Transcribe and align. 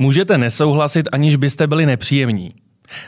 Můžete 0.00 0.38
nesouhlasit, 0.38 1.08
aniž 1.12 1.36
byste 1.36 1.66
byli 1.66 1.86
nepříjemní. 1.86 2.50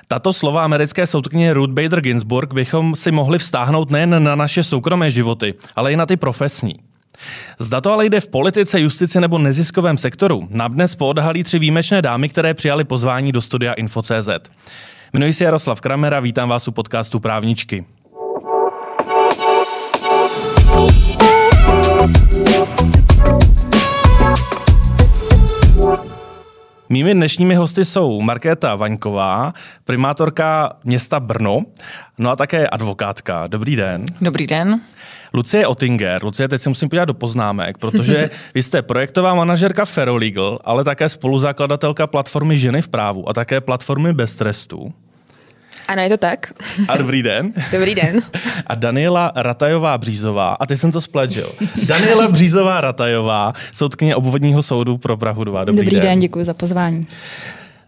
Tato 0.09 0.33
slova 0.33 0.65
americké 0.65 1.07
soudkyně 1.07 1.55
Ruth 1.55 1.73
Bader 1.73 2.01
Ginsburg 2.01 2.55
bychom 2.55 2.97
si 2.97 3.11
mohli 3.13 3.39
vztáhnout 3.39 3.91
nejen 3.91 4.23
na 4.23 4.35
naše 4.35 4.65
soukromé 4.65 5.11
životy, 5.11 5.55
ale 5.77 5.93
i 5.93 5.97
na 5.97 6.07
ty 6.07 6.17
profesní. 6.17 6.75
Zda 7.59 7.81
to 7.81 7.93
ale 7.93 8.07
jde 8.07 8.21
v 8.21 8.29
politice, 8.29 8.81
justici 8.81 9.21
nebo 9.21 9.39
neziskovém 9.39 9.99
sektoru, 9.99 10.49
nám 10.51 10.73
dnes 10.73 10.95
poodhalí 10.95 11.45
tři 11.45 11.59
výjimečné 11.59 12.03
dámy, 12.03 12.29
které 12.29 12.55
přijali 12.55 12.85
pozvání 12.85 13.33
do 13.33 13.43
studia 13.43 13.73
Info.cz. 13.73 14.51
Jmenuji 15.13 15.33
se 15.33 15.45
Jaroslav 15.45 15.81
Kramera, 15.81 16.21
vítám 16.21 16.49
vás 16.49 16.69
u 16.69 16.73
podcastu 16.73 17.21
Právničky. 17.21 17.85
Mými 26.93 27.15
dnešními 27.15 27.55
hosty 27.55 27.85
jsou 27.85 28.21
Markéta 28.21 28.75
Vaňková, 28.75 29.53
primátorka 29.85 30.73
města 30.85 31.21
Brno, 31.21 31.63
no 32.19 32.31
a 32.31 32.37
také 32.37 32.69
advokátka. 32.69 33.47
Dobrý 33.47 33.77
den. 33.77 34.05
Dobrý 34.21 34.47
den. 34.47 34.81
Lucie 35.35 35.67
Ottinger. 35.67 36.25
Lucie, 36.25 36.49
teď 36.49 36.63
se 36.63 36.69
musím 36.69 36.89
podívat 36.89 37.05
do 37.05 37.15
poznámek, 37.15 37.79
protože 37.79 38.31
vy 38.55 38.63
jste 38.63 38.83
projektová 38.83 39.35
manažerka 39.35 39.85
Ferrolegal, 39.85 40.59
ale 40.65 40.85
také 40.85 41.09
spoluzakladatelka 41.09 42.07
platformy 42.07 42.59
Ženy 42.59 42.83
v 42.83 42.89
právu 42.89 43.29
a 43.29 43.33
také 43.33 43.61
platformy 43.61 44.13
Bez 44.13 44.37
trestu. 44.37 44.93
Ano, 45.93 46.03
je 46.03 46.09
to 46.09 46.17
tak. 46.17 46.53
A 46.89 46.97
dobrý 46.97 47.23
den. 47.23 47.53
Dobrý 47.73 47.95
den. 47.95 48.23
A 48.67 48.75
Daniela 48.75 49.33
Ratajová 49.37 49.99
Břízová, 49.99 50.57
a 50.61 50.67
teď 50.67 50.81
jsem 50.81 50.93
to 50.93 51.01
spletžil. 51.01 51.53
Daniela 51.87 52.29
Břízová 52.29 52.81
Ratajová, 52.81 53.53
soudkyně 53.73 54.17
obvodního 54.17 54.63
soudu 54.63 54.99
pro 54.99 55.17
Prahu 55.17 55.45
2. 55.45 55.65
Dobrý, 55.65 55.85
dobrý 55.85 55.91
den. 55.91 56.03
den, 56.03 56.19
děkuji 56.19 56.45
za 56.45 56.55
pozvání. 56.55 57.07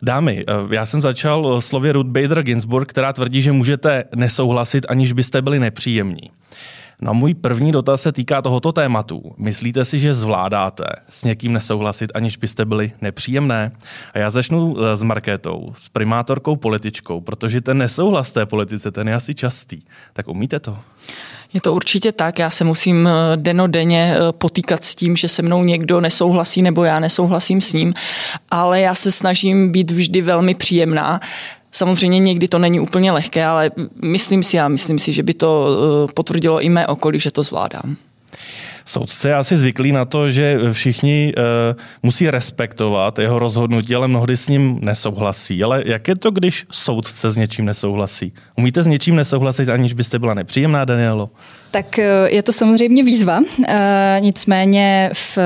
Dámy, 0.03 0.45
eh, 0.49 0.75
já 0.75 0.87
jsem 0.87 1.01
začal 1.01 1.61
slově 1.61 1.93
Ruth 1.93 2.07
Bader 2.07 2.43
Ginsburg, 2.43 2.89
která 2.89 3.13
tvrdí, 3.13 3.43
že 3.43 3.53
můžete 3.53 4.05
nesouhlasit, 4.15 4.87
aniž 4.89 5.13
byste 5.13 5.43
byli 5.43 5.59
nepříjemní. 5.59 6.31
No 7.01 7.15
můj 7.15 7.35
první 7.35 7.73
dotaz 7.73 8.03
se 8.03 8.13
týká 8.13 8.43
tohoto 8.43 8.73
tématu. 8.73 9.35
Myslíte 9.39 9.85
si, 9.85 10.01
že 10.01 10.15
zvládáte 10.15 10.85
s 11.09 11.25
někým 11.25 11.53
nesouhlasit, 11.53 12.11
aniž 12.15 12.37
byste 12.37 12.65
byli 12.65 12.93
nepříjemné? 13.01 13.73
A 14.15 14.19
já 14.19 14.31
začnu 14.31 14.77
eh, 14.79 14.97
s 14.97 15.03
Markétou, 15.03 15.73
s 15.77 15.89
primátorkou 15.89 16.57
političkou, 16.57 17.21
protože 17.21 17.61
ten 17.61 17.79
nesouhlas 17.79 18.33
té 18.33 18.47
politice, 18.47 18.91
ten 18.91 19.09
je 19.09 19.15
asi 19.15 19.35
častý. 19.35 19.83
Tak 20.13 20.29
umíte 20.29 20.61
to? 20.61 20.79
Je 21.55 21.61
to 21.61 21.75
určitě 21.75 22.13
tak. 22.13 22.39
Já 22.39 22.51
se 22.51 22.65
musím 22.65 23.09
eh, 23.09 23.37
denodenně 23.37 24.17
eh, 24.17 24.33
potýkat 24.33 24.85
s 24.85 24.95
tím, 24.95 25.17
že 25.17 25.29
se 25.29 25.43
mnou 25.43 25.65
někdo 25.65 26.01
nesouhlasí 26.01 26.63
nebo 26.63 26.85
já 26.85 27.01
nesouhlasím 27.01 27.61
s 27.61 27.73
ním, 27.73 27.95
ale 28.51 28.81
já 28.81 28.95
se 28.95 29.13
snažím 29.13 29.73
být 29.73 29.91
vždy 29.91 30.23
velmi 30.23 30.55
příjemná. 30.55 31.21
Samozřejmě 31.75 32.19
někdy 32.19 32.49
to 32.49 32.59
není 32.59 32.81
úplně 32.81 33.13
lehké, 33.13 33.45
ale 33.45 33.71
myslím 34.03 34.43
si 34.43 34.61
a 34.61 34.69
myslím 34.69 34.99
si, 34.99 35.13
že 35.13 35.23
by 35.23 35.35
to 35.35 35.69
eh, 35.69 36.13
potvrdilo 36.15 36.61
i 36.61 36.69
mé 36.69 36.87
okolí, 36.87 37.21
že 37.21 37.31
to 37.31 37.43
zvládám. 37.43 37.97
Soudce 38.87 39.29
je 39.29 39.35
asi 39.35 39.57
zvyklý 39.57 39.93
na 39.93 40.05
to, 40.05 40.31
že 40.31 40.59
všichni 40.73 41.33
uh, 41.37 41.43
musí 42.03 42.31
respektovat 42.31 43.19
jeho 43.19 43.39
rozhodnutí, 43.39 43.95
ale 43.95 44.09
mnohdy 44.09 44.37
s 44.37 44.49
ním 44.49 44.79
nesouhlasí. 44.83 45.65
Ale 45.65 45.83
jak 45.87 46.09
je 46.09 46.17
to, 46.17 46.31
když 46.31 46.67
soudce 46.71 47.31
s 47.31 47.37
něčím 47.37 47.65
nesouhlasí? 47.65 48.33
Umíte 48.57 48.83
s 48.83 48.87
něčím 48.87 49.17
nesouhlasit, 49.17 49.69
aniž 49.69 49.93
byste 49.93 50.19
byla 50.19 50.35
nepříjemná, 50.35 50.85
Danielo? 50.85 51.31
Tak 51.71 51.99
eh, 51.99 52.29
je 52.29 52.43
to 52.43 52.53
samozřejmě 52.53 53.05
výzva, 53.05 53.41
e, 53.69 54.17
nicméně 54.21 55.11
v, 55.13 55.39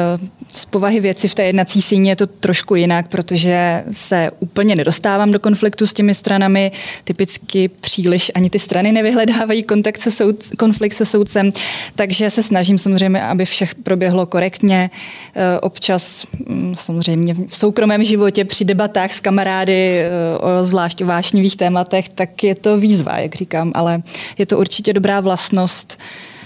z 0.59 0.65
povahy 0.65 1.01
věci 1.01 1.29
v 1.29 1.35
té 1.35 1.45
jednací 1.45 1.83
síni 1.83 2.09
je 2.09 2.17
to 2.17 2.27
trošku 2.27 2.75
jinak, 2.75 3.09
protože 3.09 3.85
se 3.93 4.27
úplně 4.41 4.77
nedostávám 4.77 5.31
do 5.31 5.39
konfliktu 5.39 5.87
s 5.87 5.93
těmi 5.93 6.15
stranami. 6.15 6.73
Typicky 7.05 7.69
příliš 7.69 8.33
ani 8.35 8.51
ty 8.51 8.59
strany 8.59 8.93
nevyhledávají 8.93 9.63
kontakt 9.63 9.99
se 9.99 10.11
soud, 10.11 10.37
konflikt 10.59 10.95
se 10.95 11.05
soudcem, 11.05 11.51
takže 11.97 12.31
se 12.31 12.43
snažím 12.43 12.79
samozřejmě, 12.79 13.23
aby 13.23 13.45
vše 13.45 13.67
proběhlo 13.83 14.27
korektně. 14.27 14.91
E, 15.35 15.61
občas 15.61 16.27
mm, 16.47 16.75
samozřejmě 16.79 17.35
v 17.35 17.57
soukromém 17.57 18.05
životě 18.05 18.45
při 18.45 18.65
debatách 18.65 19.13
s 19.13 19.21
kamarády 19.21 19.99
e, 19.99 20.09
o 20.39 20.65
zvlášť 20.65 21.03
vášnivých 21.03 21.57
tématech, 21.57 22.09
tak 22.09 22.45
je 22.45 22.55
to 22.55 22.77
výzva, 22.77 23.19
jak 23.19 23.35
říkám, 23.35 23.73
ale 23.75 24.03
je 24.39 24.47
to 24.47 24.59
určitě 24.59 24.93
dobrá 24.93 25.21
vlastnost, 25.21 25.99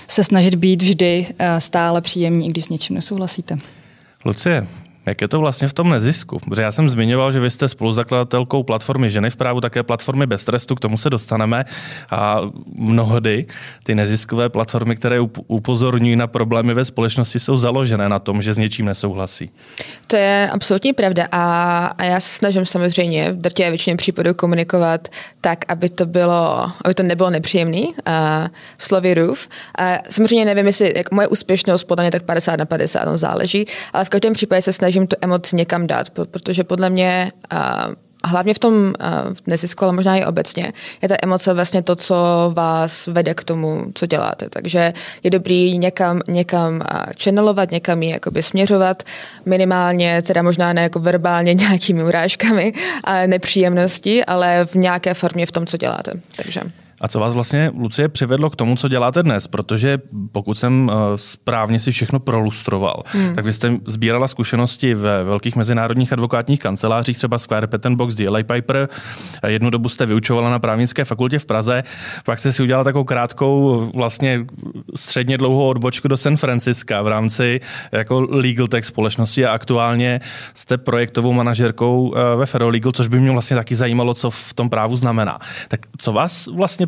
se 0.09 0.25
snažit 0.25 0.55
být 0.55 0.83
vždy 0.83 1.27
eh, 1.39 1.61
stále 1.61 2.01
příjemní, 2.01 2.49
když 2.49 2.65
s 2.65 2.69
něčím 2.69 2.97
nesouhlasíte. 2.97 3.57
Lucie, 4.25 4.63
jak 5.07 5.21
je 5.21 5.29
to 5.29 5.41
vlastně 5.41 5.69
v 5.69 5.73
tom 5.73 5.91
nezisku? 5.91 6.39
Protože 6.39 6.63
já 6.63 6.73
jsem 6.73 6.91
zmiňoval, 6.91 7.33
že 7.33 7.41
vy 7.41 7.51
jste 7.51 7.69
spoluzakladatelkou 7.69 8.63
platformy 8.63 9.11
Ženy 9.11 9.31
v 9.31 9.37
právu, 9.37 9.61
také 9.61 9.83
platformy 9.83 10.27
Bez 10.27 10.45
trestu, 10.45 10.75
k 10.75 10.81
tomu 10.81 10.99
se 10.99 11.11
dostaneme. 11.11 11.65
A 12.11 12.41
mnohdy 12.75 13.47
ty 13.85 13.95
neziskové 13.95 14.49
platformy, 14.49 14.97
které 14.97 15.21
upozorňují 15.47 16.17
na 16.17 16.27
problémy 16.27 16.75
ve 16.75 16.85
společnosti, 16.85 17.41
jsou 17.41 17.57
založené 17.57 18.09
na 18.09 18.19
tom, 18.19 18.43
že 18.43 18.55
s 18.55 18.59
něčím 18.59 18.87
nesouhlasí. 18.87 19.51
To 20.07 20.17
je 20.17 20.51
absolutní 20.53 20.93
pravda 20.93 21.29
a, 21.33 21.87
a 21.87 22.05
já 22.05 22.21
se 22.21 22.39
snažím 22.39 22.67
samozřejmě 22.67 23.33
v 23.33 23.37
drtě 23.37 23.69
většině 23.69 23.97
případů 23.97 24.35
komunikovat 24.35 25.09
tak, 25.41 25.65
aby 25.69 25.89
to 25.89 26.07
bylo, 26.07 26.71
aby 26.85 26.95
to 26.95 27.03
nebylo 27.03 27.31
nepříjemný 27.31 27.87
uh, 27.87 27.95
slovy 28.79 29.15
roof. 29.15 29.49
Uh, 29.81 29.87
samozřejmě 30.11 30.45
nevím, 30.45 30.67
jestli 30.67 30.93
jak 30.97 31.11
moje 31.11 31.29
úspěšnost 31.29 31.85
podle 31.85 32.05
mě 32.05 32.11
tak 32.11 32.23
50 32.23 32.57
na 32.57 32.67
50, 32.67 33.07
on 33.07 33.19
záleží, 33.19 33.67
ale 33.93 34.05
v 34.05 34.09
každém 34.09 34.33
případě 34.33 34.63
se 34.63 34.73
snažím 34.73 34.92
snažím 34.93 35.07
tu 35.07 35.17
emoci 35.21 35.57
někam 35.57 35.87
dát, 35.87 36.11
protože 36.11 36.65
podle 36.65 36.91
mě 36.91 37.33
a 37.51 37.89
hlavně 38.25 38.55
v 38.55 38.59
tom 38.59 38.95
v 39.35 39.47
nezisku, 39.47 39.85
ale 39.85 39.93
možná 39.93 40.17
i 40.17 40.25
obecně, 40.25 40.73
je 41.03 41.09
ta 41.09 41.17
emoce 41.23 41.55
vlastně 41.55 41.83
to, 41.83 41.97
co 41.97 42.17
vás 42.55 43.07
vede 43.07 43.35
k 43.35 43.45
tomu, 43.45 43.85
co 43.95 44.07
děláte. 44.07 44.49
Takže 44.51 44.93
je 45.23 45.31
dobrý 45.31 45.79
někam, 45.79 46.21
někam 46.29 46.83
channelovat, 47.23 47.71
někam 47.71 48.03
ji 48.03 48.11
jakoby 48.11 48.43
směřovat, 48.43 49.03
minimálně, 49.47 50.23
teda 50.23 50.43
možná 50.43 50.73
ne 50.73 50.83
jako 50.83 50.99
verbálně 50.99 51.55
nějakými 51.65 52.05
urážkami 52.05 52.73
a 53.05 53.27
nepříjemnosti, 53.27 54.25
ale 54.25 54.65
v 54.65 54.75
nějaké 54.75 55.15
formě 55.15 55.47
v 55.47 55.53
tom, 55.53 55.67
co 55.67 55.77
děláte. 55.77 56.13
Takže. 56.37 56.61
A 57.03 57.09
co 57.09 57.21
vás 57.21 57.35
vlastně, 57.35 57.71
Lucie, 57.79 58.09
přivedlo 58.09 58.51
k 58.51 58.57
tomu, 58.57 58.77
co 58.77 58.89
děláte 58.89 59.23
dnes? 59.23 59.47
Protože 59.47 59.99
pokud 60.33 60.59
jsem 60.59 60.89
uh, 60.89 61.17
správně 61.17 61.81
si 61.81 61.93
všechno 61.93 62.21
prolustroval, 62.21 63.03
hmm. 63.07 63.35
tak 63.35 63.45
vy 63.45 63.53
jste 63.53 63.77
sbírala 63.87 64.29
zkušenosti 64.29 64.95
ve 64.95 65.25
velkých 65.25 65.57
mezinárodních 65.57 66.13
advokátních 66.13 66.61
kancelářích, 66.61 67.19
třeba 67.19 67.39
Square 67.39 67.67
Patent 67.67 67.97
Box, 67.97 68.15
DLA 68.15 68.43
Piper. 68.43 68.89
Jednu 69.47 69.71
dobu 69.71 69.89
jste 69.89 70.07
vyučovala 70.07 70.51
na 70.51 70.59
právnické 70.59 71.05
fakultě 71.05 71.39
v 71.39 71.45
Praze, 71.45 71.83
pak 72.25 72.39
jste 72.39 72.53
si 72.53 72.63
udělala 72.63 72.85
takovou 72.85 73.05
krátkou, 73.05 73.91
vlastně 73.95 74.47
středně 74.95 75.39
dlouhou 75.39 75.69
odbočku 75.69 76.09
do 76.09 76.17
San 76.17 76.37
Francisca 76.37 77.03
v 77.03 77.09
rámci 77.09 77.61
jako 77.93 78.27
legal 78.31 78.67
tech 78.67 78.85
společnosti 78.85 79.47
a 79.47 79.53
aktuálně 79.53 80.21
jste 80.55 80.79
projektovou 80.79 81.33
manažerkou 81.33 82.09
uh, 82.09 82.19
ve 82.37 82.47
Federal 82.47 82.73
Legal, 82.73 82.93
což 82.93 83.09
by 83.09 83.21
mě 83.21 83.31
vlastně 83.31 83.57
taky 83.57 83.75
zajímalo, 83.75 84.15
co 84.15 84.31
v 84.31 84.55
tom 84.55 84.71
právu 84.71 84.97
znamená. 84.97 85.39
Tak 85.69 85.81
co 85.99 86.13
vás 86.13 86.47
vlastně 86.47 86.87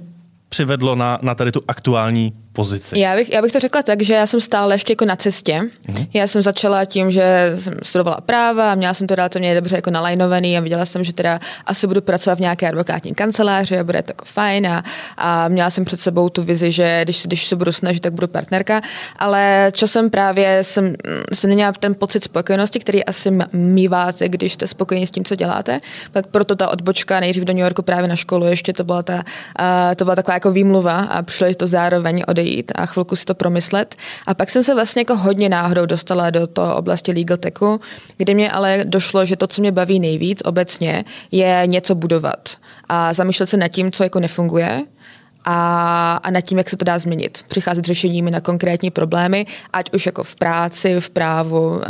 přivedlo 0.55 0.95
na, 0.95 1.19
na 1.23 1.35
tady 1.35 1.53
tu 1.53 1.63
aktuální 1.69 2.33
pozici? 2.55 2.99
Já 2.99 3.17
bych, 3.17 3.33
já 3.33 3.43
bych 3.43 3.53
to 3.53 3.61
řekla 3.61 3.83
tak, 3.83 4.03
že 4.03 4.15
já 4.15 4.27
jsem 4.27 4.41
stále 4.41 4.75
ještě 4.75 4.93
jako 4.93 5.05
na 5.05 5.17
cestě. 5.17 5.61
Mm-hmm. 5.61 6.09
Já 6.15 6.27
jsem 6.27 6.43
začala 6.43 6.85
tím, 6.85 7.11
že 7.11 7.53
jsem 7.57 7.75
studovala 7.83 8.21
práva 8.21 8.73
a 8.73 8.75
měla 8.75 8.95
jsem 8.95 9.07
to 9.07 9.15
relativně 9.15 9.55
dobře 9.55 9.77
jako 9.77 9.91
nalajnovaný 9.91 10.59
a 10.59 10.61
viděla 10.61 10.87
jsem, 10.87 11.05
že 11.05 11.13
teda 11.13 11.41
asi 11.67 11.87
budu 11.87 12.01
pracovat 12.01 12.39
v 12.39 12.41
nějaké 12.41 12.69
advokátní 12.69 13.15
kanceláři 13.15 13.79
a 13.79 13.85
bude 13.85 14.03
to 14.03 14.11
jako 14.11 14.25
fajn 14.25 14.67
a, 14.67 14.85
a 15.17 15.49
měla 15.49 15.71
jsem 15.71 15.85
před 15.85 16.01
sebou 16.01 16.29
tu 16.29 16.43
vizi, 16.43 16.73
že 16.73 17.01
když, 17.05 17.27
když 17.27 17.47
se 17.47 17.57
budu 17.57 17.73
snažit, 17.73 18.01
tak 18.01 18.13
budu 18.13 18.29
partnerka, 18.29 18.81
ale 19.19 19.71
časem 19.73 20.11
právě 20.11 20.65
jsem, 20.65 20.95
jsem 21.33 21.51
neměla 21.51 21.73
ten 21.73 21.95
pocit 21.95 22.25
spokojenosti, 22.25 22.81
který 22.81 23.05
asi 23.05 23.31
míváte, 23.53 24.29
když 24.29 24.53
jste 24.53 24.67
spokojení 24.67 25.07
s 25.07 25.11
tím, 25.11 25.25
co 25.25 25.35
děláte. 25.35 25.81
Tak 26.13 26.27
proto 26.27 26.57
ta 26.57 26.69
odbočka 26.69 27.21
nejdřív 27.21 27.45
do 27.45 27.53
New 27.53 27.63
Yorku 27.63 27.83
právě 27.83 28.09
na 28.09 28.17
školu, 28.17 28.47
ještě 28.47 28.73
to 28.73 28.85
byla, 28.85 29.03
ta, 29.03 29.15
uh, 29.15 29.95
to 29.97 30.05
byla 30.05 30.17
taková 30.17 30.35
jako 30.35 30.53
výmluva 30.53 31.01
a 31.01 31.23
přišlo 31.23 31.55
to 31.55 31.67
zároveň 31.67 32.23
odejít 32.29 32.44
odejít 32.45 32.73
a 32.75 32.87
chvilku 32.87 33.17
si 33.17 33.25
to 33.25 33.35
promyslet. 33.35 33.95
A 34.27 34.35
pak 34.35 34.51
jsem 34.51 34.63
se 34.63 34.75
vlastně 34.75 35.01
jako 35.01 35.17
hodně 35.17 35.49
náhodou 35.49 35.87
dostala 35.87 36.31
do 36.31 36.47
toho 36.47 36.77
oblasti 36.77 37.13
legal 37.13 37.37
techu, 37.37 37.81
kde 38.17 38.35
mě 38.35 38.51
ale 38.51 38.85
došlo, 38.85 39.27
že 39.27 39.37
to, 39.37 39.47
co 39.47 39.63
mě 39.63 39.73
baví 39.73 40.01
nejvíc 40.01 40.43
obecně, 40.45 41.05
je 41.33 41.63
něco 41.67 41.95
budovat 41.95 42.57
a 42.89 43.13
zamýšlet 43.13 43.47
se 43.47 43.57
nad 43.57 43.69
tím, 43.69 43.91
co 43.91 44.05
jako 44.05 44.21
nefunguje 44.21 44.83
a, 45.45 46.21
a 46.23 46.31
nad 46.31 46.41
tím, 46.41 46.59
jak 46.59 46.71
se 46.71 46.77
to 46.77 46.85
dá 46.85 46.99
změnit. 46.99 47.45
Přicházet 47.49 47.85
řešeními 47.85 48.31
na 48.31 48.41
konkrétní 48.41 48.91
problémy, 48.91 49.47
ať 49.73 49.95
už 49.95 50.07
jako 50.07 50.23
v 50.23 50.37
práci, 50.37 51.01
v 51.01 51.11
právu, 51.11 51.81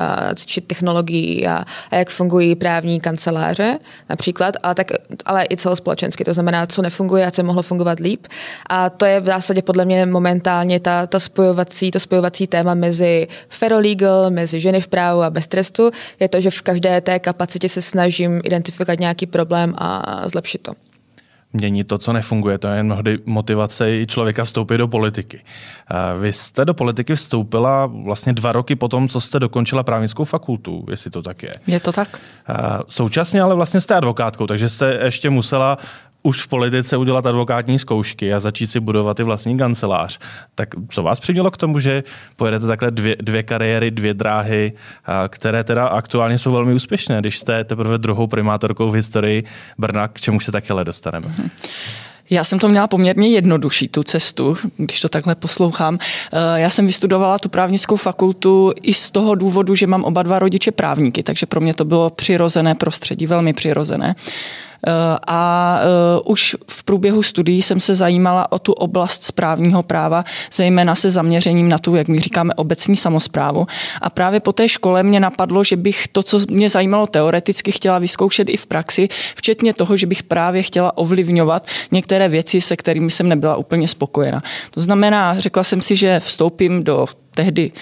či 0.46 0.60
technologií 0.60 1.46
a, 1.46 1.64
a 1.90 1.96
jak 1.96 2.10
fungují 2.10 2.54
právní 2.54 3.00
kanceláře 3.00 3.78
například, 4.08 4.54
ale, 4.62 4.74
tak, 4.74 4.86
ale 5.24 5.46
i 5.50 5.56
celospolečensky. 5.56 6.24
To 6.24 6.34
znamená, 6.34 6.66
co 6.66 6.82
nefunguje 6.82 7.26
a 7.26 7.30
co 7.30 7.42
mohlo 7.42 7.62
fungovat 7.62 7.98
líp. 7.98 8.26
A 8.66 8.90
to 8.90 9.06
je 9.06 9.20
v 9.20 9.24
zásadě 9.24 9.62
podle 9.62 9.84
mě 9.84 10.06
momentálně 10.06 10.80
ta, 10.80 11.06
ta 11.06 11.20
spojovací, 11.20 11.90
to 11.90 12.00
spojovací 12.00 12.46
téma 12.46 12.74
mezi 12.74 13.28
ferolegal, 13.48 14.30
mezi 14.30 14.60
ženy 14.60 14.80
v 14.80 14.88
právu 14.88 15.22
a 15.22 15.30
bez 15.30 15.46
trestu, 15.46 15.90
je 16.20 16.28
to, 16.28 16.40
že 16.40 16.50
v 16.50 16.62
každé 16.62 17.00
té 17.00 17.18
kapacitě 17.18 17.68
se 17.68 17.82
snažím 17.82 18.40
identifikovat 18.44 19.00
nějaký 19.00 19.26
problém 19.26 19.74
a 19.78 20.22
zlepšit 20.28 20.62
to 20.62 20.72
měnit 21.54 21.84
to, 21.84 21.98
co 21.98 22.12
nefunguje. 22.12 22.58
To 22.58 22.68
je 22.68 22.82
mnohdy 22.82 23.18
motivace 23.26 23.92
i 23.92 24.06
člověka 24.06 24.44
vstoupit 24.44 24.78
do 24.78 24.88
politiky. 24.88 25.40
Vy 26.20 26.32
jste 26.32 26.64
do 26.64 26.74
politiky 26.74 27.14
vstoupila 27.14 27.86
vlastně 27.86 28.32
dva 28.32 28.52
roky 28.52 28.76
po 28.76 28.88
tom, 28.88 29.08
co 29.08 29.20
jste 29.20 29.40
dokončila 29.40 29.82
právnickou 29.82 30.24
fakultu, 30.24 30.84
jestli 30.90 31.10
to 31.10 31.22
tak 31.22 31.42
je. 31.42 31.54
Je 31.66 31.80
to 31.80 31.92
tak. 31.92 32.20
Současně 32.88 33.42
ale 33.42 33.54
vlastně 33.54 33.80
jste 33.80 33.94
advokátkou, 33.94 34.46
takže 34.46 34.68
jste 34.68 35.00
ještě 35.04 35.30
musela 35.30 35.78
už 36.26 36.42
v 36.42 36.48
politice 36.48 36.96
udělat 36.96 37.26
advokátní 37.26 37.78
zkoušky 37.78 38.34
a 38.34 38.40
začít 38.40 38.70
si 38.70 38.80
budovat 38.80 39.20
i 39.20 39.22
vlastní 39.22 39.58
kancelář. 39.58 40.18
Tak 40.54 40.68
co 40.90 41.02
vás 41.02 41.20
přimělo 41.20 41.50
k 41.50 41.56
tomu, 41.56 41.78
že 41.78 42.02
pojedete 42.36 42.66
takhle 42.66 42.90
dvě, 42.90 43.16
dvě 43.20 43.42
kariéry, 43.42 43.90
dvě 43.90 44.14
dráhy, 44.14 44.72
které 45.28 45.64
teda 45.64 45.86
aktuálně 45.86 46.38
jsou 46.38 46.52
velmi 46.52 46.74
úspěšné, 46.74 47.20
když 47.20 47.38
jste 47.38 47.64
teprve 47.64 47.98
druhou 47.98 48.26
primátorkou 48.26 48.90
v 48.90 48.94
historii 48.94 49.44
Brna, 49.78 50.08
k 50.08 50.20
čemu 50.20 50.40
se 50.40 50.52
taky 50.52 50.72
dostaneme? 50.84 51.26
Mm-hmm. 51.26 51.50
Já 52.30 52.44
jsem 52.44 52.58
to 52.58 52.68
měla 52.68 52.86
poměrně 52.86 53.28
jednodušší, 53.28 53.88
tu 53.88 54.02
cestu, 54.02 54.56
když 54.76 55.00
to 55.00 55.08
takhle 55.08 55.34
poslouchám. 55.34 55.98
Eh, 56.32 56.60
já 56.60 56.70
jsem 56.70 56.86
vystudovala 56.86 57.38
tu 57.38 57.48
právnickou 57.48 57.96
fakultu 57.96 58.72
i 58.82 58.94
z 58.94 59.10
toho 59.10 59.34
důvodu, 59.34 59.74
že 59.74 59.86
mám 59.86 60.04
oba 60.04 60.22
dva 60.22 60.38
rodiče 60.38 60.72
právníky, 60.72 61.22
takže 61.22 61.46
pro 61.46 61.60
mě 61.60 61.74
to 61.74 61.84
bylo 61.84 62.10
přirozené 62.10 62.74
prostředí, 62.74 63.26
velmi 63.26 63.52
přirozené. 63.52 64.14
Eh, 64.86 65.18
a 65.26 65.80
eh, 65.80 66.20
už 66.24 66.56
v 66.68 66.84
průběhu 66.84 67.22
studií 67.22 67.62
jsem 67.62 67.80
se 67.80 67.94
zajímala 67.94 68.52
o 68.52 68.58
tu 68.58 68.72
oblast 68.72 69.22
správního 69.22 69.82
práva, 69.82 70.24
zejména 70.52 70.94
se 70.94 71.10
zaměřením 71.10 71.68
na 71.68 71.78
tu, 71.78 71.96
jak 71.96 72.08
my 72.08 72.20
říkáme, 72.20 72.54
obecní 72.54 72.96
samozprávu. 72.96 73.66
A 74.00 74.10
právě 74.10 74.40
po 74.40 74.52
té 74.52 74.68
škole 74.68 75.02
mě 75.02 75.20
napadlo, 75.20 75.64
že 75.64 75.76
bych 75.76 76.08
to, 76.08 76.22
co 76.22 76.40
mě 76.50 76.70
zajímalo 76.70 77.06
teoreticky, 77.06 77.72
chtěla 77.72 77.98
vyzkoušet 77.98 78.48
i 78.48 78.56
v 78.56 78.66
praxi, 78.66 79.08
včetně 79.36 79.74
toho, 79.74 79.96
že 79.96 80.06
bych 80.06 80.22
právě 80.22 80.62
chtěla 80.62 80.98
ovlivňovat 80.98 81.66
některé 81.92 82.28
věci, 82.28 82.60
se 82.60 82.76
kterými 82.76 83.10
jsem 83.10 83.28
nebyla 83.28 83.56
úplně 83.56 83.88
spokojena. 83.88 84.40
To 84.70 84.80
znamená, 84.80 85.38
řekla 85.38 85.64
jsem 85.64 85.82
si, 85.82 85.96
že 85.96 86.20
vstoupím 86.20 86.84
do 86.84 87.06
tehdy 87.34 87.72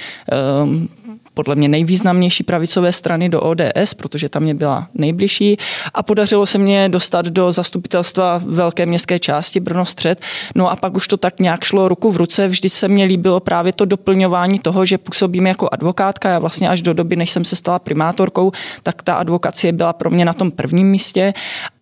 um, 0.65 0.89
podle 1.35 1.55
mě 1.55 1.69
nejvýznamnější 1.69 2.45
pravicové 2.45 2.93
strany 2.93 3.29
do 3.29 3.41
ODS, 3.41 3.95
protože 3.97 4.29
tam 4.29 4.43
mě 4.43 4.55
byla 4.55 4.89
nejbližší 4.95 5.57
a 5.95 6.03
podařilo 6.03 6.47
se 6.47 6.59
mě 6.59 6.89
dostat 6.89 7.27
do 7.27 7.53
zastupitelstva 7.53 8.41
velké 8.45 8.87
městské 8.87 9.19
části 9.19 9.61
Brno 9.61 9.85
střed. 9.85 10.21
No 10.55 10.71
a 10.71 10.77
pak 10.77 10.95
už 10.95 11.09
to 11.09 11.17
tak 11.17 11.41
nějak 11.41 11.65
šlo 11.65 11.89
ruku 11.89 12.11
v 12.11 12.17
ruce. 12.17 12.49
Vždy 12.49 12.69
se 12.69 12.89
mně 12.89 13.05
líbilo 13.05 13.41
právě 13.41 13.73
to 13.73 13.85
doplňování 13.85 14.59
toho, 14.59 14.85
že 14.85 14.99
působím 14.99 15.47
jako 15.47 15.69
advokátka. 15.73 16.29
Já 16.29 16.39
vlastně 16.39 16.69
až 16.69 16.83
do 16.83 16.95
doby, 16.95 17.17
než 17.17 17.31
jsem 17.31 17.45
se 17.45 17.57
stala 17.57 17.79
primátorkou, 17.79 18.53
tak 18.83 19.03
ta 19.03 19.15
advokacie 19.15 19.73
byla 19.73 19.93
pro 19.93 20.11
mě 20.11 20.25
na 20.25 20.33
tom 20.33 20.51
prvním 20.51 20.91
místě, 20.91 21.35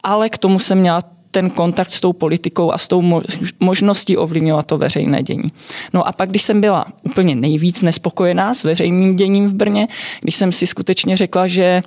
ale 0.02 0.28
k 0.28 0.38
tomu 0.38 0.58
jsem 0.58 0.78
měla 0.78 1.00
ten 1.30 1.50
kontakt 1.50 1.90
s 1.90 2.00
tou 2.00 2.12
politikou 2.12 2.72
a 2.72 2.78
s 2.78 2.88
tou 2.88 3.22
možností 3.60 4.16
ovlivňovat 4.16 4.66
to 4.66 4.78
veřejné 4.78 5.22
dění. 5.22 5.48
No 5.92 6.08
a 6.08 6.12
pak, 6.12 6.30
když 6.30 6.42
jsem 6.42 6.60
byla 6.60 6.86
úplně 7.02 7.34
nejvíc 7.34 7.82
nespokojená 7.82 8.54
s 8.54 8.64
veřejným 8.64 9.16
děním 9.16 9.48
v 9.48 9.54
Brně, 9.54 9.88
když 10.20 10.34
jsem 10.34 10.52
si 10.52 10.66
skutečně 10.66 11.16
řekla, 11.16 11.46
že 11.46 11.82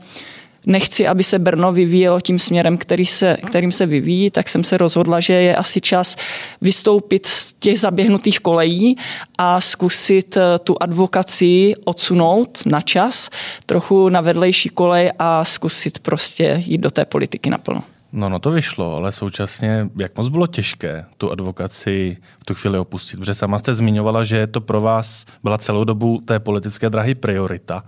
nechci, 0.65 1.07
aby 1.07 1.23
se 1.23 1.39
Brno 1.39 1.71
vyvíjelo 1.71 2.21
tím 2.21 2.39
směrem, 2.39 2.77
který 2.77 3.05
se, 3.05 3.37
kterým 3.45 3.71
se 3.71 3.85
vyvíjí, 3.85 4.31
tak 4.31 4.49
jsem 4.49 4.63
se 4.63 4.77
rozhodla, 4.77 5.19
že 5.19 5.33
je 5.33 5.55
asi 5.55 5.81
čas 5.81 6.15
vystoupit 6.61 7.25
z 7.25 7.53
těch 7.53 7.79
zaběhnutých 7.79 8.39
kolejí 8.39 8.97
a 9.37 9.61
zkusit 9.61 10.37
eh, 10.37 10.59
tu 10.59 10.75
advokaci 10.79 11.73
odsunout 11.85 12.59
na 12.65 12.81
čas, 12.81 13.29
trochu 13.65 14.09
na 14.09 14.21
vedlejší 14.21 14.69
kolej 14.69 15.11
a 15.19 15.45
zkusit 15.45 15.99
prostě 15.99 16.63
jít 16.65 16.81
do 16.81 16.91
té 16.91 17.05
politiky 17.05 17.49
naplno. 17.49 17.83
No, 18.15 18.29
no 18.29 18.39
to 18.39 18.51
vyšlo, 18.51 18.95
ale 18.95 19.11
současně, 19.11 19.89
jak 19.97 20.17
moc 20.17 20.29
bylo 20.29 20.47
těžké 20.47 21.05
tu 21.17 21.31
advokaci 21.31 22.17
v 22.41 22.45
tu 22.45 22.53
chvíli 22.55 22.79
opustit? 22.79 23.19
Protože 23.19 23.35
sama 23.35 23.59
jste 23.59 23.73
zmiňovala, 23.73 24.23
že 24.23 24.47
to 24.47 24.61
pro 24.61 24.81
vás 24.81 25.25
byla 25.43 25.57
celou 25.57 25.83
dobu 25.83 26.21
té 26.25 26.39
politické 26.39 26.89
drahy 26.89 27.15
priorita. 27.15 27.83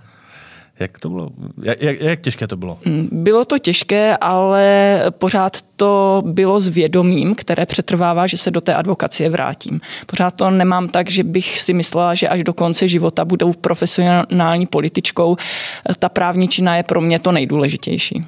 Jak 0.79 0.99
to 0.99 1.09
bylo? 1.09 1.29
Jak, 1.61 1.81
jak, 1.81 2.01
jak 2.01 2.21
těžké 2.21 2.47
to 2.47 2.57
bylo? 2.57 2.79
Mm, 2.85 3.09
bylo 3.11 3.45
to 3.45 3.59
těžké, 3.59 4.17
ale 4.17 5.01
pořád 5.09 5.57
to 5.75 6.23
bylo 6.25 6.59
s 6.59 6.67
vědomím, 6.67 7.35
které 7.35 7.65
přetrvává, 7.65 8.27
že 8.27 8.37
se 8.37 8.51
do 8.51 8.61
té 8.61 8.75
advokacie 8.75 9.29
vrátím. 9.29 9.81
Pořád 10.05 10.31
to 10.31 10.49
nemám 10.49 10.89
tak, 10.89 11.09
že 11.09 11.23
bych 11.23 11.61
si 11.61 11.73
myslela, 11.73 12.15
že 12.15 12.27
až 12.27 12.43
do 12.43 12.53
konce 12.53 12.87
života 12.87 13.25
budou 13.25 13.53
profesionální 13.53 14.65
političkou. 14.65 15.37
Ta 15.99 16.09
právní 16.09 16.47
čina 16.47 16.77
je 16.77 16.83
pro 16.83 17.01
mě 17.01 17.19
to 17.19 17.31
nejdůležitější. 17.31 18.25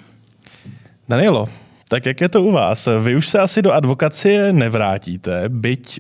Danielo, 1.09 1.49
tak 1.87 2.05
jak 2.05 2.21
je 2.21 2.29
to 2.29 2.43
u 2.43 2.51
vás? 2.51 2.87
Vy 3.03 3.15
už 3.15 3.29
se 3.29 3.39
asi 3.39 3.61
do 3.61 3.71
advokacie 3.71 4.53
nevrátíte, 4.53 5.43
byť 5.49 5.99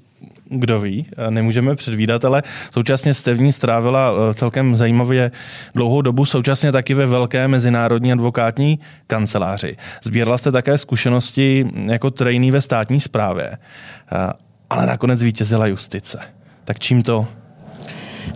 kdo 0.49 0.79
ví, 0.79 1.05
nemůžeme 1.29 1.75
předvídat, 1.75 2.25
ale 2.25 2.43
současně 2.71 3.13
jste 3.13 3.33
v 3.33 3.41
ní 3.41 3.53
strávila 3.53 4.11
eh, 4.11 4.33
celkem 4.33 4.77
zajímavě 4.77 5.31
dlouhou 5.75 6.01
dobu, 6.01 6.25
současně 6.25 6.71
taky 6.71 6.93
ve 6.93 7.05
velké 7.05 7.47
mezinárodní 7.47 8.11
advokátní 8.11 8.79
kanceláři. 9.07 9.77
Sbírala 10.03 10.37
jste 10.37 10.51
také 10.51 10.77
zkušenosti 10.77 11.67
jako 11.85 12.11
trainee 12.11 12.51
ve 12.51 12.61
státní 12.61 12.99
správě, 12.99 13.51
eh, 13.51 14.33
ale 14.69 14.85
nakonec 14.85 15.21
vítězila 15.21 15.67
justice. 15.67 16.19
Tak 16.65 16.79
čím 16.79 17.03
to 17.03 17.27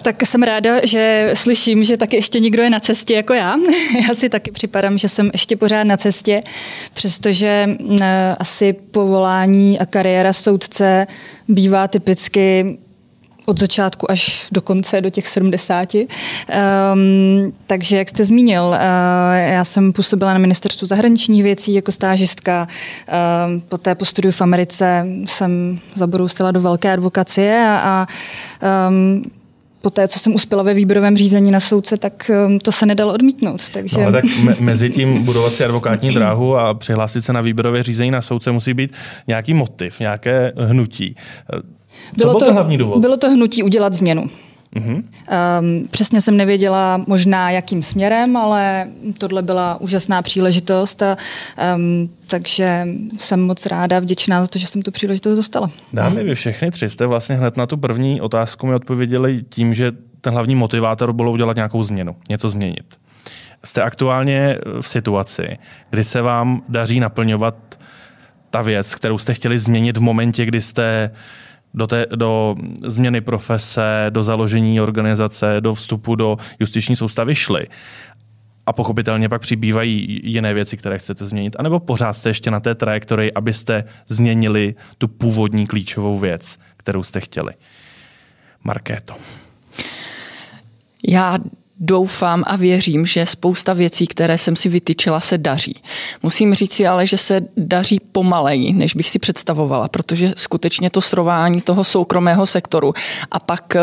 tak 0.01 0.25
jsem 0.25 0.43
ráda, 0.43 0.85
že 0.85 1.31
slyším, 1.33 1.83
že 1.83 1.97
taky 1.97 2.15
ještě 2.15 2.39
někdo 2.39 2.63
je 2.63 2.69
na 2.69 2.79
cestě 2.79 3.13
jako 3.13 3.33
já. 3.33 3.55
Já 4.07 4.15
si 4.15 4.29
taky 4.29 4.51
připadám, 4.51 4.97
že 4.97 5.09
jsem 5.09 5.29
ještě 5.33 5.57
pořád 5.57 5.83
na 5.83 5.97
cestě, 5.97 6.43
přestože 6.93 7.69
eh, 8.01 8.35
asi 8.39 8.73
povolání 8.73 9.79
a 9.79 9.85
kariéra 9.85 10.33
soudce 10.33 11.07
bývá 11.47 11.87
typicky 11.87 12.77
od 13.45 13.59
začátku 13.59 14.11
až 14.11 14.47
do 14.51 14.61
konce, 14.61 15.01
do 15.01 15.09
těch 15.09 15.27
70. 15.27 15.93
Um, 15.93 16.07
ehm, 16.47 17.53
takže, 17.65 17.97
jak 17.97 18.09
jste 18.09 18.25
zmínil, 18.25 18.63
uh, 18.63 18.75
já 19.35 19.63
jsem 19.63 19.93
působila 19.93 20.33
na 20.33 20.39
ministerstvu 20.39 20.87
zahraničních 20.87 21.43
věcí 21.43 21.73
jako 21.73 21.91
stážistka. 21.91 22.67
Um, 23.47 23.61
poté 23.61 23.95
po 23.95 24.05
studiu 24.05 24.31
v 24.31 24.41
Americe 24.41 25.05
jsem 25.25 25.79
zabrousila 25.95 26.51
do 26.51 26.61
velké 26.61 26.93
advokacie 26.93 27.67
a, 27.67 27.77
a 27.79 28.07
um, 28.89 29.23
po 29.81 29.89
té, 29.89 30.07
co 30.07 30.19
jsem 30.19 30.35
uspěla 30.35 30.63
ve 30.63 30.73
výběrovém 30.73 31.17
řízení 31.17 31.51
na 31.51 31.59
soudce, 31.59 31.97
tak 31.97 32.31
um, 32.47 32.59
to 32.59 32.71
se 32.71 32.85
nedalo 32.85 33.13
odmítnout. 33.13 33.69
Takže... 33.69 34.05
No, 34.05 34.11
tak 34.11 34.25
me- 34.43 34.55
mezi 34.59 34.89
tím 34.89 35.23
budovat 35.23 35.53
si 35.53 35.63
advokátní 35.65 36.11
dráhu 36.11 36.57
a 36.57 36.73
přihlásit 36.73 37.21
se 37.21 37.33
na 37.33 37.41
výběrové 37.41 37.83
řízení 37.83 38.11
na 38.11 38.21
soudce 38.21 38.51
musí 38.51 38.73
být 38.73 38.93
nějaký 39.27 39.53
motiv, 39.53 39.99
nějaké 39.99 40.53
hnutí. 40.57 41.15
Co 42.19 42.27
bylo 42.27 42.39
byl 42.39 42.47
to, 42.47 42.53
hlavní 42.53 42.77
důvod? 42.77 42.99
Bylo 42.99 43.17
to 43.17 43.29
hnutí 43.29 43.63
udělat 43.63 43.93
změnu. 43.93 44.29
Mm-hmm. 44.75 45.03
Um, 45.59 45.87
přesně 45.91 46.21
jsem 46.21 46.37
nevěděla 46.37 47.03
možná 47.07 47.51
jakým 47.51 47.83
směrem, 47.83 48.37
ale 48.37 48.87
tohle 49.17 49.41
byla 49.41 49.81
úžasná 49.81 50.21
příležitost 50.21 51.01
a 51.01 51.17
um, 51.75 52.09
takže 52.27 52.87
jsem 53.19 53.41
moc 53.41 53.65
ráda, 53.65 53.99
vděčná 53.99 54.41
za 54.41 54.47
to, 54.47 54.59
že 54.59 54.67
jsem 54.67 54.81
tu 54.81 54.91
příležitost 54.91 55.35
dostala. 55.35 55.69
Dámy, 55.93 56.23
vy 56.23 56.35
všechny 56.35 56.71
tři 56.71 56.89
jste 56.89 57.05
vlastně 57.05 57.35
hned 57.35 57.57
na 57.57 57.65
tu 57.65 57.77
první 57.77 58.21
otázku 58.21 58.67
mi 58.67 58.73
odpověděli 58.73 59.43
tím, 59.49 59.73
že 59.73 59.91
ten 60.21 60.33
hlavní 60.33 60.55
motivátor 60.55 61.13
bylo 61.13 61.31
udělat 61.31 61.55
nějakou 61.55 61.83
změnu, 61.83 62.15
něco 62.29 62.49
změnit. 62.49 62.95
Jste 63.65 63.81
aktuálně 63.81 64.57
v 64.81 64.87
situaci, 64.87 65.57
kdy 65.89 66.03
se 66.03 66.21
vám 66.21 66.61
daří 66.69 66.99
naplňovat 66.99 67.55
ta 68.49 68.61
věc, 68.61 68.95
kterou 68.95 69.17
jste 69.17 69.33
chtěli 69.33 69.59
změnit 69.59 69.97
v 69.97 70.01
momentě, 70.01 70.45
kdy 70.45 70.61
jste 70.61 71.11
do, 71.73 71.87
té, 71.87 72.05
do 72.15 72.55
změny 72.85 73.21
profese, 73.21 74.05
do 74.09 74.23
založení 74.23 74.81
organizace, 74.81 75.55
do 75.59 75.73
vstupu 75.73 76.15
do 76.15 76.37
justiční 76.59 76.95
soustavy 76.95 77.35
šli. 77.35 77.67
A 78.65 78.73
pochopitelně 78.73 79.29
pak 79.29 79.41
přibývají 79.41 80.19
jiné 80.23 80.53
věci, 80.53 80.77
které 80.77 80.97
chcete 80.99 81.25
změnit. 81.25 81.55
Nebo 81.61 81.79
pořád 81.79 82.13
jste 82.13 82.29
ještě 82.29 82.51
na 82.51 82.59
té 82.59 82.75
trajektorii, 82.75 83.33
abyste 83.33 83.83
změnili 84.07 84.75
tu 84.97 85.07
původní 85.07 85.67
klíčovou 85.67 86.17
věc, 86.17 86.57
kterou 86.77 87.03
jste 87.03 87.19
chtěli. 87.19 87.53
Markéto. 88.63 89.13
Já 91.07 91.39
doufám 91.81 92.43
a 92.47 92.55
věřím, 92.55 93.05
že 93.05 93.25
spousta 93.25 93.73
věcí, 93.73 94.07
které 94.07 94.37
jsem 94.37 94.55
si 94.55 94.69
vytyčila, 94.69 95.19
se 95.19 95.37
daří. 95.37 95.75
Musím 96.23 96.53
říct 96.53 96.73
si 96.73 96.87
ale, 96.87 97.05
že 97.05 97.17
se 97.17 97.41
daří 97.57 97.99
pomaleji, 98.11 98.73
než 98.73 98.95
bych 98.95 99.09
si 99.09 99.19
představovala, 99.19 99.87
protože 99.87 100.33
skutečně 100.37 100.89
to 100.89 101.01
srovnání 101.01 101.61
toho 101.61 101.83
soukromého 101.83 102.45
sektoru 102.45 102.93
a 103.31 103.39
pak 103.39 103.75
eh, 103.75 103.81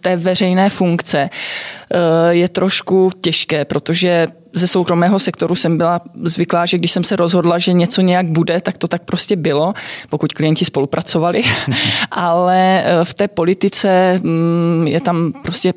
té 0.00 0.16
veřejné 0.16 0.70
funkce 0.70 1.30
eh, 1.30 2.34
je 2.34 2.48
trošku 2.48 3.10
těžké, 3.20 3.64
protože 3.64 4.28
ze 4.52 4.66
soukromého 4.66 5.18
sektoru 5.18 5.54
jsem 5.54 5.78
byla 5.78 6.00
zvyklá, 6.22 6.66
že 6.66 6.78
když 6.78 6.90
jsem 6.90 7.04
se 7.04 7.16
rozhodla, 7.16 7.58
že 7.58 7.72
něco 7.72 8.00
nějak 8.00 8.26
bude, 8.26 8.60
tak 8.60 8.78
to 8.78 8.88
tak 8.88 9.02
prostě 9.02 9.36
bylo, 9.36 9.72
pokud 10.10 10.32
klienti 10.32 10.64
spolupracovali. 10.64 11.42
Ale 12.10 12.84
eh, 12.84 13.04
v 13.04 13.14
té 13.14 13.28
politice 13.28 14.20
mm, 14.22 14.86
je 14.86 15.00
tam 15.00 15.32
prostě 15.42 15.72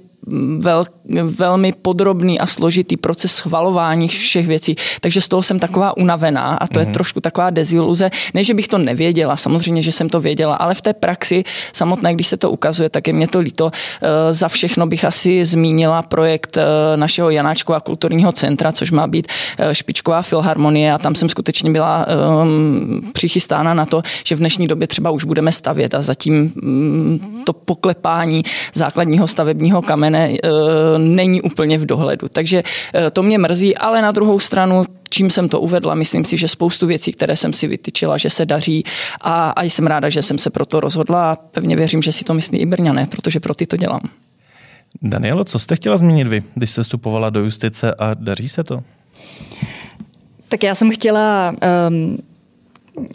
vel, 0.60 0.86
velmi 1.24 1.72
podrobný 1.72 2.39
a 2.39 2.46
složitý 2.46 2.98
proces 2.98 3.31
schvalování 3.31 4.07
všech 4.07 4.48
věcí. 4.48 4.75
Takže 5.01 5.22
z 5.22 5.27
toho 5.27 5.43
jsem 5.43 5.60
taková 5.60 5.98
unavená 5.98 6.41
a 6.41 6.67
to 6.67 6.74
mm-hmm. 6.74 6.79
je 6.79 6.86
mhm. 6.86 6.93
trošku 6.93 7.22
taková 7.22 7.50
deziluze. 7.50 8.10
Ne, 8.34 8.43
že 8.43 8.53
bych 8.53 8.67
to 8.67 8.77
nevěděla, 8.77 9.38
samozřejmě, 9.38 9.81
že 9.81 9.91
jsem 9.91 10.10
to 10.10 10.22
věděla, 10.22 10.55
ale 10.55 10.74
v 10.74 10.81
té 10.81 10.93
praxi 10.93 11.43
samotné, 11.74 12.13
když 12.13 12.27
se 12.27 12.38
to 12.38 12.51
ukazuje, 12.51 12.89
tak 12.89 13.07
je 13.07 13.13
mě 13.13 13.27
to 13.27 13.39
líto. 13.39 13.72
E, 14.01 14.34
za 14.34 14.48
všechno 14.48 14.88
bych 14.88 15.05
asi 15.05 15.46
zmínila 15.46 16.01
projekt 16.01 16.57
e, 16.57 16.62
našeho 16.98 17.29
Janáčkova 17.29 17.79
kulturního 17.79 18.31
centra, 18.31 18.72
což 18.72 18.91
má 18.91 19.07
být 19.07 19.27
e, 19.57 19.75
špičková 19.75 20.22
filharmonie 20.22 20.93
a 20.93 20.98
tam 20.98 21.15
jsem 21.15 21.29
skutečně 21.29 21.72
byla 21.72 22.05
přichystána 23.13 23.74
na 23.74 23.86
to, 23.86 24.01
že 24.25 24.36
v 24.36 24.39
dnešní 24.39 24.67
době 24.67 24.88
třeba 24.88 25.12
už 25.12 25.24
budeme 25.24 25.51
stavět 25.51 25.93
a 25.93 26.01
zatím 26.01 26.51
mm, 26.55 27.43
to 27.46 27.53
poklepání 27.53 28.43
základního 28.74 29.27
stavebního 29.27 29.81
kamene 29.81 30.17
ne, 30.18 30.38
eh, 30.44 30.50
není 30.98 31.42
úplně 31.42 31.78
v 31.78 31.86
dohledu. 31.86 32.28
Takže 32.30 32.64
eh, 32.64 33.12
to 33.12 33.24
mě 33.24 33.38
mrzí, 33.38 33.78
ale 33.78 34.02
na 34.02 34.12
druhou 34.12 34.40
stranu 34.40 34.84
čím 35.10 35.30
jsem 35.30 35.50
to 35.50 35.62
uvedla, 35.62 35.96
myslím 35.96 36.26
si, 36.26 36.38
že 36.38 36.48
spoustu 36.48 36.88
věcí, 36.88 37.12
které 37.12 37.36
jsem 37.36 37.54
si 37.54 37.68
vytyčila, 37.68 38.18
že 38.18 38.30
se 38.30 38.46
daří 38.46 38.84
a, 39.22 39.50
a 39.50 39.64
jsem 39.64 39.88
ráda, 39.88 40.10
že 40.10 40.22
jsem 40.22 40.38
se 40.38 40.50
proto 40.50 40.80
rozhodla 40.80 41.32
a 41.32 41.36
pevně 41.36 41.76
věřím, 41.76 42.02
že 42.02 42.12
si 42.12 42.24
to 42.24 42.34
myslí 42.34 42.60
i 42.60 42.66
Brňané, 42.66 43.06
protože 43.06 43.40
pro 43.40 43.56
ty 43.56 43.66
to 43.66 43.78
dělám. 43.78 44.02
Danielo, 45.02 45.44
co 45.44 45.60
jste 45.60 45.76
chtěla 45.76 45.98
zmínit 45.98 46.28
vy, 46.28 46.44
když 46.56 46.72
jste 46.72 46.84
vstupovala 46.84 47.30
do 47.30 47.40
justice 47.40 47.96
a 48.00 48.14
daří 48.14 48.50
se 48.50 48.64
to? 48.64 48.84
Tak 50.50 50.64
já 50.64 50.76
jsem 50.76 50.92
chtěla 50.92 51.56
um, 51.90 52.18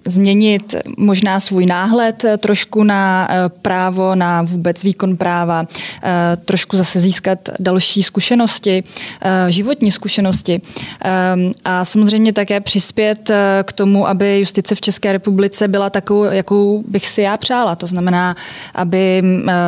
změnit 0.07 0.75
možná 0.97 1.41
svůj 1.41 1.67
náhled 1.67 2.25
trošku 2.39 2.85
na 2.85 3.29
eh, 3.31 3.49
právo, 3.49 4.15
na 4.15 4.43
vůbec 4.43 4.83
výkon 4.83 5.17
práva, 5.17 5.67
eh, 6.03 6.37
trošku 6.45 6.77
zase 6.77 7.01
získat 7.01 7.39
další 7.61 8.03
zkušenosti, 8.03 8.83
eh, 9.23 9.51
životní 9.53 9.91
zkušenosti 9.91 10.61
a 11.65 11.85
samozřejmě 11.85 12.33
také 12.33 12.61
přispět 12.61 13.31
k 13.63 13.73
tomu, 13.73 14.09
aby 14.09 14.39
justice 14.39 14.75
v 14.75 14.81
České 14.81 15.13
republice 15.13 15.69
byla 15.69 15.91
takovou, 15.91 16.25
jakou 16.25 16.85
bych 16.89 17.09
si 17.09 17.23
já 17.23 17.37
přála. 17.37 17.77
To 17.77 17.87
znamená, 17.87 18.37
aby 18.75 19.23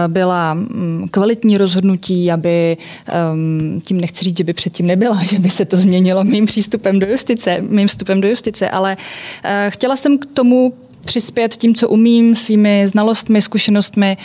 byla 0.06 0.54
mm, 0.54 1.09
kvalitní 1.11 1.59
rozhodnutí, 1.59 2.30
aby 2.30 2.76
tím 3.85 4.00
nechci 4.00 4.25
říct, 4.25 4.38
že 4.38 4.44
by 4.44 4.52
předtím 4.52 4.87
nebyla, 4.87 5.23
že 5.30 5.38
by 5.38 5.50
se 5.50 5.64
to 5.64 5.76
změnilo 5.76 6.25
mým 6.25 6.47
přístupem 6.47 6.99
do 6.99 7.06
justice, 7.06 7.59
mým 7.61 7.88
vstupem 7.88 8.21
do 8.21 8.28
justice, 8.28 8.71
ale 8.71 8.97
chtěla 9.68 9.97
jsem 10.04 10.18
k 10.18 10.26
tomu 10.26 10.75
přispět 11.04 11.56
tím, 11.56 11.75
co 11.75 11.88
umím, 11.88 12.37
svými 12.37 12.88
znalostmi, 12.88 13.42
zkušenostmi. 13.42 14.16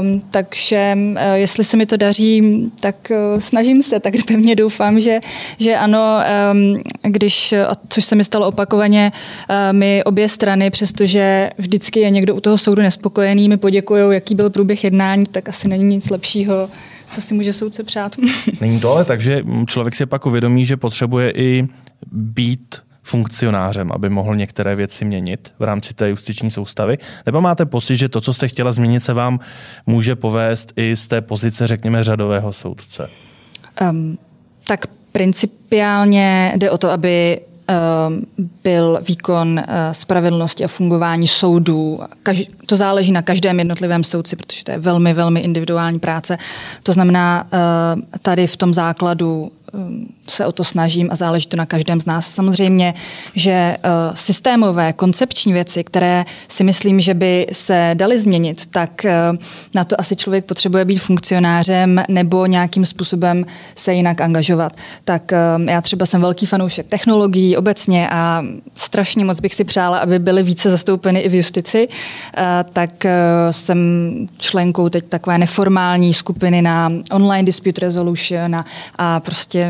Um, 0.00 0.22
takže 0.30 0.96
uh, 0.96 1.16
jestli 1.34 1.64
se 1.64 1.76
mi 1.76 1.86
to 1.86 1.96
daří, 1.96 2.42
tak 2.80 2.96
uh, 3.10 3.40
snažím 3.40 3.82
se, 3.82 4.00
tak 4.00 4.14
pevně 4.26 4.56
doufám, 4.56 5.00
že, 5.00 5.20
že 5.58 5.74
ano, 5.74 6.18
um, 6.52 6.82
když, 7.02 7.54
což 7.88 8.04
se 8.04 8.14
mi 8.14 8.24
stalo 8.24 8.46
opakovaně, 8.46 9.12
uh, 9.12 9.56
my 9.72 10.04
obě 10.04 10.28
strany, 10.28 10.70
přestože 10.70 11.50
vždycky 11.58 12.00
je 12.00 12.10
někdo 12.10 12.34
u 12.34 12.40
toho 12.40 12.58
soudu 12.58 12.82
nespokojený, 12.82 13.48
mi 13.48 13.56
poděkují, 13.56 14.14
jaký 14.14 14.34
byl 14.34 14.50
průběh 14.50 14.84
jednání, 14.84 15.24
tak 15.30 15.48
asi 15.48 15.68
není 15.68 15.84
nic 15.84 16.10
lepšího, 16.10 16.70
co 17.10 17.20
si 17.20 17.34
může 17.34 17.52
soudce 17.52 17.82
přát. 17.82 18.16
Není 18.60 18.80
to 18.80 18.92
ale 18.92 19.04
tak, 19.04 19.20
že 19.20 19.42
člověk 19.66 19.94
si 19.94 20.06
pak 20.06 20.26
uvědomí, 20.26 20.66
že 20.66 20.76
potřebuje 20.76 21.30
i 21.30 21.68
být 22.12 22.76
funkcionářem, 23.02 23.92
aby 23.92 24.08
mohl 24.08 24.36
některé 24.36 24.74
věci 24.74 25.04
měnit 25.04 25.52
v 25.58 25.62
rámci 25.62 25.94
té 25.94 26.08
justiční 26.08 26.50
soustavy? 26.50 26.98
Nebo 27.26 27.40
máte 27.40 27.66
pocit, 27.66 27.96
že 27.96 28.08
to, 28.08 28.20
co 28.20 28.34
jste 28.34 28.48
chtěla 28.48 28.72
změnit, 28.72 29.00
se 29.00 29.12
vám 29.12 29.40
může 29.86 30.16
povést 30.16 30.72
i 30.76 30.96
z 30.96 31.06
té 31.06 31.20
pozice, 31.20 31.66
řekněme, 31.66 32.04
řadového 32.04 32.52
soudce? 32.52 33.08
Um, 33.90 34.18
tak 34.66 34.86
principiálně 35.12 36.52
jde 36.56 36.70
o 36.70 36.78
to, 36.78 36.90
aby 36.90 37.40
byl 38.64 39.00
výkon 39.08 39.58
eh, 39.58 39.94
spravedlnosti 39.94 40.64
a 40.64 40.68
fungování 40.68 41.28
soudů. 41.28 42.00
To 42.66 42.76
záleží 42.76 43.12
na 43.12 43.22
každém 43.22 43.58
jednotlivém 43.58 44.04
soudci, 44.04 44.36
protože 44.36 44.64
to 44.64 44.70
je 44.70 44.78
velmi, 44.78 45.14
velmi 45.14 45.40
individuální 45.40 45.98
práce. 45.98 46.38
To 46.82 46.92
znamená, 46.92 47.46
eh, 47.52 48.18
tady 48.18 48.46
v 48.46 48.56
tom 48.56 48.74
základu 48.74 49.52
se 50.28 50.46
o 50.46 50.52
to 50.52 50.64
snažím 50.64 51.08
a 51.12 51.16
záleží 51.16 51.46
to 51.46 51.56
na 51.56 51.66
každém 51.66 52.00
z 52.00 52.06
nás. 52.06 52.28
Samozřejmě, 52.28 52.94
že 53.34 53.76
uh, 53.84 54.14
systémové, 54.14 54.92
koncepční 54.92 55.52
věci, 55.52 55.84
které 55.84 56.24
si 56.48 56.64
myslím, 56.64 57.00
že 57.00 57.14
by 57.14 57.46
se 57.52 57.90
daly 57.94 58.20
změnit, 58.20 58.66
tak 58.66 58.90
uh, 59.04 59.38
na 59.74 59.84
to 59.84 60.00
asi 60.00 60.16
člověk 60.16 60.44
potřebuje 60.44 60.84
být 60.84 60.98
funkcionářem 60.98 62.02
nebo 62.08 62.46
nějakým 62.46 62.86
způsobem 62.86 63.46
se 63.74 63.94
jinak 63.94 64.20
angažovat. 64.20 64.72
Tak 65.04 65.32
um, 65.56 65.68
já 65.68 65.80
třeba 65.80 66.06
jsem 66.06 66.20
velký 66.20 66.46
fanoušek 66.46 66.86
technologií 66.86 67.56
obecně 67.56 68.08
a 68.10 68.44
strašně 68.78 69.24
moc 69.24 69.40
bych 69.40 69.54
si 69.54 69.64
přála, 69.64 69.98
aby 69.98 70.18
byly 70.18 70.42
více 70.42 70.70
zastoupeny 70.70 71.20
i 71.20 71.28
v 71.28 71.34
justici. 71.34 71.88
Uh, 71.88 72.44
tak 72.72 73.06
jsem 73.50 73.78
členkou 74.38 74.88
teď 74.88 75.04
takové 75.08 75.38
neformální 75.38 76.14
skupiny 76.14 76.62
na 76.62 76.92
online 77.12 77.46
dispute 77.46 77.80
resolution 77.80 78.56
a, 78.56 78.64
a 78.96 79.20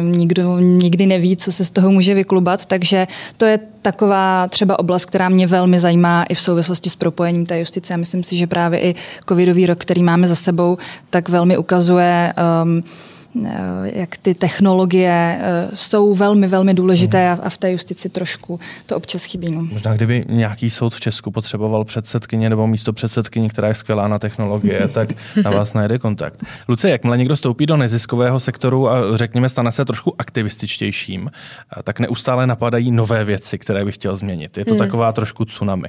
nikdo 0.01 0.59
nikdy 0.59 1.07
neví, 1.07 1.37
co 1.37 1.53
se 1.53 1.65
z 1.65 1.71
toho 1.71 1.91
může 1.91 2.15
vyklubat, 2.15 2.67
takže 2.67 3.07
to 3.37 3.45
je 3.45 3.59
taková 3.83 4.49
třeba 4.49 4.79
oblast, 4.79 5.05
která 5.05 5.29
mě 5.29 5.47
velmi 5.47 5.79
zajímá 5.79 6.25
i 6.29 6.35
v 6.35 6.41
souvislosti 6.41 6.91
s 6.91 6.97
propojením 6.97 7.47
té 7.47 7.59
justice. 7.59 7.95
A 7.95 7.97
myslím 7.97 8.25
si, 8.25 8.37
že 8.37 8.47
právě 8.47 8.81
i 8.81 8.95
covidový 9.29 9.67
rok, 9.67 9.79
který 9.79 10.03
máme 10.03 10.29
za 10.29 10.35
sebou, 10.35 10.79
tak 11.11 11.29
velmi 11.29 11.59
ukazuje 11.59 12.35
um, 12.63 12.83
jak 13.83 14.17
ty 14.17 14.35
technologie 14.35 15.39
eh, 15.41 15.71
jsou 15.75 16.15
velmi, 16.15 16.49
velmi 16.49 16.75
důležité 16.75 17.31
a 17.31 17.49
v 17.49 17.59
té 17.59 17.73
justici 17.73 18.09
trošku 18.09 18.61
to 18.87 18.97
občas 18.97 19.25
chybí. 19.25 19.51
No. 19.51 19.63
Možná 19.63 19.95
kdyby 19.95 20.25
nějaký 20.29 20.71
soud 20.71 20.95
v 20.95 21.01
Česku 21.01 21.31
potřeboval 21.31 21.85
předsedkyně 21.85 22.51
nebo 22.51 22.67
místo 22.67 22.93
předsedkyně, 22.93 23.49
která 23.49 23.69
je 23.69 23.75
skvělá 23.75 24.09
na 24.09 24.19
technologie, 24.19 24.89
tak 24.95 25.09
na 25.45 25.51
vás 25.51 25.73
najde 25.73 25.99
kontakt. 25.99 26.45
Luce, 26.69 26.91
jakmile 26.91 27.19
někdo 27.19 27.37
stoupí 27.37 27.67
do 27.67 27.77
neziskového 27.77 28.41
sektoru 28.41 28.89
a 28.89 29.17
řekněme 29.17 29.49
stane 29.49 29.73
se 29.73 29.85
trošku 29.85 30.15
aktivističtějším, 30.19 31.31
tak 31.83 32.01
neustále 32.01 32.47
napadají 32.47 32.91
nové 32.91 33.25
věci, 33.25 33.59
které 33.59 33.85
bych 33.85 33.95
chtěl 33.95 34.17
změnit. 34.17 34.59
Je 34.59 34.65
to 34.65 34.71
hmm. 34.71 34.79
taková 34.79 35.13
trošku 35.13 35.45
tsunami. 35.45 35.89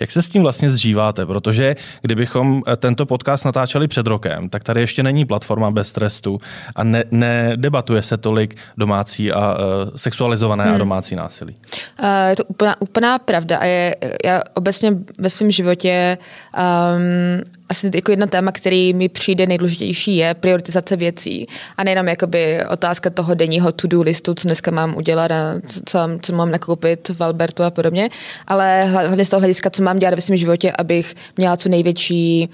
Jak 0.00 0.10
se 0.10 0.22
s 0.22 0.28
tím 0.28 0.42
vlastně 0.42 0.70
zžíváte? 0.70 1.26
Protože 1.26 1.76
kdybychom 2.02 2.62
eh, 2.66 2.76
tento 2.76 3.06
podcast 3.06 3.44
natáčeli 3.44 3.88
před 3.88 4.06
rokem, 4.06 4.48
tak 4.48 4.64
tady 4.64 4.80
ještě 4.80 5.02
není 5.02 5.24
platforma 5.24 5.70
bez 5.70 5.92
trestu 5.92 6.40
a 6.76 6.84
ne, 6.84 7.04
nedebatuje 7.10 8.02
se 8.02 8.16
tolik 8.16 8.56
domácí 8.76 9.32
a 9.32 9.54
uh, 9.54 9.90
sexualizované 9.96 10.64
hmm. 10.64 10.74
a 10.74 10.78
domácí 10.78 11.16
násilí. 11.16 11.56
Uh, 12.02 12.28
je 12.28 12.36
to 12.36 12.44
úplná, 12.44 12.80
úplná 12.80 13.18
pravda 13.18 13.58
a 13.58 13.64
je, 13.64 13.96
já 14.24 14.42
obecně 14.54 14.96
ve 15.18 15.30
svém 15.30 15.50
životě 15.50 16.18
um, 16.58 17.57
asi 17.68 17.90
jako 17.94 18.12
jedna 18.12 18.26
téma, 18.26 18.52
který 18.52 18.94
mi 18.94 19.08
přijde 19.08 19.46
nejdůležitější, 19.46 20.16
je 20.16 20.34
prioritizace 20.34 20.96
věcí. 20.96 21.46
A 21.76 21.84
nejenom 21.84 22.08
jakoby 22.08 22.66
otázka 22.68 23.10
toho 23.10 23.34
denního 23.34 23.72
to-do 23.72 24.02
listu, 24.02 24.34
co 24.34 24.48
dneska 24.48 24.70
mám 24.70 24.96
udělat 24.96 25.30
a 25.30 25.54
co, 25.86 25.98
co 26.22 26.32
mám 26.32 26.50
nakoupit 26.50 27.08
v 27.08 27.20
Albertu 27.20 27.62
a 27.62 27.70
podobně, 27.70 28.10
ale 28.46 28.84
hlavně 28.84 29.24
z 29.24 29.28
toho 29.28 29.40
hlediska, 29.40 29.70
co 29.70 29.82
mám 29.82 29.98
dělat 29.98 30.14
ve 30.14 30.20
svém 30.20 30.36
životě, 30.36 30.72
abych 30.78 31.14
měla 31.36 31.56
co 31.56 31.68
největší 31.68 32.48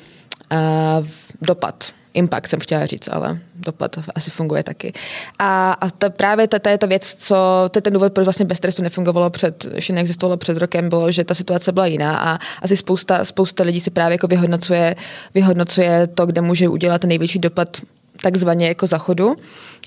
uh, 0.52 1.06
dopad 1.42 1.92
impact 2.14 2.50
jsem 2.50 2.60
chtěla 2.60 2.86
říct, 2.86 3.08
ale 3.12 3.38
dopad 3.54 3.96
asi 4.14 4.30
funguje 4.30 4.62
taky. 4.62 4.92
A, 5.38 5.72
a 5.72 5.90
to 5.90 6.10
právě 6.10 6.48
to, 6.48 6.58
to 6.58 6.68
je 6.68 6.78
to 6.78 6.86
věc, 6.86 7.14
co, 7.14 7.36
to 7.70 7.78
je 7.78 7.82
ten 7.82 7.92
důvod, 7.92 8.12
proč 8.12 8.24
vlastně 8.24 8.46
bez 8.46 8.60
trestu 8.60 8.82
nefungovalo 8.82 9.30
před, 9.30 9.66
ještě 9.74 9.92
neexistovalo 9.92 10.36
před 10.36 10.56
rokem, 10.56 10.88
bylo, 10.88 11.12
že 11.12 11.24
ta 11.24 11.34
situace 11.34 11.72
byla 11.72 11.86
jiná 11.86 12.18
a 12.18 12.38
asi 12.62 12.76
spousta, 12.76 13.24
spousta 13.24 13.64
lidí 13.64 13.80
si 13.80 13.90
právě 13.90 14.14
jako 14.14 14.26
vyhodnocuje, 14.26 14.96
vyhodnocuje 15.34 16.06
to, 16.06 16.26
kde 16.26 16.40
může 16.40 16.68
udělat 16.68 17.00
ten 17.00 17.08
největší 17.08 17.38
dopad 17.38 17.76
takzvaně 18.22 18.68
jako 18.68 18.86
zachodu. 18.86 19.36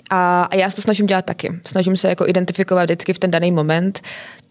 A, 0.10 0.44
a 0.44 0.56
já 0.56 0.70
se 0.70 0.76
to 0.76 0.82
snažím 0.82 1.06
dělat 1.06 1.26
taky. 1.26 1.60
Snažím 1.68 1.98
se 1.98 2.10
jako 2.10 2.28
identifikovat 2.28 2.84
vždycky 2.84 3.14
v 3.14 3.20
ten 3.20 3.32
daný 3.32 3.52
moment, 3.52 4.02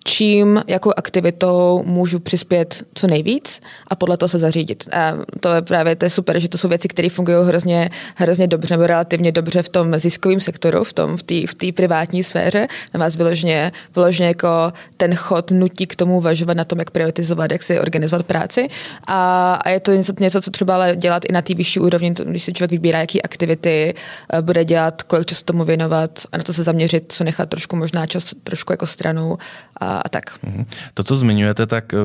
čím, 0.06 0.62
jakou 0.66 0.92
aktivitou 0.96 1.82
můžu 1.86 2.18
přispět 2.18 2.82
co 2.94 3.06
nejvíc 3.06 3.60
a 3.88 3.96
podle 3.96 4.16
toho 4.16 4.28
se 4.28 4.38
zařídit. 4.38 4.88
A 4.92 5.12
to 5.40 5.54
je 5.54 5.62
právě 5.62 5.96
to 5.96 6.04
je 6.04 6.10
super, 6.10 6.38
že 6.38 6.48
to 6.48 6.58
jsou 6.58 6.68
věci, 6.68 6.88
které 6.88 7.08
fungují 7.08 7.38
hrozně, 7.44 7.90
hrozně 8.14 8.46
dobře 8.46 8.74
nebo 8.74 8.86
relativně 8.86 9.32
dobře 9.32 9.62
v 9.62 9.68
tom 9.68 9.98
ziskovém 9.98 10.40
sektoru, 10.40 10.84
v 10.84 10.92
tom 10.92 11.16
v 11.16 11.22
té 11.22 11.34
v 11.46 11.72
privátní 11.72 12.22
sféře. 12.22 12.68
Na 12.94 13.00
vás 13.00 13.16
vyloženě, 13.16 13.72
vyloženě 13.94 14.28
jako 14.28 14.48
ten 14.96 15.14
chod 15.14 15.50
nutí 15.50 15.86
k 15.86 15.96
tomu 15.96 16.16
uvažovat 16.16 16.56
na 16.56 16.64
tom, 16.64 16.78
jak 16.78 16.90
prioritizovat, 16.90 17.52
jak 17.52 17.62
si 17.62 17.80
organizovat 17.80 18.26
práci. 18.26 18.68
A, 19.06 19.54
a 19.54 19.68
je 19.68 19.80
to 19.80 19.92
něco, 19.92 20.12
něco, 20.20 20.40
co 20.40 20.50
třeba 20.50 20.94
dělat 20.94 21.24
i 21.24 21.32
na 21.32 21.42
té 21.42 21.54
vyšší 21.54 21.80
úrovni, 21.80 22.14
když 22.24 22.42
si 22.42 22.52
člověk 22.52 22.70
vybírá, 22.70 23.00
jaký 23.00 23.22
aktivity 23.22 23.94
eh, 24.32 24.42
bude 24.42 24.64
dělat, 24.64 25.02
kolik 25.02 25.26
času 25.26 25.44
tomu 25.46 25.64
věnovat 25.64 26.10
a 26.32 26.36
na 26.36 26.42
to 26.42 26.52
se 26.52 26.62
zaměřit, 26.62 27.04
co 27.12 27.24
nechat 27.24 27.48
trošku 27.48 27.76
možná 27.76 28.06
čas 28.06 28.34
trošku 28.44 28.72
jako 28.72 28.86
stranou 28.86 29.38
a, 29.80 29.98
a 29.98 30.08
tak. 30.08 30.24
Mhm. 30.42 30.66
To, 30.94 31.04
co 31.04 31.16
zmiňujete, 31.16 31.66
tak 31.66 31.94
eh, 31.94 31.96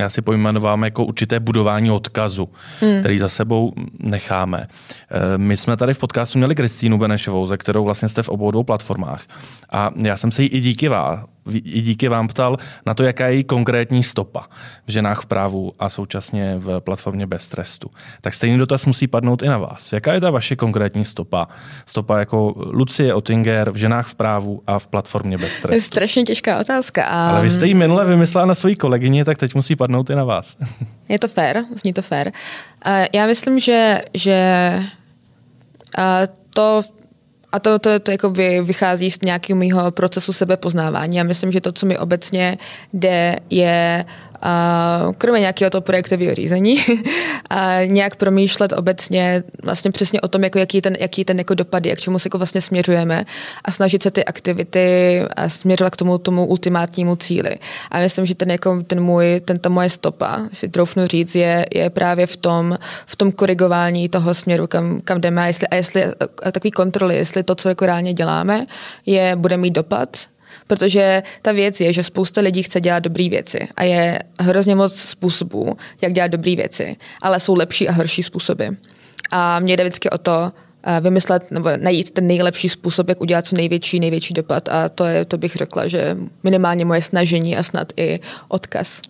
já 0.00 0.08
si 0.10 0.22
pojmenovám 0.22 0.84
jako 0.84 1.04
určité 1.04 1.40
budování 1.40 1.90
odkazu, 1.90 2.48
hmm. 2.80 3.00
který 3.00 3.18
za 3.18 3.28
sebou 3.28 3.72
necháme. 3.98 4.66
Eh, 5.10 5.38
my 5.38 5.56
jsme 5.56 5.76
tady 5.76 5.94
v 5.94 5.98
podcastu 5.98 6.38
měli 6.38 6.54
Kristýnu 6.54 6.98
Benešovou, 6.98 7.46
ze 7.46 7.56
kterou 7.56 7.84
vlastně 7.84 8.08
jste 8.08 8.22
v 8.22 8.28
obou 8.28 8.50
dvou 8.50 8.62
platformách. 8.64 9.22
A 9.70 9.90
já 10.04 10.16
jsem 10.16 10.32
se 10.32 10.42
jí 10.42 10.48
i 10.48 10.60
díky 10.60 10.88
vás 10.88 11.35
i 11.54 11.80
díky 11.80 12.08
vám 12.08 12.28
ptal 12.28 12.56
na 12.86 12.94
to, 12.94 13.02
jaká 13.02 13.26
je 13.26 13.34
její 13.34 13.44
konkrétní 13.44 14.02
stopa 14.02 14.46
v 14.86 14.90
ženách 14.90 15.20
v 15.20 15.26
právu 15.26 15.72
a 15.78 15.88
současně 15.88 16.54
v 16.56 16.80
platformě 16.80 17.26
Bez 17.26 17.48
trestu. 17.48 17.90
Tak 18.20 18.34
stejný 18.34 18.58
dotaz 18.58 18.86
musí 18.86 19.06
padnout 19.06 19.42
i 19.42 19.46
na 19.46 19.58
vás. 19.58 19.92
Jaká 19.92 20.12
je 20.12 20.20
ta 20.20 20.30
vaše 20.30 20.56
konkrétní 20.56 21.04
stopa? 21.04 21.48
Stopa 21.86 22.18
jako 22.18 22.54
Lucie 22.56 23.14
Ottinger 23.14 23.70
v 23.70 23.76
ženách 23.76 24.06
v 24.06 24.14
právu 24.14 24.62
a 24.66 24.78
v 24.78 24.86
platformě 24.86 25.38
Bez 25.38 25.60
trestu. 25.60 25.74
Je 25.74 25.82
strašně 25.82 26.22
těžká 26.22 26.60
otázka. 26.60 27.04
A... 27.04 27.30
Ale 27.30 27.42
vy 27.42 27.50
jste 27.50 27.66
ji 27.66 27.74
minule 27.74 28.06
vymyslela 28.06 28.46
na 28.46 28.54
svoji 28.54 28.76
kolegyni, 28.76 29.24
tak 29.24 29.38
teď 29.38 29.54
musí 29.54 29.76
padnout 29.76 30.10
i 30.10 30.14
na 30.14 30.24
vás. 30.24 30.56
Je 31.08 31.18
to 31.18 31.28
fér, 31.28 31.64
zní 31.74 31.92
to 31.92 32.02
fér. 32.02 32.32
Já 33.12 33.26
myslím, 33.26 33.58
že, 33.58 34.02
že 34.14 34.38
to 36.54 36.80
a 37.56 37.58
to, 37.58 37.78
to, 37.78 38.00
to 38.00 38.10
jako 38.10 38.30
by 38.30 38.60
vychází 38.62 39.10
z 39.10 39.20
nějakého 39.20 39.58
mého 39.58 39.90
procesu 39.90 40.32
sebepoznávání. 40.32 41.16
Já 41.16 41.24
myslím, 41.24 41.52
že 41.52 41.60
to, 41.60 41.72
co 41.72 41.86
mi 41.86 41.98
obecně 41.98 42.58
jde, 42.92 43.36
je 43.50 44.04
kromě 45.18 45.40
nějakého 45.40 45.70
toho 45.70 45.82
projektového 45.82 46.34
řízení, 46.34 46.76
a 47.50 47.84
nějak 47.84 48.16
promýšlet 48.16 48.72
obecně 48.72 49.42
vlastně 49.62 49.90
přesně 49.90 50.20
o 50.20 50.28
tom, 50.28 50.44
jako 50.44 50.58
jaký 50.58 50.80
ten, 50.80 50.96
jaký 51.00 51.24
ten 51.24 51.38
jako 51.38 51.54
dopad 51.54 51.86
jak 51.86 51.98
čemu 51.98 52.18
se 52.18 52.26
jako 52.26 52.38
vlastně 52.38 52.60
směřujeme 52.60 53.24
a 53.64 53.72
snažit 53.72 54.02
se 54.02 54.10
ty 54.10 54.24
aktivity 54.24 55.20
směřovat 55.46 55.90
k 55.90 55.96
tomu, 55.96 56.18
tomu 56.18 56.46
ultimátnímu 56.46 57.16
cíli. 57.16 57.56
A 57.90 57.98
myslím, 57.98 58.26
že 58.26 58.34
ten, 58.34 58.50
jako, 58.50 58.82
ten 58.86 59.00
můj, 59.00 59.40
ten, 59.44 59.58
ta 59.58 59.68
moje 59.68 59.90
stopa, 59.90 60.40
si 60.52 60.68
troufnu 60.68 61.06
říct, 61.06 61.34
je, 61.34 61.66
je 61.74 61.90
právě 61.90 62.26
v 62.26 62.36
tom, 62.36 62.78
v 63.06 63.16
tom 63.16 63.32
korigování 63.32 64.08
toho 64.08 64.34
směru, 64.34 64.66
kam, 64.66 65.00
kam 65.04 65.20
jdeme 65.20 65.42
a 65.42 65.46
jestli, 65.46 65.66
a 65.68 65.74
jestli 65.74 66.04
a 66.42 66.52
takový 66.52 66.70
kontroly, 66.70 67.16
jestli 67.16 67.42
to, 67.42 67.54
co 67.54 67.68
jako 67.68 67.86
reálně 67.86 68.14
děláme, 68.14 68.66
je, 69.06 69.36
bude 69.36 69.56
mít 69.56 69.74
dopad 69.74 70.16
Protože 70.66 71.22
ta 71.42 71.52
věc 71.52 71.80
je, 71.80 71.92
že 71.92 72.02
spousta 72.02 72.40
lidí 72.40 72.62
chce 72.62 72.80
dělat 72.80 72.98
dobré 72.98 73.28
věci 73.28 73.68
a 73.76 73.84
je 73.84 74.22
hrozně 74.40 74.74
moc 74.74 75.00
způsobů, 75.00 75.76
jak 76.00 76.12
dělat 76.12 76.30
dobré 76.30 76.56
věci, 76.56 76.96
ale 77.22 77.40
jsou 77.40 77.54
lepší 77.54 77.88
a 77.88 77.92
horší 77.92 78.22
způsoby. 78.22 78.66
A 79.30 79.60
mě 79.60 79.76
jde 79.76 79.84
vždycky 79.84 80.10
o 80.10 80.18
to, 80.18 80.52
eh, 80.84 81.00
vymyslet 81.00 81.50
nebo 81.50 81.70
najít 81.76 82.10
ten 82.10 82.26
nejlepší 82.26 82.68
způsob, 82.68 83.08
jak 83.08 83.20
udělat 83.20 83.46
co 83.46 83.56
největší, 83.56 84.00
největší 84.00 84.34
dopad. 84.34 84.68
A 84.68 84.88
to, 84.88 85.04
je, 85.04 85.24
to 85.24 85.38
bych 85.38 85.54
řekla, 85.56 85.86
že 85.86 86.16
minimálně 86.42 86.84
moje 86.84 87.02
snažení 87.02 87.56
a 87.56 87.62
snad 87.62 87.92
i 87.96 88.20
odkaz. 88.48 89.00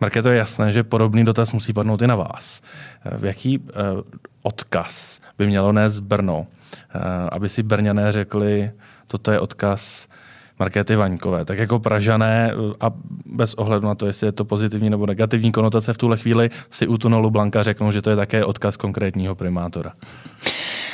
Marké, 0.00 0.22
to 0.22 0.30
je 0.30 0.38
jasné, 0.38 0.72
že 0.72 0.82
podobný 0.82 1.24
dotaz 1.24 1.52
musí 1.52 1.72
padnout 1.72 2.02
i 2.02 2.06
na 2.06 2.16
vás. 2.16 2.60
Eh, 3.04 3.18
v 3.18 3.24
jaký 3.24 3.58
uh, 3.58 3.64
odkaz 4.42 5.20
by 5.38 5.46
mělo 5.46 5.72
nést 5.72 5.98
Brno, 6.00 6.38
uh, 6.40 7.00
aby 7.32 7.48
si 7.48 7.62
Brňané 7.62 8.12
řekli, 8.12 8.70
toto 9.06 9.32
je 9.32 9.40
odkaz 9.40 10.08
Markéty 10.60 10.96
Vaňkové. 10.96 11.44
Tak 11.44 11.58
jako 11.58 11.78
Pražané 11.78 12.52
a 12.80 12.90
bez 13.26 13.54
ohledu 13.54 13.86
na 13.86 13.94
to, 13.94 14.06
jestli 14.06 14.26
je 14.26 14.32
to 14.32 14.44
pozitivní 14.44 14.90
nebo 14.90 15.06
negativní 15.06 15.52
konotace 15.52 15.92
v 15.92 15.98
tuhle 15.98 16.16
chvíli, 16.16 16.50
si 16.70 16.86
u 16.86 16.98
tunelu 16.98 17.30
Blanka 17.30 17.62
řeknou, 17.62 17.92
že 17.92 18.02
to 18.02 18.10
je 18.10 18.16
také 18.16 18.44
odkaz 18.44 18.76
konkrétního 18.76 19.34
primátora. 19.34 19.92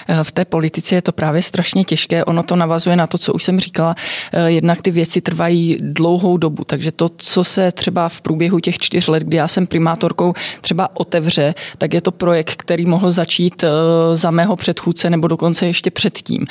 Eh, 0.08 0.24
v 0.24 0.32
té 0.32 0.44
politice 0.44 0.94
je 0.94 1.02
to 1.02 1.12
právě 1.12 1.42
strašně 1.42 1.84
těžké. 1.84 2.24
Ono 2.24 2.42
to 2.42 2.56
navazuje 2.56 2.96
na 2.96 3.06
to, 3.06 3.18
co 3.18 3.32
už 3.32 3.42
jsem 3.42 3.60
říkala. 3.60 3.94
Eh, 4.32 4.50
jednak 4.50 4.82
ty 4.82 4.90
věci 4.90 5.20
trvají 5.20 5.76
dlouhou 5.80 6.36
dobu, 6.36 6.64
takže 6.64 6.92
to, 6.92 7.08
co 7.16 7.44
se 7.44 7.72
třeba 7.72 8.08
v 8.08 8.20
průběhu 8.20 8.60
těch 8.60 8.78
čtyř 8.78 9.08
let, 9.08 9.22
kdy 9.22 9.36
já 9.36 9.48
jsem 9.48 9.66
primátorkou, 9.66 10.32
třeba 10.60 10.88
otevře, 10.94 11.54
tak 11.78 11.94
je 11.94 12.00
to 12.00 12.12
projekt, 12.12 12.56
který 12.56 12.86
mohl 12.86 13.12
začít 13.12 13.64
eh, 13.64 13.68
za 14.12 14.30
mého 14.30 14.56
předchůdce 14.56 15.10
nebo 15.10 15.28
dokonce 15.28 15.66
ještě 15.66 15.90
předtím. 15.90 16.46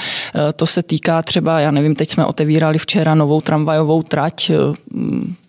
To 0.56 0.66
se 0.66 0.84
týká 0.84 1.22
třeba, 1.22 1.60
já 1.60 1.72
nevím, 1.72 1.96
teď 1.96 2.10
jsme 2.10 2.26
otevírali 2.26 2.78
včera 2.78 3.16
novou 3.16 3.42
tramvajovou 3.42 4.04
trať 4.04 4.52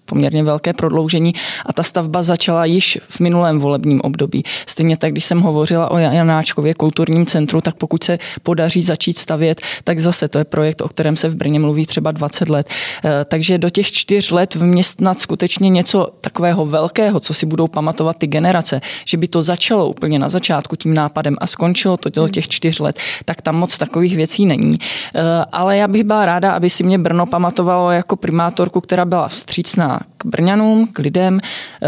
poměrně 0.06 0.44
velké 0.44 0.72
prodloužení 0.72 1.34
a 1.66 1.72
ta 1.72 1.82
stavba 1.82 2.22
začala 2.22 2.64
již 2.64 2.98
v 3.08 3.20
minulém 3.20 3.58
volebním 3.58 4.00
období. 4.00 4.42
Stejně 4.66 4.96
tak, 4.96 5.12
když 5.12 5.24
jsem 5.24 5.40
hovořila 5.40 5.90
o 5.90 5.98
Janáčkově 5.98 6.74
kulturním 6.74 7.26
centru, 7.26 7.60
tak 7.60 7.74
pokud 7.74 8.04
se 8.04 8.18
podaří 8.42 8.82
začít 8.82 9.18
stavět, 9.18 9.60
tak 9.84 9.98
zase 9.98 10.28
to 10.28 10.38
je 10.38 10.44
projekt, 10.44 10.80
o 10.80 10.88
kterém 10.88 11.16
se 11.16 11.28
v 11.28 11.34
Brně 11.34 11.60
mluví 11.60 11.86
třeba 11.86 12.10
20 12.10 12.48
let. 12.48 12.68
Eh, 13.04 13.24
takže 13.24 13.58
do 13.58 13.70
těch 13.70 13.92
čtyř 13.92 14.30
let 14.30 14.54
vměstnat 14.54 15.20
skutečně 15.20 15.70
něco 15.70 16.08
takového 16.20 16.66
velkého, 16.66 17.20
co 17.20 17.34
si 17.34 17.46
budou 17.46 17.68
pamatovat 17.68 18.16
ty 18.18 18.26
generace, 18.26 18.80
že 19.04 19.16
by 19.16 19.28
to 19.28 19.42
začalo 19.42 19.88
úplně 19.88 20.18
na 20.18 20.28
začátku 20.28 20.76
tím 20.76 20.94
nápadem 20.94 21.36
a 21.38 21.46
skončilo 21.46 21.96
to 21.96 22.08
do 22.10 22.28
těch 22.28 22.48
čtyř 22.48 22.78
let, 22.78 22.98
tak 23.24 23.42
tam 23.42 23.56
moc 23.56 23.78
takových 23.78 24.16
věcí 24.16 24.46
není. 24.46 24.78
Eh, 25.14 25.20
ale 25.52 25.76
já 25.76 25.88
bych 25.88 26.04
byla 26.04 26.26
ráda, 26.26 26.52
aby 26.52 26.70
si 26.70 26.84
mě 26.84 26.98
Brno 26.98 27.26
pamatovalo 27.26 27.90
jako 27.90 28.16
primátorku, 28.16 28.80
která 28.80 29.04
byla 29.04 29.28
vstřícná 29.28 29.95
k 30.18 30.26
Brňanům, 30.26 30.88
k 30.92 30.98
lidem, 30.98 31.38
eh, 31.82 31.86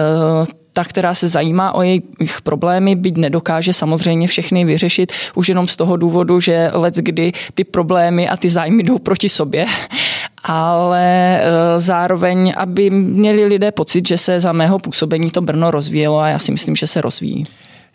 ta, 0.73 0.85
která 0.85 1.15
se 1.15 1.29
zajímá 1.29 1.75
o 1.75 1.83
jejich 1.83 2.43
problémy, 2.43 2.97
byť 2.97 3.17
nedokáže 3.17 3.73
samozřejmě 3.73 4.29
všechny 4.29 4.65
vyřešit, 4.65 5.13
už 5.35 5.49
jenom 5.49 5.69
z 5.69 5.77
toho 5.77 5.97
důvodu, 5.97 6.41
že 6.41 6.71
let 6.73 6.95
kdy 6.95 7.33
ty 7.55 7.65
problémy 7.65 8.29
a 8.29 8.37
ty 8.37 8.49
zájmy 8.49 8.83
jdou 8.83 8.99
proti 8.99 9.29
sobě, 9.29 9.67
ale 10.45 11.41
eh, 11.41 11.81
zároveň, 11.81 12.53
aby 12.57 12.91
měli 12.91 13.45
lidé 13.45 13.73
pocit, 13.73 14.09
že 14.09 14.19
se 14.19 14.41
za 14.41 14.53
mého 14.53 14.79
působení 14.79 15.31
to 15.31 15.41
Brno 15.41 15.71
rozvíjelo 15.71 16.19
a 16.19 16.29
já 16.29 16.39
si 16.39 16.53
myslím, 16.53 16.77
že 16.77 16.87
se 16.87 17.01
rozvíjí. 17.01 17.45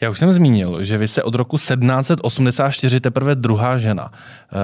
Já 0.04 0.10
už 0.10 0.20
jsem 0.20 0.34
zmínil, 0.34 0.84
že 0.84 0.98
vy 0.98 1.08
se 1.08 1.24
od 1.24 1.36
roku 1.36 1.58
1784 1.58 3.00
teprve 3.00 3.36
druhá 3.36 3.78
žena 3.78 4.12
eh, 4.12 4.56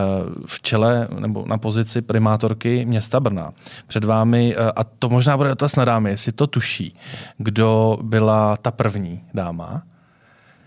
v 0.46 0.62
čele 0.62 1.08
nebo 1.20 1.46
na 1.48 1.58
pozici 1.58 2.02
primátorky 2.02 2.86
města 2.86 3.20
Brna. 3.20 3.52
Před 3.88 4.04
vámi, 4.04 4.56
eh, 4.58 4.72
a 4.76 4.84
to 4.84 5.10
možná 5.10 5.38
bude 5.38 5.50
dotaz 5.50 5.76
na 5.76 5.86
dámy, 5.86 6.10
jestli 6.10 6.32
to 6.32 6.48
tuší, 6.48 6.96
kdo 7.38 7.98
byla 8.02 8.58
ta 8.58 8.72
první 8.72 9.24
dáma? 9.34 9.82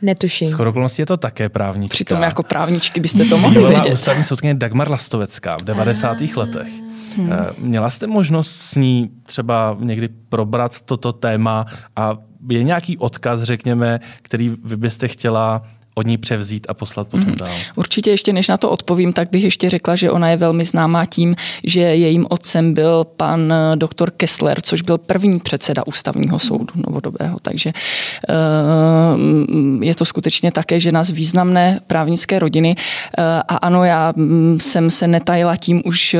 Netuším. 0.02 0.48
S 0.48 0.54
okolností 0.54 1.02
je 1.02 1.06
to 1.06 1.16
také 1.16 1.48
právnička. 1.48 1.94
Přitom 1.94 2.22
jako 2.22 2.42
právničky 2.42 3.00
byste 3.00 3.24
to 3.24 3.38
mohli 3.38 3.64
vědět. 3.64 3.92
ústavní 3.92 4.24
soudkyně 4.24 4.54
Dagmar 4.54 4.90
Lastovecká 4.90 5.56
v 5.62 5.64
90. 5.64 6.20
letech. 6.36 6.72
Hmm. 7.16 7.30
Měla 7.58 7.90
jste 7.90 8.06
možnost 8.06 8.50
s 8.50 8.74
ní 8.74 9.10
třeba 9.26 9.76
někdy 9.80 10.08
probrat 10.08 10.80
toto 10.80 11.12
téma 11.12 11.66
a 11.96 12.16
je 12.48 12.62
nějaký 12.62 12.98
odkaz, 12.98 13.42
řekněme, 13.42 14.00
který 14.22 14.56
vy 14.64 14.76
byste 14.76 15.08
chtěla 15.08 15.62
od 15.94 16.06
ní 16.06 16.18
převzít 16.18 16.66
a 16.68 16.74
poslat 16.74 17.08
potom 17.08 17.28
mm. 17.28 17.36
dál. 17.36 17.48
Určitě 17.76 18.10
ještě 18.10 18.32
než 18.32 18.48
na 18.48 18.56
to 18.56 18.70
odpovím, 18.70 19.12
tak 19.12 19.30
bych 19.30 19.44
ještě 19.44 19.70
řekla, 19.70 19.96
že 19.96 20.10
ona 20.10 20.28
je 20.28 20.36
velmi 20.36 20.64
známá 20.64 21.04
tím, 21.04 21.36
že 21.64 21.80
jejím 21.80 22.26
otcem 22.30 22.74
byl 22.74 23.04
pan 23.04 23.52
eh, 23.52 23.76
doktor 23.76 24.10
Kessler, 24.10 24.60
což 24.60 24.82
byl 24.82 24.98
první 24.98 25.40
předseda 25.40 25.86
ústavního 25.86 26.38
soudu 26.38 26.74
novodobého. 26.74 27.36
Takže 27.42 27.72
eh, 28.28 28.34
je 29.80 29.94
to 29.94 30.04
skutečně 30.04 30.52
také 30.52 30.80
žena 30.80 31.04
z 31.04 31.10
významné 31.10 31.80
právnické 31.86 32.38
rodiny. 32.38 32.76
Eh, 33.18 33.22
a 33.48 33.56
ano, 33.56 33.84
já 33.84 34.12
mm, 34.16 34.60
jsem 34.60 34.90
se 34.90 35.08
netajila 35.08 35.56
tím 35.56 35.82
už 35.84 36.16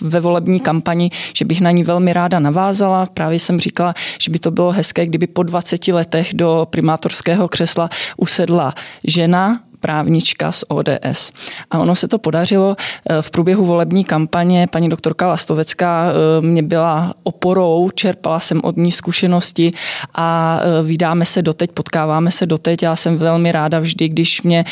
ve 0.00 0.20
volební 0.20 0.60
kampani, 0.60 1.10
že 1.34 1.44
bych 1.44 1.60
na 1.60 1.70
ní 1.70 1.84
velmi 1.84 2.12
ráda 2.12 2.38
navázala. 2.38 3.06
Právě 3.06 3.38
jsem 3.38 3.60
říkala, 3.60 3.94
že 4.18 4.30
by 4.30 4.38
to 4.38 4.50
bylo 4.50 4.72
hezké, 4.72 5.06
kdyby 5.06 5.26
po 5.26 5.42
20 5.42 5.88
letech 5.88 6.34
do 6.34 6.66
primátorského 6.70 7.48
křesla 7.48 7.88
usedla 8.16 8.74
žena, 9.10 9.66
právnička 9.80 10.52
z 10.52 10.64
ODS. 10.68 11.32
A 11.70 11.78
ono 11.78 11.94
se 11.94 12.08
to 12.08 12.18
podařilo 12.18 12.76
v 13.20 13.30
průběhu 13.30 13.64
volební 13.64 14.04
kampaně. 14.04 14.66
Paní 14.66 14.88
doktorka 14.88 15.28
Lastovecká 15.28 16.12
mě 16.40 16.62
byla 16.62 17.14
oporou, 17.22 17.90
čerpala 17.94 18.40
jsem 18.40 18.60
od 18.64 18.76
ní 18.76 18.92
zkušenosti 18.92 19.72
a 20.14 20.60
vydáme 20.82 21.24
se 21.24 21.42
doteď, 21.42 21.70
potkáváme 21.70 22.30
se 22.30 22.46
doteď. 22.46 22.82
Já 22.82 22.96
jsem 22.96 23.18
velmi 23.18 23.52
ráda 23.52 23.78
vždy, 23.78 24.08
když 24.08 24.42
mě 24.42 24.64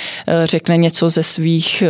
řekne 0.45 0.77
něco 0.77 1.11
ze 1.11 1.23
svých, 1.23 1.83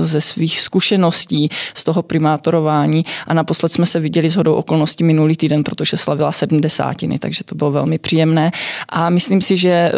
ze 0.00 0.20
svých 0.20 0.60
zkušeností 0.60 1.48
z 1.74 1.84
toho 1.84 2.02
primátorování 2.02 3.04
a 3.26 3.34
naposled 3.34 3.72
jsme 3.72 3.86
se 3.86 4.00
viděli 4.00 4.30
s 4.30 4.36
hodou 4.36 4.54
okolností 4.54 5.04
minulý 5.04 5.36
týden, 5.36 5.64
protože 5.64 5.96
slavila 5.96 6.32
sedmdesátiny, 6.32 7.18
takže 7.18 7.44
to 7.44 7.54
bylo 7.54 7.70
velmi 7.70 7.98
příjemné 7.98 8.52
a 8.88 9.10
myslím 9.10 9.40
si, 9.40 9.56
že 9.56 9.70
eh, 9.70 9.92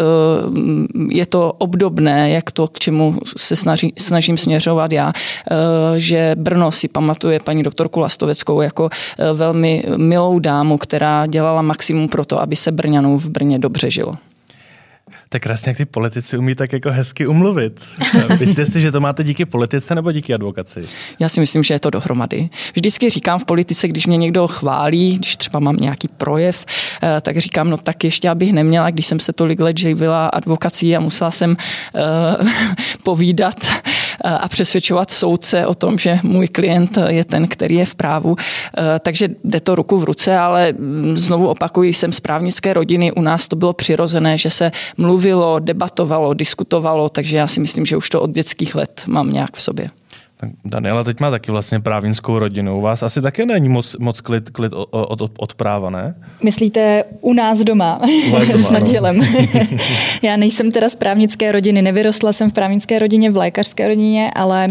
je 1.11 1.27
to 1.27 1.53
obdobné, 1.53 2.31
jak 2.39 2.51
to, 2.51 2.69
k 2.69 2.79
čemu 2.79 3.19
se 3.37 3.57
snaží, 3.57 3.93
snažím 3.99 4.37
směřovat 4.37 4.93
já, 4.93 5.13
eh, 5.13 5.55
že 6.01 6.33
Brno 6.39 6.73
si 6.73 6.89
pamatuje 6.89 7.41
paní 7.41 7.63
doktorku 7.63 8.01
Lastoveckou 8.01 8.61
jako 8.61 8.91
eh, 8.93 9.33
velmi 9.33 9.85
milou 9.97 10.39
dámu, 10.39 10.79
která 10.79 11.27
dělala 11.27 11.63
maximum 11.63 12.09
pro 12.09 12.25
to, 12.25 12.41
aby 12.41 12.57
se 12.57 12.73
Brňanům 12.73 13.19
v 13.19 13.29
Brně 13.29 13.59
dobře 13.59 13.91
žilo. 13.91 14.15
Tak 15.29 15.43
krásně, 15.43 15.71
jak 15.71 15.77
ty 15.77 15.85
politici 15.85 16.39
umí 16.39 16.55
tak 16.55 16.73
jako 16.73 16.91
hezky 16.91 17.27
umluvit. 17.27 17.85
Myslíte 18.41 18.67
si, 18.67 18.81
že 18.81 18.93
to 18.93 19.01
máte 19.01 19.25
díky 19.25 19.45
politice 19.45 19.95
nebo 19.95 20.13
díky 20.13 20.35
advokaci? 20.35 20.83
Já 21.19 21.29
si 21.29 21.41
myslím, 21.41 21.63
že 21.63 21.75
je 21.75 21.81
to 21.81 21.91
dohromady. 21.91 22.51
Vždycky 22.75 23.11
říkám 23.11 23.39
v 23.39 23.45
politice, 23.45 23.89
když 23.89 24.07
mě 24.07 24.17
někdo 24.17 24.49
chválí, 24.49 25.17
když 25.17 25.37
třeba 25.37 25.59
mám 25.59 25.77
nějaký 25.77 26.09
projev, 26.09 26.67
eh, 27.03 27.21
tak 27.21 27.39
říkám, 27.39 27.71
no 27.71 27.77
tak 27.77 28.05
ještě 28.05 28.29
abych 28.29 28.53
neměla, 28.53 28.91
když 28.91 29.07
jsem 29.07 29.21
se 29.21 29.33
tolik 29.33 29.61
let 29.61 29.79
živila 29.79 30.27
advokací 30.27 30.97
a 30.97 31.01
musela 31.01 31.31
jsem 31.31 31.51
uh, 31.51 32.49
povídat 33.03 33.67
a 34.25 34.49
přesvědčovat 34.49 35.11
soudce 35.11 35.67
o 35.67 35.75
tom, 35.75 35.99
že 35.99 36.19
můj 36.23 36.49
klient 36.49 36.99
je 37.09 37.25
ten, 37.25 37.49
který 37.49 37.75
je 37.75 37.85
v 37.85 37.95
právu. 37.95 38.37
Eh, 38.39 38.99
takže 38.99 39.29
jde 39.45 39.61
to 39.61 39.75
ruku 39.75 39.99
v 39.99 40.05
ruce, 40.05 40.37
ale 40.37 40.73
mm, 40.73 41.17
znovu 41.17 41.49
opakuji, 41.49 41.93
jsem 41.93 42.13
z 42.13 42.21
právnické 42.21 42.73
rodiny, 42.73 43.13
u 43.13 43.21
nás 43.21 43.49
to 43.49 43.57
bylo 43.57 43.73
přirozené, 43.73 44.39
že 44.39 44.51
se 44.51 44.73
mluvilo, 44.97 45.59
debatovalo, 45.59 46.35
diskutovalo, 46.35 47.09
takže 47.09 47.37
já 47.37 47.47
si 47.47 47.61
myslím, 47.61 47.87
že 47.87 47.97
už 47.97 48.09
to 48.09 48.21
od 48.21 48.31
dětských 48.31 48.75
let 48.75 49.03
mám 49.07 49.31
nějak 49.31 49.57
v 49.57 49.63
sobě. 49.63 49.91
Tak 50.41 50.51
Daniela 50.65 51.05
teď 51.05 51.21
má 51.21 51.31
taky 51.31 51.53
vlastně 51.53 51.81
právnickou 51.81 52.39
rodinu. 52.39 52.79
U 52.79 52.81
vás 52.81 53.03
asi 53.03 53.23
také 53.23 53.47
není 53.47 53.69
moc, 53.69 53.97
moc 53.99 54.21
klid, 54.21 54.51
klid 54.51 54.73
od, 54.73 54.89
od, 54.91 55.33
od 55.39 55.55
práva, 55.55 55.91
ne? 55.91 56.15
Myslíte 56.43 57.05
u 57.21 57.33
nás 57.33 57.59
doma, 57.59 57.99
doma 58.31 58.45
s 58.59 58.71
manželem. 58.71 59.21
Já 60.23 60.37
nejsem 60.37 60.71
teda 60.71 60.89
z 60.89 60.97
právnické 60.97 61.53
rodiny, 61.53 61.83
nevyrostla 61.83 62.33
jsem 62.33 62.51
v 62.51 62.53
právnické 62.53 62.99
rodině, 62.99 63.31
v 63.31 63.37
lékařské 63.37 63.89
rodině, 63.89 64.31
ale 64.35 64.69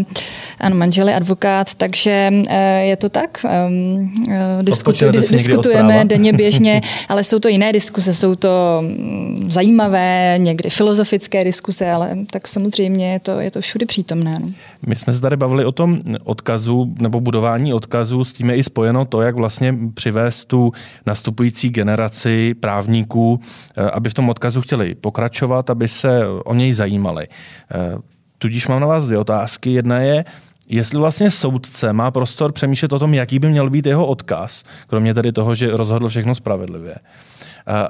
ano, 0.60 0.76
manžel 0.76 1.08
je 1.08 1.14
advokát, 1.14 1.74
takže 1.74 2.30
eh, 2.48 2.84
je 2.84 2.96
to 2.96 3.08
tak. 3.08 3.44
Ehm, 3.48 4.12
eh, 4.30 4.62
diskutu, 4.62 5.10
diskutujeme 5.10 6.04
denně 6.08 6.32
běžně, 6.32 6.80
ale 7.08 7.24
jsou 7.24 7.38
to 7.38 7.48
jiné 7.48 7.72
diskuse, 7.72 8.14
jsou 8.14 8.34
to 8.34 8.78
mm, 8.80 9.50
zajímavé, 9.50 10.34
někdy 10.38 10.70
filozofické 10.70 11.44
diskuse, 11.44 11.90
ale 11.90 12.18
tak 12.30 12.48
samozřejmě 12.48 13.12
je 13.12 13.20
to, 13.20 13.40
je 13.40 13.50
to 13.50 13.60
všude 13.60 13.86
přítomné. 13.86 14.38
No. 14.40 14.50
My 14.86 14.96
jsme 14.96 15.12
se 15.12 15.20
tady 15.20 15.36
bavili 15.36 15.57
o 15.64 15.72
tom 15.72 16.00
odkazu 16.24 16.94
nebo 16.98 17.20
budování 17.20 17.74
odkazu, 17.74 18.24
s 18.24 18.32
tím 18.32 18.50
je 18.50 18.56
i 18.56 18.62
spojeno 18.62 19.04
to, 19.04 19.22
jak 19.22 19.34
vlastně 19.34 19.74
přivést 19.94 20.44
tu 20.44 20.72
nastupující 21.06 21.70
generaci 21.70 22.54
právníků, 22.54 23.40
eh, 23.76 23.90
aby 23.90 24.10
v 24.10 24.14
tom 24.14 24.28
odkazu 24.28 24.62
chtěli 24.62 24.94
pokračovat, 24.94 25.70
aby 25.70 25.88
se 25.88 26.26
o 26.44 26.54
něj 26.54 26.72
zajímali. 26.72 27.26
Tudíž 28.38 28.68
mám 28.68 28.80
na 28.80 28.86
vás 28.86 29.06
dvě 29.06 29.18
otázky. 29.18 29.72
Jedna 29.72 29.98
je, 29.98 30.24
jestli 30.68 30.98
vlastně 30.98 31.30
soudce 31.30 31.92
má 31.92 32.10
prostor 32.10 32.52
přemýšlet 32.52 32.92
o 32.92 32.98
tom, 32.98 33.14
jaký 33.14 33.38
by 33.38 33.48
měl 33.48 33.70
být 33.70 33.86
jeho 33.86 34.06
odkaz, 34.06 34.64
kromě 34.86 35.14
tedy 35.14 35.32
toho, 35.32 35.54
že 35.54 35.76
rozhodl 35.76 36.08
všechno 36.08 36.34
spravedlivě. 36.34 36.94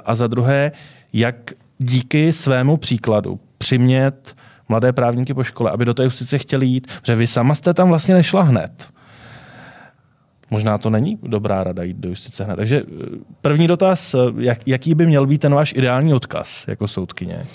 A 0.05 0.15
za 0.15 0.27
druhé, 0.27 0.71
jak 1.13 1.51
díky 1.77 2.33
svému 2.33 2.77
příkladu 2.77 3.39
přimět 3.57 4.35
mladé 4.69 4.93
právníky 4.93 5.33
po 5.33 5.43
škole, 5.43 5.71
aby 5.71 5.85
do 5.85 5.93
té 5.93 6.03
justice 6.03 6.37
chtěli 6.37 6.65
jít, 6.65 6.87
protože 7.01 7.15
vy 7.15 7.27
sama 7.27 7.55
jste 7.55 7.73
tam 7.73 7.89
vlastně 7.89 8.13
nešla 8.13 8.41
hned. 8.41 8.87
Možná 10.51 10.77
to 10.77 10.89
není 10.89 11.19
dobrá 11.23 11.63
rada 11.63 11.83
jít 11.83 11.97
do 11.97 12.09
justice 12.09 12.43
hned. 12.43 12.55
Takže 12.55 12.77
eh, 12.77 13.05
první 13.41 13.67
dotaz, 13.67 14.15
jak, 14.37 14.59
jaký 14.65 14.95
by 14.95 15.05
měl 15.05 15.27
být 15.27 15.41
ten 15.41 15.53
váš 15.53 15.73
ideální 15.73 16.13
odkaz 16.13 16.65
jako 16.67 16.87
soudkyně? 16.87 17.45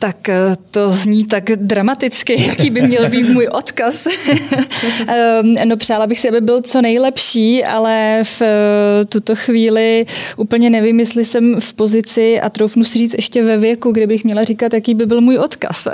Tak 0.00 0.28
eh, 0.28 0.56
to 0.70 0.90
zní 0.90 1.24
tak 1.24 1.44
dramaticky, 1.44 2.42
jaký 2.48 2.70
by 2.70 2.82
měl 2.82 3.10
být 3.10 3.28
můj 3.28 3.48
odkaz. 3.52 4.06
Ehm, 5.08 5.54
no 5.64 5.76
přála 5.76 6.06
bych 6.06 6.20
si, 6.20 6.28
aby 6.28 6.40
byl 6.40 6.62
co 6.62 6.82
nejlepší, 6.82 7.64
ale 7.64 8.20
v 8.24 8.42
eh, 8.42 9.04
tuto 9.04 9.36
chvíli 9.36 10.06
úplně 10.36 10.70
nevím, 10.70 11.00
jestli 11.00 11.24
jsem 11.24 11.60
v 11.60 11.74
pozici 11.74 12.40
a 12.40 12.50
troufnu 12.50 12.84
si 12.84 12.98
říct 12.98 13.14
ještě 13.14 13.42
ve 13.42 13.56
věku, 13.56 13.92
kde 13.92 14.06
bych 14.06 14.24
měla 14.24 14.44
říkat, 14.44 14.74
jaký 14.74 14.94
by 14.94 15.06
byl 15.06 15.20
můj 15.20 15.38
odkaz. 15.38 15.88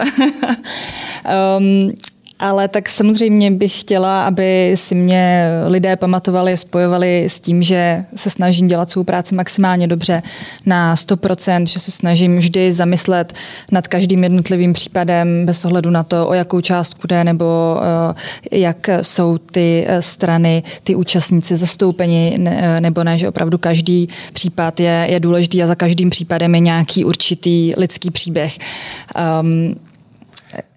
um, 1.58 1.90
ale 2.38 2.68
tak 2.68 2.88
samozřejmě 2.88 3.50
bych 3.50 3.80
chtěla, 3.80 4.26
aby 4.26 4.72
si 4.74 4.94
mě 4.94 5.48
lidé 5.66 5.96
pamatovali, 5.96 6.56
spojovali 6.56 7.24
s 7.24 7.40
tím, 7.40 7.62
že 7.62 8.04
se 8.16 8.30
snažím 8.30 8.68
dělat 8.68 8.90
svou 8.90 9.04
práci 9.04 9.34
maximálně 9.34 9.88
dobře 9.88 10.22
na 10.66 10.94
100%, 10.94 11.66
že 11.66 11.80
se 11.80 11.90
snažím 11.90 12.38
vždy 12.38 12.72
zamyslet 12.72 13.32
nad 13.72 13.88
každým 13.88 14.22
jednotlivým 14.22 14.72
případem 14.72 15.46
bez 15.46 15.64
ohledu 15.64 15.90
na 15.90 16.02
to, 16.02 16.28
o 16.28 16.34
jakou 16.34 16.60
částku 16.60 17.06
jde 17.06 17.24
nebo 17.24 17.80
eh, 18.52 18.58
jak 18.58 18.90
jsou 19.02 19.38
ty 19.38 19.84
eh, 19.88 20.02
strany, 20.02 20.62
ty 20.82 20.94
účastníci 20.94 21.56
zastoupeni 21.56 22.38
eh, 22.46 22.80
nebo 22.80 23.04
ne, 23.04 23.18
že 23.18 23.28
opravdu 23.28 23.58
každý 23.58 24.08
případ 24.32 24.80
je, 24.80 25.06
je 25.10 25.20
důležitý 25.20 25.62
a 25.62 25.66
za 25.66 25.74
každým 25.74 26.10
případem 26.10 26.54
je 26.54 26.60
nějaký 26.60 27.04
určitý 27.04 27.72
lidský 27.76 28.10
příběh. 28.10 28.58
Um, 29.40 29.74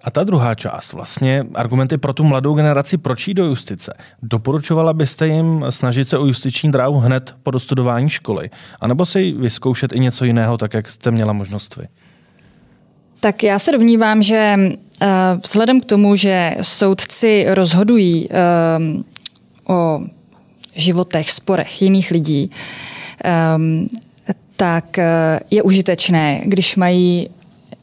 a 0.03 0.11
ta 0.11 0.23
druhá 0.23 0.55
část, 0.55 0.93
vlastně 0.93 1.43
argumenty 1.55 1.97
pro 1.97 2.13
tu 2.13 2.23
mladou 2.23 2.53
generaci, 2.53 2.97
proč 2.97 3.27
jít 3.27 3.33
do 3.33 3.45
justice. 3.45 3.93
Doporučovala 4.23 4.93
byste 4.93 5.27
jim 5.27 5.65
snažit 5.69 6.05
se 6.05 6.17
o 6.17 6.25
justiční 6.25 6.71
dráhu 6.71 6.99
hned 6.99 7.35
po 7.43 7.51
dostudování 7.51 8.09
školy? 8.09 8.49
A 8.81 8.87
nebo 8.87 9.05
si 9.05 9.31
vyzkoušet 9.31 9.93
i 9.93 9.99
něco 9.99 10.25
jiného, 10.25 10.57
tak 10.57 10.73
jak 10.73 10.89
jste 10.89 11.11
měla 11.11 11.33
možnost 11.33 11.75
vy? 11.75 11.83
Tak 13.19 13.43
já 13.43 13.59
se 13.59 13.71
domnívám, 13.71 14.21
že 14.21 14.55
uh, 14.57 15.07
vzhledem 15.43 15.81
k 15.81 15.85
tomu, 15.85 16.15
že 16.15 16.55
soudci 16.61 17.45
rozhodují 17.49 18.29
uh, 18.29 19.75
o 19.75 20.01
životech, 20.75 21.31
sporech 21.31 21.81
jiných 21.81 22.11
lidí, 22.11 22.51
um, 23.55 23.87
tak 24.55 24.99
je 25.51 25.63
užitečné, 25.63 26.41
když 26.45 26.75
mají 26.75 27.29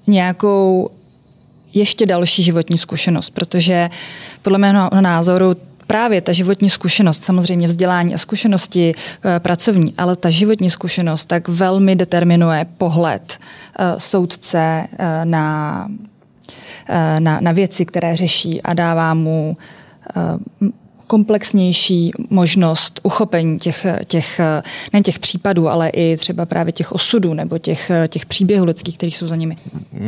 nějakou 0.07 0.91
ještě 1.77 2.07
další 2.07 2.43
životní 2.43 2.79
zkušenost, 2.79 3.31
protože 3.31 3.91
podle 4.43 4.59
mého 4.59 4.91
názoru 5.01 5.57
právě 5.87 6.21
ta 6.21 6.33
životní 6.33 6.71
zkušenost, 6.71 7.25
samozřejmě 7.25 7.69
vzdělání 7.69 8.15
a 8.15 8.19
zkušenosti 8.19 8.93
e, 8.93 9.41
pracovní, 9.41 9.95
ale 9.99 10.17
ta 10.17 10.31
životní 10.31 10.71
zkušenost 10.71 11.27
tak 11.27 11.49
velmi 11.49 11.97
determinuje 11.97 12.67
pohled 12.79 13.39
e, 13.79 14.01
soudce 14.01 14.59
e, 14.59 15.25
na, 15.25 15.89
na, 17.19 17.41
na 17.41 17.53
věci, 17.53 17.85
které 17.85 18.17
řeší 18.17 18.63
a 18.63 18.75
dává 18.75 19.15
mu 19.15 19.57
komplexnější 21.07 22.13
možnost 22.31 23.01
uchopení 23.03 23.59
těch, 23.59 23.87
těch, 24.07 24.41
ne 24.93 25.03
těch 25.03 25.19
případů, 25.19 25.69
ale 25.69 25.89
i 25.89 26.17
třeba 26.17 26.47
právě 26.47 26.73
těch 26.73 26.93
osudů 26.93 27.35
nebo 27.35 27.59
těch, 27.59 27.91
těch 28.09 28.27
příběhů 28.27 28.65
lidských, 28.65 28.99
kteří 28.99 29.13
jsou 29.13 29.29
za 29.29 29.37
nimi. 29.37 29.57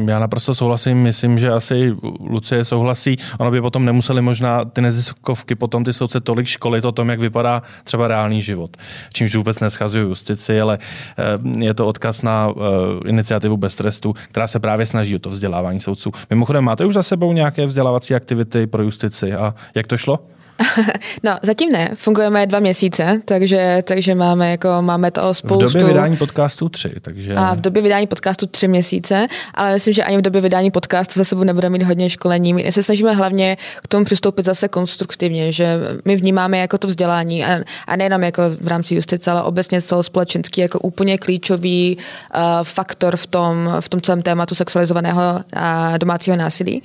Já 0.07 0.19
naprosto 0.19 0.55
souhlasím, 0.55 0.99
myslím, 0.99 1.39
že 1.39 1.51
asi 1.51 1.95
Lucie 2.21 2.65
souhlasí. 2.65 3.17
Ono 3.39 3.51
by 3.51 3.61
potom 3.61 3.85
nemuseli 3.85 4.23
možná 4.23 4.65
ty 4.65 4.81
neziskovky, 4.81 5.55
potom 5.55 5.85
ty 5.85 5.93
soudce 5.93 6.21
tolik 6.21 6.47
školit 6.47 6.85
o 6.85 6.93
tom, 6.93 7.09
jak 7.09 7.21
vypadá 7.21 7.63
třeba 7.85 8.09
reálný 8.09 8.43
život. 8.43 8.77
Čímž 9.13 9.35
vůbec 9.35 9.61
neschazují 9.61 10.05
justici, 10.05 10.61
ale 10.61 10.79
eh, 11.19 11.65
je 11.65 11.75
to 11.75 11.87
odkaz 11.87 12.23
na 12.23 12.49
eh, 12.51 13.09
iniciativu 13.09 13.57
bez 13.57 13.77
trestu, 13.77 14.15
která 14.31 14.47
se 14.47 14.61
právě 14.61 14.87
snaží 14.87 15.17
o 15.17 15.19
to 15.19 15.31
vzdělávání 15.31 15.81
soudců. 15.81 16.13
Mimochodem, 16.31 16.65
máte 16.65 16.85
už 16.85 16.95
za 16.95 17.03
sebou 17.03 17.33
nějaké 17.33 17.67
vzdělávací 17.67 18.15
aktivity 18.15 18.67
pro 18.67 18.83
justici 18.83 19.33
a 19.33 19.55
jak 19.75 19.87
to 19.87 19.97
šlo? 19.97 20.19
no, 21.23 21.39
zatím 21.43 21.73
ne. 21.73 21.91
Fungujeme 21.95 22.47
dva 22.47 22.61
měsíce, 22.61 23.21
takže, 23.25 23.79
takže 23.85 24.15
máme, 24.15 24.51
jako, 24.51 24.69
máme 24.81 25.11
to 25.11 25.35
spoustu... 25.35 25.69
V 25.69 25.73
době 25.73 25.85
vydání 25.85 26.17
podcastu 26.17 26.69
tři, 26.69 26.93
takže... 27.01 27.35
A 27.35 27.55
v 27.55 27.61
době 27.61 27.83
vydání 27.83 28.07
podcastu 28.07 28.47
tři 28.47 28.69
měsíce, 28.69 29.27
ale 29.55 29.73
myslím, 29.73 29.95
že 29.95 30.05
ani 30.05 30.19
v 30.19 30.23
době 30.23 30.41
vydání 30.41 30.71
podcastu 30.71 31.21
za 31.21 31.25
sebou 31.25 31.45
nebudeme 31.45 31.79
mít 31.79 31.85
hodně 31.85 32.11
školení. 32.11 32.55
My 32.55 32.73
se 32.73 32.83
snažíme 32.83 33.15
hlavně 33.15 33.57
k 33.83 33.89
tomu 33.89 34.05
přistoupit 34.05 34.45
zase 34.45 34.69
konstruktivně, 34.69 35.53
že 35.53 35.79
my 36.05 36.17
vnímáme 36.17 36.59
jako 36.59 36.79
to 36.79 36.89
vzdělání 36.89 37.45
a, 37.45 37.61
a 37.87 37.97
nejenom 37.97 38.23
jako 38.23 38.43
v 38.61 38.69
rámci 38.69 38.95
justice, 38.95 39.31
ale 39.31 39.43
obecně 39.43 39.83
celospolečenský 39.83 40.61
jako 40.61 40.79
úplně 40.79 41.19
klíčový 41.19 41.97
uh, 41.97 42.41
faktor 42.63 43.17
v 43.17 43.27
tom, 43.27 43.77
v 43.81 43.89
tom 43.89 44.01
celém 44.01 44.23
tématu 44.23 44.55
sexualizovaného 44.55 45.41
a 45.53 45.99
domácího 45.99 46.37
násilí. 46.37 46.83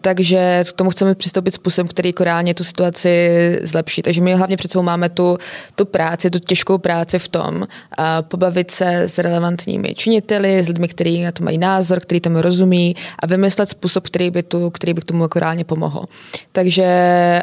Takže 0.00 0.62
k 0.68 0.72
tomu 0.72 0.90
chceme 0.90 1.14
přistoupit 1.14 1.54
způsobem, 1.54 1.88
který 1.88 2.08
jako 2.08 2.24
reálně 2.24 2.54
tu 2.54 2.64
situaci 2.64 3.09
zlepší. 3.62 4.02
Takže 4.02 4.20
my 4.20 4.34
hlavně 4.34 4.56
před 4.56 4.70
sebou 4.70 4.82
máme 4.82 5.08
tu, 5.08 5.38
tu 5.74 5.84
práci, 5.84 6.30
tu 6.30 6.38
těžkou 6.38 6.78
práci 6.78 7.18
v 7.18 7.28
tom, 7.28 7.56
uh, 7.56 7.66
pobavit 8.20 8.70
se 8.70 8.94
s 9.02 9.18
relevantními 9.18 9.94
činiteli, 9.94 10.62
s 10.62 10.68
lidmi, 10.68 10.88
kteří 10.88 11.22
na 11.22 11.30
to 11.30 11.44
mají 11.44 11.58
názor, 11.58 12.00
který 12.00 12.20
tomu 12.20 12.42
rozumí 12.42 12.96
a 13.18 13.26
vymyslet 13.26 13.70
způsob, 13.70 14.06
který 14.06 14.30
by, 14.30 14.42
tu, 14.42 14.70
který 14.70 14.94
by 14.94 15.00
k 15.00 15.04
tomu 15.04 15.22
jako 15.22 15.38
reálně 15.38 15.64
pomohl. 15.64 16.04
Takže 16.52 16.86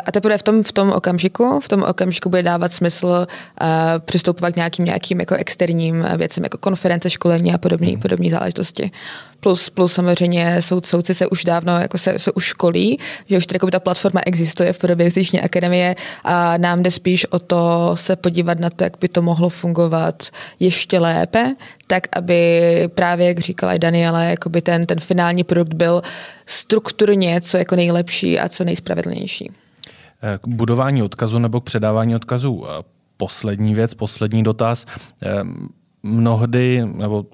a 0.06 0.12
teprve 0.12 0.38
v 0.38 0.43
tom, 0.43 0.63
v 0.63 0.71
tom 0.71 0.91
okamžiku, 0.91 1.60
v 1.60 1.67
tom 1.67 1.84
okamžiku 1.84 2.30
bude 2.30 2.43
dávat 2.43 2.73
smysl 2.73 3.08
uh, 3.08 3.67
přistupovat 4.06 4.53
k 4.53 4.56
nějakým, 4.56 4.86
nějakým 4.86 5.19
jako 5.19 5.36
externím 5.36 6.06
věcem, 6.17 6.43
jako 6.43 6.58
konference, 6.58 7.10
školení 7.10 7.53
a 7.53 7.58
podobné 7.58 7.88
hmm. 7.88 7.99
podobné 7.99 8.30
záležitosti. 8.30 8.91
Plus, 9.39 9.69
plus 9.69 9.93
samozřejmě 9.93 10.62
soud, 10.62 10.86
soudci 10.86 11.13
se 11.13 11.27
už 11.27 11.43
dávno 11.43 11.80
jako 11.80 11.97
se, 11.97 12.19
se 12.19 12.32
už 12.32 12.43
školí, 12.43 12.99
že 13.30 13.38
už 13.38 13.47
tady 13.47 13.60
ta 13.71 13.80
platforma 13.80 14.21
existuje 14.25 14.73
v 14.73 14.80
podobě 14.80 15.06
justiční 15.06 15.41
akademie 15.57 15.95
a 16.23 16.57
nám 16.57 16.83
jde 16.83 16.91
spíš 16.91 17.25
o 17.25 17.39
to 17.39 17.91
se 17.95 18.15
podívat 18.15 18.59
na 18.59 18.69
to, 18.69 18.83
jak 18.83 18.97
by 18.99 19.07
to 19.07 19.21
mohlo 19.21 19.49
fungovat 19.49 20.23
ještě 20.59 20.99
lépe, 20.99 21.55
tak 21.87 22.03
aby 22.17 22.61
právě, 22.95 23.27
jak 23.27 23.39
říkala 23.39 23.73
i 23.73 23.79
Daniela, 23.79 24.23
jakoby 24.23 24.61
ten, 24.61 24.85
ten 24.85 24.99
finální 24.99 25.43
produkt 25.43 25.73
byl 25.73 26.01
strukturně 26.45 27.41
co 27.41 27.57
jako 27.57 27.75
nejlepší 27.75 28.39
a 28.39 28.49
co 28.49 28.63
nejspravedlnější. 28.63 29.51
K 30.41 30.47
budování 30.47 31.03
odkazu 31.03 31.39
nebo 31.39 31.61
k 31.61 31.63
předávání 31.63 32.15
odkazu 32.15 32.63
poslední 33.17 33.73
věc, 33.73 33.93
poslední 33.93 34.43
dotaz. 34.43 34.85
Ehm, 35.21 35.67
mnohdy, 36.03 36.85
nebo 36.85 37.25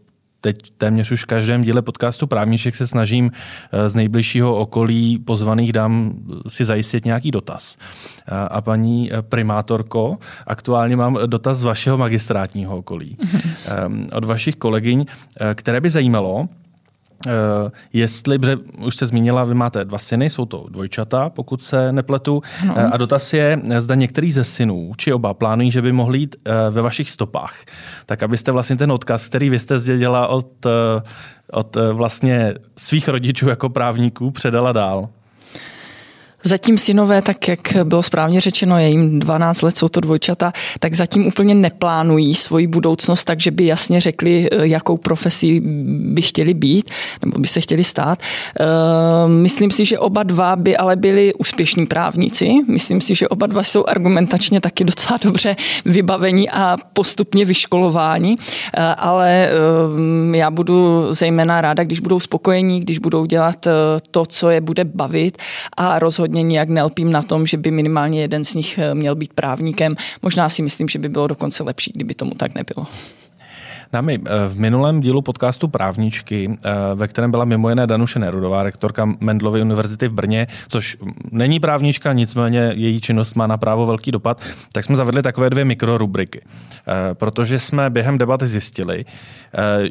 teď 0.43 0.58
téměř 0.77 1.12
už 1.12 1.23
v 1.23 1.25
každém 1.25 1.62
díle 1.62 1.82
podcastu 1.82 2.27
Právníček 2.27 2.75
se 2.75 2.88
snažím 2.88 3.32
eh, 3.71 3.89
z 3.89 3.95
nejbližšího 3.95 4.56
okolí 4.56 5.19
pozvaných 5.19 5.73
dám 5.73 6.13
si 6.47 6.65
zajistit 6.65 7.06
nějaký 7.06 7.32
dotaz. 7.32 7.77
A 8.47 8.62
paní 8.62 9.13
eh, 9.13 9.21
primátorko, 9.21 10.17
aktuálně 10.47 10.95
mám 10.95 11.19
dotaz 11.25 11.58
z 11.58 11.63
vašeho 11.63 11.97
magistrátního 11.97 12.77
okolí. 12.77 13.17
Mm-hmm. 13.19 14.08
Od 14.13 14.25
vašich 14.25 14.56
kolegyň, 14.56 15.06
eh, 15.06 15.56
které 15.56 15.82
by 15.82 15.89
zajímalo, 15.89 16.45
Uh, 17.28 17.32
jestli, 17.93 18.39
protože 18.39 18.58
už 18.86 18.95
se 18.95 19.08
zmínila, 19.08 19.43
vy 19.43 19.54
máte 19.54 19.86
dva 19.86 19.99
syny, 19.99 20.30
jsou 20.30 20.45
to 20.45 20.65
dvojčata, 20.69 21.30
pokud 21.30 21.63
se 21.63 21.91
nepletu. 21.91 22.41
No. 22.67 22.73
Uh, 22.73 22.89
a 22.91 22.97
dotaz 22.97 23.34
je, 23.34 23.62
zda 23.80 23.95
některý 23.95 24.32
ze 24.32 24.43
synů, 24.43 24.91
či 24.97 25.13
oba, 25.13 25.34
plánují, 25.34 25.71
že 25.71 25.82
by 25.82 25.91
mohli 25.91 26.19
jít 26.19 26.36
uh, 26.36 26.54
ve 26.76 26.82
vašich 26.82 27.10
stopách. 27.10 27.56
Tak 28.06 28.23
abyste 28.23 28.52
vlastně 28.52 28.76
ten 28.76 28.91
odkaz, 28.91 29.28
který 29.28 29.49
vy 29.49 29.60
jste 29.60 29.80
zdědila 29.80 30.28
od, 30.28 30.65
od 31.52 31.78
vlastně 31.91 32.54
svých 32.78 33.08
rodičů 33.08 33.49
jako 33.49 33.69
právníků, 33.69 34.32
předala 34.32 34.71
dál. 34.71 35.10
Zatím 36.45 36.77
synové, 36.77 37.21
tak 37.21 37.47
jak 37.47 37.60
bylo 37.84 38.03
správně 38.03 38.41
řečeno, 38.41 38.79
je 38.79 38.89
jim 38.89 39.19
12 39.19 39.62
let, 39.62 39.77
jsou 39.77 39.88
to 39.88 39.99
dvojčata, 39.99 40.53
tak 40.79 40.93
zatím 40.93 41.27
úplně 41.27 41.56
neplánují 41.56 42.36
svoji 42.36 42.67
budoucnost, 42.67 43.23
takže 43.23 43.51
by 43.51 43.65
jasně 43.65 43.99
řekli, 43.99 44.49
eh, 44.51 44.67
jakou 44.67 44.97
profesí 44.97 45.62
by 46.13 46.21
chtěli 46.21 46.53
být, 46.53 46.89
nebo 47.25 47.39
by 47.39 47.47
se 47.47 47.62
chtěli 47.62 47.84
stát. 47.84 48.19
Eh, 48.60 48.63
myslím 49.27 49.71
si, 49.71 49.86
že 49.86 49.99
oba 49.99 50.23
dva 50.23 50.56
by 50.56 50.77
ale 50.77 50.95
byli 50.95 51.34
úspěšní 51.34 51.86
právníci. 51.86 52.53
Myslím 52.67 53.01
si, 53.01 53.15
že 53.15 53.27
oba 53.27 53.47
dva 53.47 53.63
jsou 53.63 53.86
argumentačně 53.86 54.62
taky 54.62 54.84
docela 54.84 55.19
dobře 55.23 55.56
vybavení 55.86 56.49
a 56.49 56.77
postupně 56.93 57.45
vyškolováni, 57.45 58.36
eh, 58.73 58.82
ale 58.97 59.49
já 60.34 60.51
budu 60.51 61.08
zejména 61.10 61.62
ráda, 61.62 61.84
když 61.84 61.99
budou 61.99 62.19
spokojení, 62.19 62.79
když 62.79 62.99
budou 62.99 63.25
dělat 63.25 63.67
to, 64.12 64.25
co 64.25 64.49
je 64.49 64.62
bude 64.62 64.84
bavit 64.84 65.38
a 65.77 65.99
rozhodně 65.99 66.33
rozhodně 66.34 66.50
nijak 66.50 66.69
nelpím 66.69 67.12
na 67.12 67.22
tom, 67.22 67.46
že 67.46 67.58
by 67.58 67.72
minimálně 67.72 68.22
jeden 68.22 68.43
z 68.43 68.54
nich 68.54 68.78
eh, 68.78 68.96
měl 68.96 69.15
být 69.15 69.34
právníkem. 69.34 69.96
Možná 70.22 70.50
si 70.50 70.62
myslím, 70.62 70.89
že 70.89 71.00
by 71.00 71.10
bylo 71.10 71.28
dokonce 71.28 71.63
lepší, 71.63 71.91
kdyby 71.96 72.13
tomu 72.13 72.32
tak 72.36 72.56
nebylo. 72.56 72.88
Námi, 73.93 74.19
eh, 74.26 74.48
v 74.48 74.58
minulém 74.58 75.00
dílu 75.00 75.22
podcastu 75.22 75.67
Právničky, 75.67 76.50
eh, 76.50 76.72
ve 76.96 77.08
kterém 77.08 77.32
byla 77.32 77.46
mimo 77.46 77.69
jiné 77.69 77.88
Danuše 77.88 78.19
Nerudová, 78.19 78.63
rektorka 78.63 79.06
Mendlovy 79.19 79.62
univerzity 79.62 80.08
v 80.08 80.13
Brně, 80.13 80.48
což 80.69 80.98
není 81.32 81.60
právnička, 81.60 82.13
nicméně 82.13 82.74
její 82.76 83.02
činnost 83.02 83.36
má 83.36 83.48
na 83.48 83.58
právo 83.58 83.86
velký 83.86 84.12
dopad, 84.12 84.41
tak 84.72 84.84
jsme 84.84 84.96
zavedli 84.96 85.22
takové 85.22 85.50
dvě 85.50 85.65
mikrorubriky. 85.65 86.41
Protože 87.13 87.60
jsme 87.60 87.89
během 87.89 88.17
debaty 88.17 88.48
zjistili, 88.48 89.06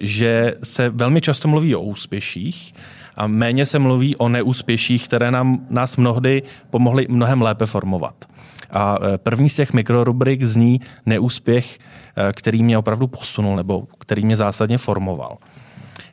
že 0.00 0.54
se 0.62 0.90
velmi 0.90 1.20
často 1.20 1.48
mluví 1.48 1.74
o 1.74 1.80
úspěších, 1.80 2.74
a 3.22 3.26
méně 3.26 3.66
se 3.66 3.78
mluví 3.78 4.16
o 4.16 4.28
neúspěších, 4.28 5.04
které 5.04 5.30
nám, 5.30 5.66
nás 5.70 5.96
mnohdy 5.96 6.42
pomohly 6.70 7.06
mnohem 7.08 7.42
lépe 7.42 7.66
formovat. 7.66 8.24
A 8.70 8.98
e, 9.14 9.18
první 9.18 9.48
z 9.48 9.54
těch 9.56 9.72
mikrorubrik 9.72 10.42
zní 10.42 10.80
neúspěch, 11.06 11.78
e, 11.78 12.32
který 12.32 12.62
mě 12.62 12.78
opravdu 12.78 13.06
posunul 13.06 13.56
nebo 13.56 13.86
který 13.98 14.24
mě 14.24 14.36
zásadně 14.36 14.78
formoval. 14.78 15.36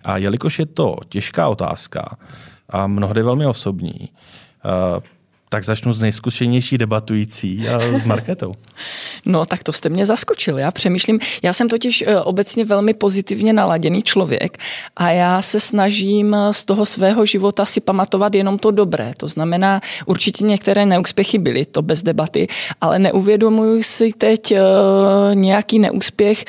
A 0.03 0.17
jelikož 0.17 0.59
je 0.59 0.65
to 0.65 0.95
těžká 1.09 1.47
otázka 1.47 2.17
a 2.69 2.87
mnohdy 2.87 3.23
velmi 3.23 3.45
osobní, 3.45 3.93
e, 3.99 4.09
tak 5.49 5.63
začnu 5.63 5.93
s 5.93 5.99
nejzkušenější 5.99 6.77
debatující 6.77 7.69
a 7.69 7.97
s 7.99 8.05
Marketou. 8.05 8.53
No, 9.25 9.45
tak 9.45 9.63
to 9.63 9.73
jste 9.73 9.89
mě 9.89 10.05
zaskočil. 10.05 10.59
Já 10.59 10.71
přemýšlím, 10.71 11.19
já 11.43 11.53
jsem 11.53 11.69
totiž 11.69 12.03
eh, 12.07 12.19
obecně 12.19 12.65
velmi 12.65 12.93
pozitivně 12.93 13.53
naladěný 13.53 14.01
člověk 14.01 14.57
a 14.95 15.11
já 15.11 15.41
se 15.41 15.59
snažím 15.59 16.33
eh, 16.33 16.53
z 16.53 16.65
toho 16.65 16.85
svého 16.85 17.25
života 17.25 17.65
si 17.65 17.81
pamatovat 17.81 18.35
jenom 18.35 18.59
to 18.59 18.71
dobré. 18.71 19.13
To 19.17 19.27
znamená, 19.27 19.81
určitě 20.05 20.45
některé 20.45 20.85
neúspěchy 20.85 21.37
byly, 21.37 21.65
to 21.65 21.81
bez 21.81 22.03
debaty, 22.03 22.47
ale 22.81 22.99
neuvědomuji 22.99 23.83
si 23.83 24.11
teď 24.17 24.51
eh, 24.51 24.59
nějaký 25.33 25.79
neúspěch, 25.79 26.45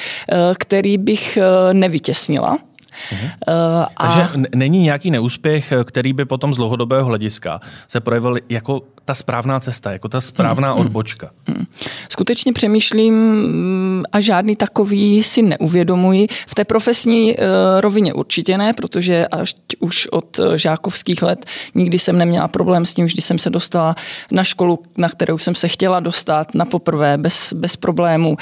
který 0.58 0.98
bych 0.98 1.38
nevytěsnila 1.72 2.58
Uh, 3.12 3.54
a... 3.96 4.06
Takže 4.06 4.48
není 4.54 4.82
nějaký 4.82 5.10
neúspěch, 5.10 5.72
který 5.84 6.12
by 6.12 6.24
potom 6.24 6.54
z 6.54 6.56
dlouhodobého 6.56 7.04
hlediska 7.06 7.60
se 7.88 8.00
projevil 8.00 8.36
jako 8.48 8.82
ta 9.04 9.14
správná 9.14 9.60
cesta, 9.60 9.92
jako 9.92 10.08
ta 10.08 10.20
správná 10.20 10.72
hmm. 10.72 10.80
odbočka. 10.80 11.30
Hmm. 11.46 11.66
Skutečně 12.08 12.52
přemýšlím 12.52 13.14
mm, 13.14 14.02
a 14.12 14.20
žádný 14.20 14.56
takový 14.56 15.22
si 15.22 15.42
neuvědomuji. 15.42 16.28
V 16.46 16.54
té 16.54 16.64
profesní 16.64 17.36
uh, 17.36 17.44
rovině 17.80 18.14
určitě 18.14 18.58
ne, 18.58 18.72
protože 18.72 19.26
až 19.26 19.54
už 19.78 20.06
od 20.06 20.40
žákovských 20.56 21.22
let 21.22 21.46
nikdy 21.74 21.98
jsem 21.98 22.18
neměla 22.18 22.48
problém 22.48 22.84
s 22.84 22.94
tím, 22.94 23.06
vždy 23.06 23.22
jsem 23.22 23.38
se 23.38 23.50
dostala 23.50 23.94
na 24.32 24.44
školu, 24.44 24.78
na 24.96 25.08
kterou 25.08 25.38
jsem 25.38 25.54
se 25.54 25.68
chtěla 25.68 26.00
dostat 26.00 26.54
na 26.54 26.64
poprvé 26.64 27.18
bez, 27.18 27.52
bez 27.52 27.76
problémů. 27.76 28.36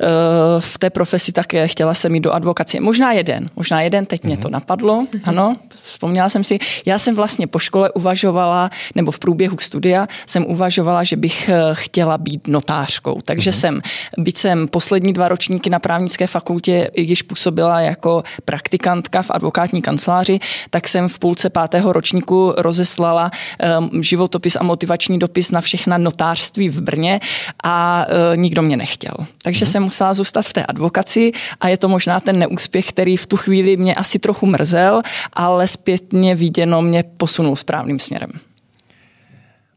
Eh, 0.00 0.60
v 0.60 0.78
té 0.78 0.90
profesi 0.90 1.32
také 1.32 1.68
chtěla 1.68 1.94
jsem 1.94 2.14
jít 2.14 2.20
do 2.20 2.32
advokacie. 2.32 2.80
Možná 2.80 3.12
jeden, 3.12 3.50
možná 3.56 3.80
jeden, 3.80 4.06
teď 4.06 4.24
mě 4.24 4.36
to 4.36 4.48
mhm. 4.48 4.52
napadlo, 4.52 5.06
ano, 5.24 5.56
vzpomněla 5.82 6.28
jsem 6.28 6.44
si. 6.44 6.58
Já 6.86 6.98
jsem 6.98 7.14
vlastně 7.14 7.46
po 7.46 7.58
škole 7.58 7.90
uvažovala, 7.90 8.70
nebo 8.94 9.10
v 9.10 9.18
průběhu 9.18 9.58
studia 9.58 10.08
jsem 10.26 10.46
uvažovala, 10.46 11.04
že 11.04 11.16
bych 11.16 11.48
eh, 11.48 11.60
chtěla 11.72 12.18
být 12.18 12.48
notářkou. 12.48 13.18
Takže 13.24 13.50
mhm. 13.50 13.58
jsem, 13.58 13.82
byť 14.18 14.36
jsem 14.36 14.68
poslední 14.68 15.12
dva 15.12 15.28
ročníky 15.28 15.70
na 15.70 15.78
právnické 15.78 16.26
fakultě 16.26 16.90
již 16.96 17.22
působila 17.22 17.80
jako 17.80 18.22
praktikantka 18.44 19.22
v 19.22 19.30
advokátní 19.30 19.82
kanceláři, 19.82 20.40
tak 20.70 20.88
jsem 20.88 21.08
v 21.08 21.18
půlce 21.18 21.50
pátého 21.50 21.92
ročníku 21.92 22.54
rozeslala 22.56 23.30
um, 23.78 24.02
životopis 24.02 24.56
a 24.56 24.62
motivační 24.62 25.18
dopis 25.18 25.50
na 25.50 25.60
všechna 25.60 25.98
notářství 25.98 26.68
v 26.68 26.80
Brně 26.80 27.20
a 27.64 28.06
uh, 28.08 28.36
nikdo 28.36 28.62
mě 28.62 28.76
nechtěl. 28.76 29.14
Takže 29.42 29.66
jsem 29.66 29.89
musela 29.90 30.14
zůstat 30.14 30.42
v 30.46 30.52
té 30.52 30.62
advokaci 30.62 31.32
a 31.60 31.68
je 31.68 31.76
to 31.76 31.88
možná 31.88 32.20
ten 32.20 32.38
neúspěch, 32.38 32.94
který 32.94 33.16
v 33.16 33.26
tu 33.26 33.36
chvíli 33.36 33.76
mě 33.76 33.94
asi 33.94 34.18
trochu 34.18 34.46
mrzel, 34.46 35.02
ale 35.32 35.66
zpětně 35.66 36.34
viděno 36.34 36.82
mě 36.82 37.02
posunul 37.02 37.56
správným 37.56 37.98
směrem. 37.98 38.30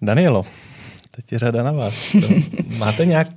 Danielo, 0.02 0.45
teď 1.12 1.32
je 1.32 1.39
řada 1.39 1.63
na 1.63 1.71
vás. 1.71 1.93
Máte 2.78 3.06
nějak 3.06 3.28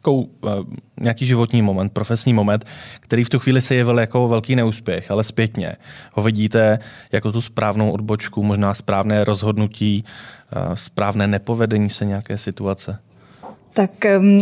nějakou, 0.00 0.20
uh, 0.20 0.64
nějaký 1.00 1.26
životní 1.26 1.62
moment, 1.62 1.92
profesní 1.92 2.32
moment, 2.32 2.66
který 3.00 3.24
v 3.24 3.28
tu 3.28 3.38
chvíli 3.38 3.62
se 3.62 3.74
jevil 3.74 3.98
jako 3.98 4.28
velký 4.28 4.56
neúspěch, 4.56 5.10
ale 5.10 5.24
zpětně 5.24 5.76
ho 6.12 6.22
vidíte 6.22 6.78
jako 7.12 7.32
tu 7.32 7.40
správnou 7.40 7.90
odbočku, 7.90 8.42
možná 8.42 8.74
správné 8.74 9.24
rozhodnutí, 9.24 10.04
uh, 10.04 10.74
správné 10.74 11.26
nepovedení 11.26 11.90
se 11.90 12.04
nějaké 12.04 12.38
situace? 12.38 12.98
Tak 13.74 13.90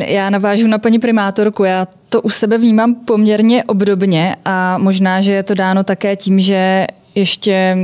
já 0.07 0.31
navážu 0.31 0.67
na 0.67 0.79
paní 0.79 0.99
primátorku. 0.99 1.65
Já 1.65 1.87
to 2.09 2.23
u 2.23 2.31
sebe 2.31 2.59
vnímám 2.59 2.95
poměrně 2.95 3.65
obdobně 3.65 4.37
a 4.45 4.79
možná, 4.79 5.21
že 5.21 5.33
je 5.33 5.43
to 5.43 5.55
dáno 5.55 5.85
také 5.85 6.17
tím, 6.17 6.41
že 6.41 6.87
ještě 7.15 7.77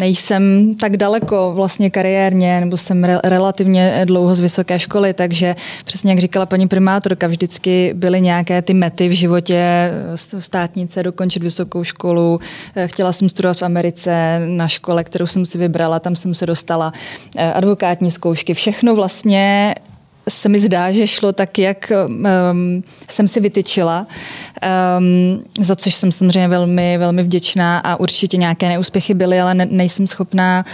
nejsem 0.00 0.74
tak 0.80 0.96
daleko 0.96 1.52
vlastně 1.54 1.90
kariérně, 1.90 2.60
nebo 2.60 2.76
jsem 2.76 3.04
re- 3.04 3.20
relativně 3.24 4.02
dlouho 4.04 4.34
z 4.34 4.40
vysoké 4.40 4.78
školy, 4.78 5.14
takže 5.14 5.56
přesně 5.84 6.12
jak 6.12 6.18
říkala 6.18 6.46
paní 6.46 6.68
primátorka, 6.68 7.26
vždycky 7.26 7.94
byly 7.94 8.20
nějaké 8.20 8.62
ty 8.62 8.74
mety 8.74 9.08
v 9.08 9.12
životě, 9.12 9.90
státnice, 10.38 11.02
dokončit 11.02 11.42
vysokou 11.42 11.84
školu, 11.84 12.40
chtěla 12.86 13.12
jsem 13.12 13.28
studovat 13.28 13.56
v 13.56 13.62
Americe 13.62 14.40
na 14.46 14.68
škole, 14.68 15.04
kterou 15.04 15.26
jsem 15.26 15.46
si 15.46 15.58
vybrala, 15.58 16.00
tam 16.00 16.16
jsem 16.16 16.34
se 16.34 16.46
dostala, 16.46 16.92
advokátní 17.54 18.10
zkoušky, 18.10 18.54
všechno 18.54 18.94
vlastně 18.94 19.74
se 20.28 20.48
mi 20.48 20.60
zdá, 20.60 20.92
že 20.92 21.06
šlo 21.06 21.32
tak, 21.32 21.58
jak 21.58 21.92
um, 22.50 22.82
jsem 23.10 23.28
si 23.28 23.40
vytyčila, 23.40 24.06
um, 24.98 25.44
za 25.60 25.76
což 25.76 25.94
jsem 25.94 26.12
samozřejmě 26.12 26.48
velmi, 26.48 26.98
velmi 26.98 27.22
vděčná 27.22 27.78
a 27.78 27.96
určitě 27.96 28.36
nějaké 28.36 28.68
neúspěchy 28.68 29.14
byly, 29.14 29.40
ale 29.40 29.54
ne, 29.54 29.66
nejsem 29.70 30.06
schopná 30.06 30.64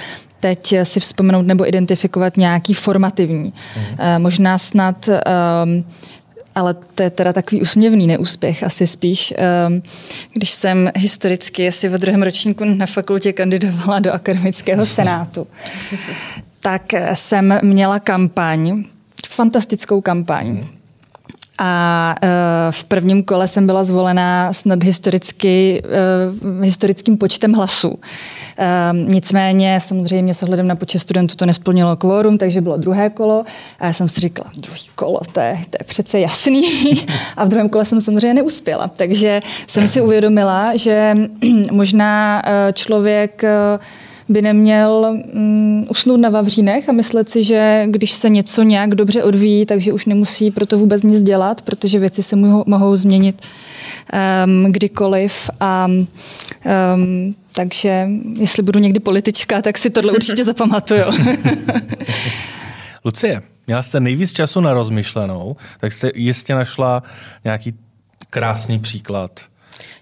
teď 0.40 0.74
si 0.82 1.00
vzpomenout 1.00 1.46
nebo 1.46 1.68
identifikovat 1.68 2.36
nějaký 2.36 2.74
formativní. 2.74 3.52
Mhm. 3.76 3.86
Uh, 3.92 4.18
možná 4.18 4.58
snad 4.58 5.08
um, 5.08 5.84
ale 6.54 6.74
to 6.94 7.02
je 7.02 7.10
teda 7.10 7.32
takový 7.32 7.62
usměvný 7.62 8.06
neúspěch, 8.06 8.62
asi 8.62 8.86
spíš. 8.86 9.34
Um, 9.68 9.82
když 10.32 10.50
jsem 10.50 10.90
historicky 10.96 11.68
asi 11.68 11.88
ve 11.88 11.98
druhém 11.98 12.22
ročníku 12.22 12.64
na 12.64 12.86
fakultě 12.86 13.32
kandidovala 13.32 13.98
do 13.98 14.12
akademického 14.12 14.86
senátu, 14.86 15.46
tak 16.60 16.82
jsem 17.14 17.58
měla 17.62 17.98
kampaň 17.98 18.84
fantastickou 19.30 20.00
kampaň. 20.00 20.64
A 21.62 22.14
uh, 22.22 22.28
v 22.70 22.84
prvním 22.84 23.22
kole 23.22 23.48
jsem 23.48 23.66
byla 23.66 23.84
zvolená 23.84 24.52
snad 24.52 24.84
historicky, 24.84 25.82
uh, 26.48 26.64
historickým 26.64 27.18
počtem 27.18 27.52
hlasů. 27.52 27.88
Uh, 27.88 27.98
nicméně 29.12 29.80
samozřejmě 29.80 30.34
s 30.34 30.42
ohledem 30.42 30.68
na 30.68 30.74
počet 30.74 30.98
studentů 30.98 31.36
to 31.36 31.46
nesplnilo 31.46 31.96
kvórum, 31.96 32.38
takže 32.38 32.60
bylo 32.60 32.76
druhé 32.76 33.10
kolo. 33.10 33.44
A 33.78 33.86
já 33.86 33.92
jsem 33.92 34.08
si 34.08 34.20
říkala, 34.20 34.50
druhý 34.56 34.80
kolo, 34.94 35.20
to 35.32 35.40
je, 35.40 35.56
to 35.70 35.76
je 35.80 35.84
přece 35.84 36.20
jasný. 36.20 36.62
a 37.36 37.44
v 37.44 37.48
druhém 37.48 37.68
kole 37.68 37.84
jsem 37.84 38.00
samozřejmě 38.00 38.34
neuspěla. 38.34 38.90
Takže 38.96 39.40
jsem 39.66 39.88
si 39.88 40.00
uvědomila, 40.00 40.76
že 40.76 41.16
možná 41.70 42.42
člověk 42.72 43.44
by 44.30 44.42
neměl 44.42 45.18
mm, 45.32 45.86
usnout 45.88 46.20
na 46.20 46.28
Vavřínech 46.28 46.88
a 46.88 46.92
myslet 46.92 47.30
si, 47.30 47.44
že 47.44 47.84
když 47.86 48.12
se 48.12 48.28
něco 48.28 48.62
nějak 48.62 48.94
dobře 48.94 49.22
odvíjí, 49.22 49.66
takže 49.66 49.92
už 49.92 50.06
nemusí 50.06 50.50
pro 50.50 50.66
to 50.66 50.78
vůbec 50.78 51.02
nic 51.02 51.22
dělat, 51.22 51.62
protože 51.62 51.98
věci 51.98 52.22
se 52.22 52.36
mohou, 52.36 52.64
mohou 52.66 52.96
změnit 52.96 53.42
um, 54.44 54.72
kdykoliv. 54.72 55.50
A, 55.60 55.86
um, 55.86 57.34
takže 57.52 58.08
jestli 58.38 58.62
budu 58.62 58.80
někdy 58.80 59.00
politička, 59.00 59.62
tak 59.62 59.78
si 59.78 59.90
tohle 59.90 60.12
určitě 60.12 60.44
zapamatuju. 60.44 61.02
Lucie, 63.04 63.42
měla 63.66 63.82
jste 63.82 64.00
nejvíc 64.00 64.32
času 64.32 64.60
na 64.60 64.74
rozmyšlenou, 64.74 65.56
tak 65.80 65.92
jste 65.92 66.10
jistě 66.14 66.54
našla 66.54 67.02
nějaký 67.44 67.74
krásný 68.30 68.78
příklad 68.78 69.40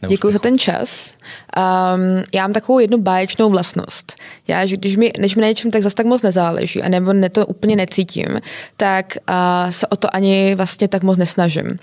Děkuji 0.07 0.33
za 0.33 0.39
ten 0.39 0.59
čas. 0.59 1.15
Um, 1.57 2.25
já 2.35 2.43
mám 2.43 2.53
takovou 2.53 2.79
jednu 2.79 2.99
báječnou 2.99 3.51
vlastnost. 3.51 4.17
Já, 4.49 4.67
že 4.67 4.77
když 4.77 4.97
mi, 4.97 5.13
než 5.19 5.37
mi 5.37 5.43
na 5.43 5.49
něčem 5.49 5.71
tak 5.71 5.83
zase 5.83 5.97
tak 5.97 6.07
moc 6.07 6.23
nezáleží, 6.23 6.83
a 6.83 6.89
nebo 6.89 7.13
ne 7.13 7.31
to 7.31 7.47
úplně 7.47 7.77
necítím, 7.77 8.41
tak 8.77 9.19
uh, 9.29 9.71
se 9.71 9.87
o 9.87 9.97
to 9.97 10.15
ani 10.15 10.55
vlastně 10.55 10.89
tak 10.89 11.03
moc 11.03 11.19
nesnažím. 11.19 11.79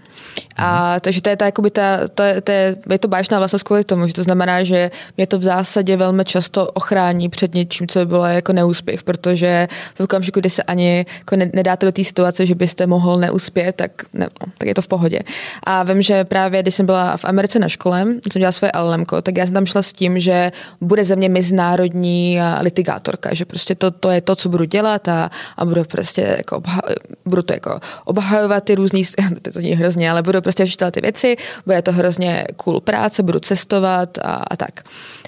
A, 0.55 0.91
mhm. 0.91 0.99
takže 0.99 1.21
to 1.21 1.29
je, 1.29 1.37
ta, 1.37 1.45
jakoby 1.45 1.69
ta, 1.69 2.07
to, 2.07 2.23
je, 2.23 2.41
to 2.41 2.51
je, 2.51 2.75
je 2.89 2.99
to 2.99 3.07
báječná 3.07 3.37
vlastnost 3.37 3.63
kvůli 3.63 3.83
tomu, 3.83 4.07
že 4.07 4.13
to 4.13 4.23
znamená, 4.23 4.63
že 4.63 4.91
mě 5.17 5.27
to 5.27 5.39
v 5.39 5.43
zásadě 5.43 5.97
velmi 5.97 6.25
často 6.25 6.71
ochrání 6.71 7.29
před 7.29 7.53
něčím, 7.55 7.87
co 7.87 7.99
by 7.99 8.05
bylo 8.05 8.25
jako 8.25 8.53
neúspěch, 8.53 9.03
protože 9.03 9.67
v 9.95 9.99
okamžiku, 9.99 10.39
kdy 10.39 10.49
se 10.49 10.63
ani 10.63 11.05
jako 11.19 11.35
ne, 11.35 11.49
nedáte 11.53 11.85
do 11.85 11.91
té 11.91 12.03
situace, 12.03 12.45
že 12.45 12.55
byste 12.55 12.87
mohl 12.87 13.17
neuspět, 13.17 13.75
tak, 13.75 13.91
ne, 14.13 14.27
no, 14.41 14.51
tak 14.57 14.67
je 14.67 14.75
to 14.75 14.81
v 14.81 14.87
pohodě. 14.87 15.19
A 15.63 15.83
vím, 15.83 16.01
že 16.01 16.23
právě 16.23 16.61
když 16.61 16.75
jsem 16.75 16.85
byla 16.85 17.17
v 17.17 17.25
Americe 17.25 17.59
na 17.59 17.69
škole, 17.69 18.04
jsem 18.05 18.39
dělala 18.39 18.51
svoje 18.51 18.71
LLM, 18.81 19.05
tak 19.21 19.37
já 19.37 19.45
jsem 19.45 19.53
tam 19.53 19.65
šla 19.65 19.81
s 19.81 19.93
tím, 19.93 20.19
že 20.19 20.51
bude 20.81 21.05
ze 21.05 21.15
mě 21.15 21.29
mezinárodní 21.29 22.39
litigátorka, 22.61 23.33
že 23.33 23.45
prostě 23.45 23.75
to, 23.75 23.91
to 23.91 24.09
je 24.09 24.21
to, 24.21 24.35
co 24.35 24.49
budu 24.49 24.63
dělat 24.63 25.07
a, 25.07 25.29
a 25.57 25.65
budu 25.65 25.83
prostě 25.83 26.35
jako 26.37 26.57
obha, 26.57 26.81
budu 27.25 27.41
to 27.41 27.53
jako 27.53 27.79
obhajovat 28.05 28.63
ty 28.63 28.75
různý, 28.75 29.03
to 29.41 29.51
zní 29.59 29.71
hrozně, 29.71 30.11
ale 30.11 30.23
budu 30.23 30.41
prostě 30.41 30.65
řešit 30.65 30.83
ty 30.91 31.01
věci, 31.01 31.35
bude 31.65 31.81
to 31.81 31.91
hrozně 31.91 32.45
cool 32.55 32.81
práce, 32.81 33.23
budu 33.23 33.39
cestovat 33.39 34.17
a, 34.17 34.33
a 34.33 34.55
tak. 34.55 34.83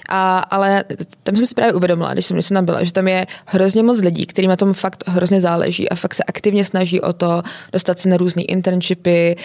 A, 0.08 0.38
ale 0.38 0.84
tam 1.22 1.36
jsem 1.36 1.46
si 1.46 1.54
právě 1.54 1.72
uvědomila, 1.72 2.12
když 2.12 2.26
jsem, 2.26 2.40
tam 2.42 2.64
byla, 2.64 2.84
že 2.84 2.92
tam 2.92 3.08
je 3.08 3.26
hrozně 3.46 3.82
moc 3.82 4.00
lidí, 4.00 4.26
kterým 4.26 4.48
na 4.48 4.56
tom 4.56 4.72
fakt 4.72 5.04
hrozně 5.06 5.40
záleží 5.40 5.88
a 5.88 5.94
fakt 5.94 6.14
se 6.14 6.24
aktivně 6.24 6.64
snaží 6.64 7.00
o 7.00 7.12
to 7.12 7.42
dostat 7.72 7.98
se 7.98 8.08
na 8.08 8.16
různé 8.16 8.42
internshipy, 8.42 9.36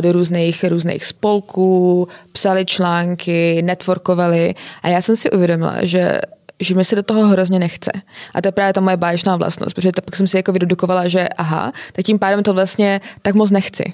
do 0.00 0.12
různých, 0.12 0.64
různých 0.64 1.04
spolků, 1.04 2.08
psali 2.32 2.64
články, 2.64 3.62
networkovali 3.62 4.54
a 4.82 4.88
já 4.88 5.00
jsem 5.00 5.16
si 5.16 5.30
uvědomila, 5.30 5.76
že 5.82 6.20
že 6.60 6.74
mi 6.74 6.84
se 6.84 6.96
do 6.96 7.02
toho 7.02 7.26
hrozně 7.26 7.58
nechce. 7.58 7.90
A 8.34 8.42
to 8.42 8.48
je 8.48 8.52
právě 8.52 8.72
ta 8.72 8.80
moje 8.80 8.96
báječná 8.96 9.36
vlastnost, 9.36 9.74
protože 9.74 9.90
pak 10.04 10.16
jsem 10.16 10.26
si 10.26 10.36
jako 10.36 10.52
vydedukovala, 10.52 11.08
že 11.08 11.28
aha, 11.28 11.72
tak 11.92 12.04
tím 12.04 12.18
pádem 12.18 12.42
to 12.42 12.54
vlastně 12.54 13.00
tak 13.22 13.34
moc 13.34 13.50
nechci. 13.50 13.92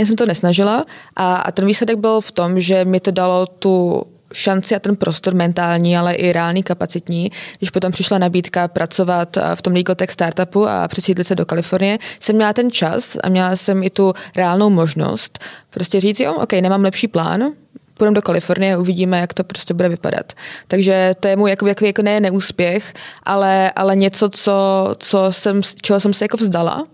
Já 0.00 0.06
jsem 0.06 0.16
to 0.16 0.26
nesnažila 0.26 0.86
a, 1.16 1.36
a 1.36 1.50
ten 1.50 1.66
výsledek 1.66 1.98
byl 1.98 2.20
v 2.20 2.32
tom, 2.32 2.60
že 2.60 2.84
mi 2.84 3.00
to 3.00 3.10
dalo 3.10 3.46
tu 3.46 4.04
šanci 4.32 4.74
a 4.74 4.78
ten 4.78 4.96
prostor 4.96 5.34
mentální, 5.34 5.96
ale 5.96 6.14
i 6.14 6.32
reálný 6.32 6.62
kapacitní. 6.62 7.30
Když 7.58 7.70
potom 7.70 7.92
přišla 7.92 8.18
nabídka 8.18 8.68
pracovat 8.68 9.38
v 9.54 9.62
tom 9.62 9.74
legal 9.74 9.94
tech 9.94 10.12
startupu 10.12 10.68
a 10.68 10.88
přesídlit 10.88 11.26
se 11.26 11.34
do 11.34 11.46
Kalifornie, 11.46 11.98
jsem 12.20 12.36
měla 12.36 12.52
ten 12.52 12.70
čas 12.70 13.16
a 13.22 13.28
měla 13.28 13.56
jsem 13.56 13.82
i 13.82 13.90
tu 13.90 14.12
reálnou 14.36 14.70
možnost 14.70 15.38
prostě 15.70 16.00
říct, 16.00 16.20
jo, 16.20 16.34
OK, 16.34 16.52
nemám 16.52 16.82
lepší 16.82 17.08
plán, 17.08 17.52
půjdeme 17.98 18.14
do 18.14 18.22
Kalifornie 18.22 18.74
a 18.74 18.78
uvidíme, 18.78 19.18
jak 19.18 19.34
to 19.34 19.44
prostě 19.44 19.74
bude 19.74 19.88
vypadat. 19.88 20.32
Takže 20.68 21.12
to 21.20 21.28
je 21.28 21.36
můj 21.36 21.50
jako, 21.50 21.66
jako, 21.66 21.84
jako 21.84 22.02
ne 22.02 22.20
neúspěch, 22.20 22.94
ale, 23.22 23.70
ale 23.70 23.96
něco, 23.96 24.28
co, 24.28 24.88
co 24.98 25.26
jsem, 25.30 25.60
čeho 25.82 26.00
jsem 26.00 26.12
se 26.12 26.24
jako 26.24 26.36
vzdala, 26.36 26.86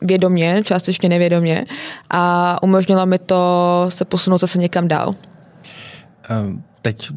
vědomě, 0.00 0.62
částečně 0.64 1.08
nevědomě 1.08 1.66
a 2.10 2.62
umožnilo 2.62 3.06
mi 3.06 3.18
to 3.18 3.36
se 3.88 4.04
posunout 4.04 4.40
zase 4.40 4.58
někam 4.58 4.88
dál. 4.88 5.14
Um 6.30 6.69
teď 6.82 7.10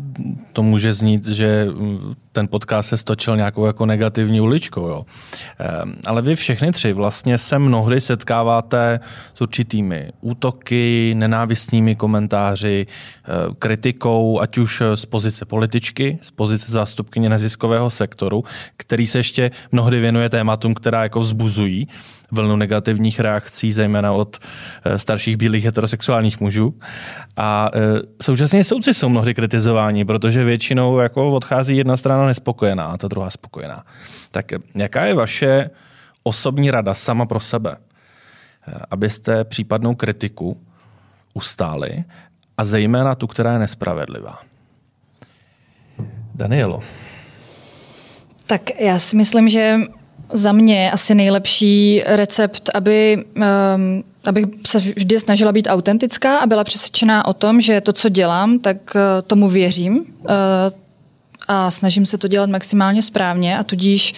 to 0.54 0.63
může 0.63 0.93
znít, 0.93 1.28
že 1.28 1.67
ten 2.32 2.47
podcast 2.47 2.89
se 2.89 2.97
stočil 2.97 3.38
nějakou 3.38 3.65
jako 3.65 3.86
negativní 3.86 4.41
uličkou. 4.41 4.88
Jo. 4.88 5.06
Ehm, 5.60 5.93
ale 6.06 6.21
vy 6.21 6.36
všechny 6.36 6.71
tři 6.71 6.93
vlastně 6.93 7.38
se 7.38 7.60
mnohdy 7.60 8.02
setkáváte 8.02 8.99
s 9.34 9.41
určitými 9.41 10.10
útoky, 10.21 11.13
nenávistnými 11.17 11.95
komentáři, 11.95 12.88
eh, 12.88 13.30
kritikou, 13.60 14.39
ať 14.39 14.58
už 14.58 14.82
z 14.95 15.06
pozice 15.06 15.45
političky, 15.45 16.17
z 16.21 16.32
pozice 16.32 16.71
zástupkyně 16.71 17.30
neziskového 17.30 17.89
sektoru, 17.89 18.43
který 18.78 19.08
se 19.08 19.19
ještě 19.19 19.52
mnohdy 19.71 19.99
věnuje 19.99 20.30
tématům, 20.30 20.73
která 20.73 21.04
jako 21.04 21.19
vzbuzují 21.19 21.88
vlnu 22.34 22.56
negativních 22.56 23.19
reakcí, 23.19 23.74
zejména 23.74 24.12
od 24.12 24.38
eh, 24.86 25.00
starších 25.00 25.38
bílých 25.38 25.65
heterosexuálních 25.65 26.39
mužů. 26.39 26.74
A 27.38 27.72
e, 27.76 27.80
současně 28.22 28.63
soudci 28.63 28.93
jsou 28.93 29.10
mnohdy 29.10 29.34
kritizováni, 29.34 30.06
protože 30.06 30.43
většinou 30.43 31.00
jako 31.00 31.32
odchází 31.32 31.78
jedna 31.78 31.98
strana 31.98 32.28
nespokojená 32.28 32.86
a 32.86 32.98
ta 32.98 33.08
druhá 33.08 33.30
spokojená. 33.30 33.84
Tak 34.32 34.46
jaká 34.76 35.06
je 35.06 35.13
vaše 35.13 35.69
osobní 36.24 36.72
rada 36.72 36.93
sama 36.93 37.26
pro 37.26 37.39
sebe, 37.39 37.78
abyste 38.91 39.43
případnou 39.43 39.96
kritiku 39.96 40.62
ustáli 41.34 42.04
a 42.58 42.63
zejména 42.63 43.15
tu, 43.15 43.28
která 43.28 43.54
je 43.54 43.60
nespravedlivá? 43.60 44.39
Danielo. 46.36 46.84
Tak 48.48 48.80
já 48.80 49.00
si 49.00 49.15
myslím, 49.15 49.50
že 49.50 49.78
za 50.34 50.52
mě 50.52 50.91
asi 50.91 51.15
nejlepší 51.15 52.04
recept, 52.06 52.69
aby 52.74 53.26
um, 53.36 54.04
abych 54.26 54.46
se 54.65 54.78
vždy 54.80 55.19
snažila 55.19 55.52
být 55.52 55.67
autentická 55.69 56.38
a 56.38 56.46
byla 56.46 56.63
přesvědčená 56.63 57.26
o 57.26 57.34
tom, 57.34 57.62
že 57.62 57.82
to, 57.82 57.93
co 57.93 58.10
dělám, 58.10 58.60
tak 58.60 58.78
uh, 58.96 59.02
tomu 59.28 59.50
věřím 59.50 59.98
uh, 59.98 60.06
a 61.48 61.72
snažím 61.72 62.06
se 62.06 62.17
to 62.17 62.28
dělat 62.28 62.50
maximálně 62.50 63.02
správně 63.02 63.58
a 63.58 63.63
tudíž 63.63 64.13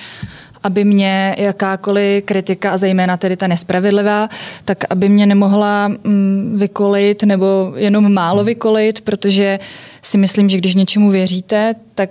aby 0.64 0.84
mě 0.84 1.36
jakákoliv 1.38 2.26
kritika, 2.26 2.72
a 2.72 2.78
zejména 2.78 3.18
tedy 3.18 3.38
ta 3.38 3.48
nespravedlivá, 3.48 4.30
tak 4.66 4.84
aby 4.90 5.10
mě 5.10 5.26
nemohla 5.26 5.88
mm, 5.88 6.56
vykolit 6.60 7.24
nebo 7.24 7.74
jenom 7.76 8.14
málo 8.14 8.44
vykolit, 8.44 9.02
protože 9.02 9.60
si 10.02 10.18
myslím, 10.18 10.50
že 10.50 10.58
když 10.58 10.76
něčemu 10.76 11.10
věříte, 11.10 11.76
tak 11.96 12.10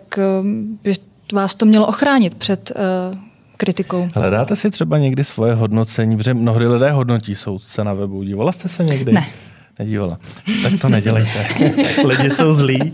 by 0.83 0.93
vás 1.33 1.55
to 1.55 1.67
mělo 1.67 1.87
ochránit 1.87 2.35
před 2.35 2.73
uh, 3.11 3.19
kritikou. 3.57 4.09
Hledáte 4.15 4.57
si 4.57 4.71
třeba 4.71 4.99
někdy 4.99 5.25
svoje 5.25 5.55
hodnocení, 5.55 6.17
protože 6.17 6.35
mnohdy 6.35 6.67
lidé 6.67 6.91
hodnotí 6.91 7.35
soudce 7.35 7.85
na 7.85 7.93
webu. 7.93 8.23
Dívala 8.23 8.53
jste 8.53 8.69
se 8.69 8.85
někdy? 8.85 9.13
Ne 9.13 9.27
nedívala. 9.79 10.19
Tak 10.63 10.73
to 10.81 10.89
nedělejte. 10.89 11.47
Lidi 12.07 12.31
jsou 12.31 12.55
zlí. 12.55 12.93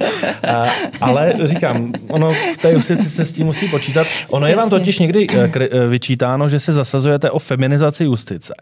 A, 0.49 0.67
ale 1.01 1.35
říkám, 1.45 1.93
ono 2.09 2.33
v 2.33 2.57
té 2.57 2.73
justici 2.73 3.11
se 3.11 3.25
s 3.25 3.33
tím 3.33 3.47
musí 3.47 3.69
počítat. 3.69 4.07
Ono 4.29 4.47
je 4.47 4.57
vám 4.57 4.71
totiž 4.71 4.99
někdy 4.99 5.27
eh, 5.31 5.51
eh, 5.61 5.87
vyčítáno, 5.87 6.49
že 6.49 6.61
se 6.61 6.73
zasazujete 6.73 7.31
o 7.31 7.39
feminizaci 7.39 8.05
justice. 8.05 8.55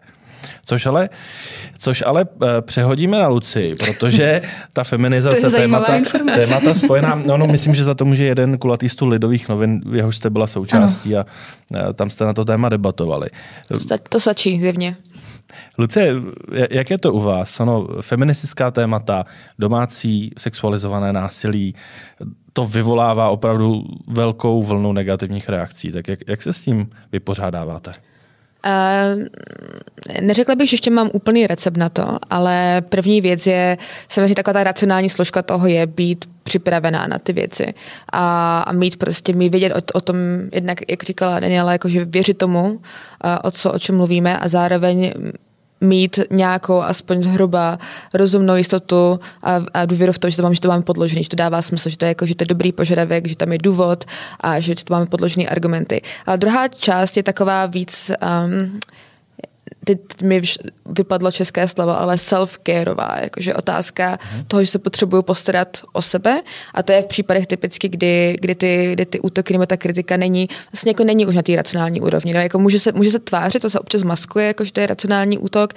Což 0.65 0.85
ale, 0.85 1.09
což 1.79 2.03
ale 2.05 2.25
eh, 2.43 2.61
přehodíme 2.61 3.19
na 3.19 3.27
Luci, 3.27 3.75
protože 3.79 4.41
ta 4.73 4.83
feminizace 4.83 5.41
to 5.41 5.51
témata, 5.51 5.93
témata 6.35 6.73
spojená, 6.73 7.21
no, 7.25 7.37
no, 7.37 7.47
myslím, 7.47 7.75
že 7.75 7.83
za 7.83 7.93
to 7.93 8.05
může 8.05 8.23
jeden 8.23 8.57
kulatý 8.57 8.89
stůl 8.89 9.09
lidových 9.09 9.49
novin, 9.49 9.81
jehož 9.93 10.15
jste 10.15 10.29
byla 10.29 10.47
součástí 10.47 11.15
ano. 11.15 11.25
a 11.89 11.93
tam 11.93 12.09
jste 12.09 12.25
na 12.25 12.33
to 12.33 12.45
téma 12.45 12.69
debatovali. 12.69 13.29
To, 13.67 13.97
to 14.09 14.19
sačí 14.19 14.61
zjevně. 14.61 14.95
Lucie, 15.77 16.15
jak 16.71 16.89
je 16.89 16.97
to 16.97 17.13
u 17.13 17.19
vás? 17.19 17.59
Ano, 17.59 17.87
feministická 18.01 18.71
témata, 18.71 19.23
domácí 19.59 20.31
sexualizované 20.37 21.13
násilí, 21.13 21.75
to 22.53 22.65
vyvolává 22.65 23.29
opravdu 23.29 23.83
velkou 24.07 24.63
vlnu 24.63 24.93
negativních 24.93 25.49
reakcí. 25.49 25.91
Tak 25.91 26.07
jak, 26.07 26.19
jak 26.27 26.41
se 26.41 26.53
s 26.53 26.61
tím 26.61 26.89
vypořádáváte? 27.11 27.91
Uh, 28.65 29.23
neřekla 30.21 30.55
bych, 30.55 30.69
že 30.69 30.73
ještě 30.73 30.91
mám 30.91 31.09
úplný 31.13 31.47
recept 31.47 31.77
na 31.77 31.89
to, 31.89 32.17
ale 32.29 32.81
první 32.89 33.21
věc 33.21 33.47
je, 33.47 33.77
samozřejmě 34.09 34.35
taková 34.35 34.53
ta 34.53 34.63
racionální 34.63 35.09
složka 35.09 35.41
toho 35.41 35.67
je 35.67 35.87
být 35.87 36.25
připravená 36.43 37.07
na 37.07 37.17
ty 37.17 37.33
věci 37.33 37.73
a, 38.11 38.59
a 38.61 38.71
mít 38.71 38.95
prostě, 38.95 39.33
mít 39.33 39.49
vědět 39.49 39.73
o, 39.73 39.97
o 39.97 40.01
tom, 40.01 40.15
jednak, 40.53 40.79
jak 40.89 41.03
říkala 41.03 41.39
Daniela, 41.39 41.71
jakože 41.71 42.05
věřit 42.05 42.37
tomu, 42.37 42.69
uh, 42.71 42.79
o, 43.43 43.51
co, 43.51 43.73
o 43.73 43.79
čem 43.79 43.97
mluvíme 43.97 44.37
a 44.37 44.47
zároveň 44.47 45.13
mít 45.81 46.19
nějakou 46.31 46.81
aspoň 46.81 47.21
zhruba 47.21 47.79
rozumnou 48.13 48.55
jistotu 48.55 49.19
a, 49.43 49.61
a 49.73 49.85
důvěru 49.85 50.13
v 50.13 50.19
to, 50.19 50.29
že 50.29 50.37
to, 50.37 50.43
mám, 50.43 50.53
že 50.53 50.61
to 50.61 50.67
máme 50.67 50.83
podložený, 50.83 51.23
že 51.23 51.29
to 51.29 51.35
dává 51.35 51.61
smysl, 51.61 51.89
že 51.89 51.97
to 51.97 52.05
je, 52.05 52.09
jako, 52.09 52.25
že 52.25 52.35
to 52.35 52.41
je 52.43 52.47
dobrý 52.47 52.71
požadavek, 52.71 53.27
že 53.27 53.35
tam 53.35 53.51
je 53.51 53.57
důvod 53.57 54.03
a 54.39 54.59
že 54.59 54.75
to 54.75 54.93
máme 54.93 55.05
podložený 55.05 55.47
argumenty. 55.47 56.01
A 56.25 56.35
druhá 56.35 56.67
část 56.67 57.17
je 57.17 57.23
taková 57.23 57.65
víc 57.65 58.11
um, 58.45 58.79
teď 59.85 59.99
mi 60.23 60.41
vypadlo 60.85 61.31
české 61.31 61.67
slovo, 61.67 61.99
ale 61.99 62.15
self-careová, 62.15 63.23
jakože 63.23 63.53
otázka 63.53 64.19
hmm. 64.21 64.45
toho, 64.47 64.63
že 64.63 64.71
se 64.71 64.79
potřebuju 64.79 65.21
postarat 65.21 65.77
o 65.93 66.01
sebe 66.01 66.41
a 66.73 66.83
to 66.83 66.91
je 66.91 67.01
v 67.01 67.07
případech 67.07 67.47
typicky, 67.47 67.89
kdy, 67.89 68.35
kdy, 68.41 68.55
ty, 68.55 68.89
kdy 68.93 69.05
ty 69.05 69.19
útoky 69.19 69.53
nebo 69.53 69.65
ta 69.65 69.77
kritika 69.77 70.17
není, 70.17 70.49
vlastně 70.71 70.89
jako 70.89 71.03
není 71.03 71.25
už 71.25 71.35
na 71.35 71.41
té 71.41 71.55
racionální 71.55 72.01
úrovni. 72.01 72.33
No, 72.33 72.39
jako 72.39 72.59
může, 72.59 72.79
se, 72.79 72.91
může 72.91 73.11
se 73.11 73.19
tvářit, 73.19 73.61
to 73.61 73.69
se 73.69 73.79
občas 73.79 74.03
maskuje, 74.03 74.47
jako 74.47 74.65
že 74.65 74.71
to 74.71 74.79
je 74.79 74.87
racionální 74.87 75.37
útok, 75.37 75.73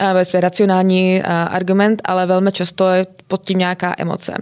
uh, 0.00 0.40
racionální 0.40 1.22
uh, 1.24 1.30
argument, 1.30 2.02
ale 2.04 2.26
velmi 2.26 2.52
často 2.52 2.88
je 2.88 3.06
pod 3.26 3.46
tím 3.46 3.58
nějaká 3.58 3.94
emoce. 3.98 4.34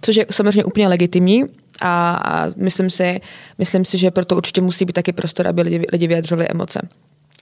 Což 0.00 0.16
je 0.16 0.26
samozřejmě 0.30 0.64
úplně 0.64 0.88
legitimní, 0.88 1.44
a, 1.80 2.14
a 2.14 2.50
myslím, 2.56 2.90
si, 2.90 3.20
myslím 3.58 3.84
si, 3.84 3.98
že 3.98 4.10
proto 4.10 4.36
určitě 4.36 4.60
musí 4.60 4.84
být 4.84 4.92
taky 4.92 5.12
prostor, 5.12 5.48
aby 5.48 5.62
lidi, 5.62 5.86
lidi 5.92 6.06
vyjadřovali 6.06 6.48
emoce. 6.48 6.80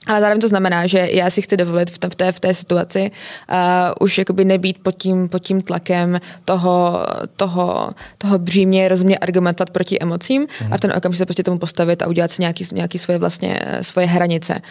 Ale 0.07 0.21
zároveň 0.21 0.41
to 0.41 0.47
znamená, 0.47 0.87
že 0.87 1.09
já 1.11 1.29
si 1.29 1.41
chci 1.41 1.57
dovolit 1.57 1.89
v, 1.89 1.93
v, 1.93 2.15
té, 2.15 2.31
v 2.31 2.39
té 2.39 2.53
situaci 2.53 3.11
uh, 3.11 3.57
už 3.99 4.17
jakoby 4.17 4.45
nebýt 4.45 4.79
pod 4.83 4.95
tím, 4.97 5.29
pod 5.29 5.39
tím 5.39 5.61
tlakem 5.61 6.19
toho, 6.45 7.05
toho, 7.35 7.91
toho 8.17 8.39
břímě 8.39 8.87
rozumně 8.87 9.17
argumentovat 9.17 9.69
proti 9.69 9.99
emocím 9.99 10.41
mm. 10.41 10.73
a 10.73 10.77
v 10.77 10.79
ten 10.79 10.93
okamžik 10.97 11.17
se 11.17 11.25
prostě 11.25 11.43
tomu 11.43 11.57
postavit 11.57 12.01
a 12.01 12.07
udělat 12.07 12.31
si 12.31 12.41
nějaký, 12.41 12.67
nějaký 12.71 12.97
svoje, 12.97 13.19
vlastně, 13.19 13.59
svoje 13.81 14.07
hranice. 14.07 14.61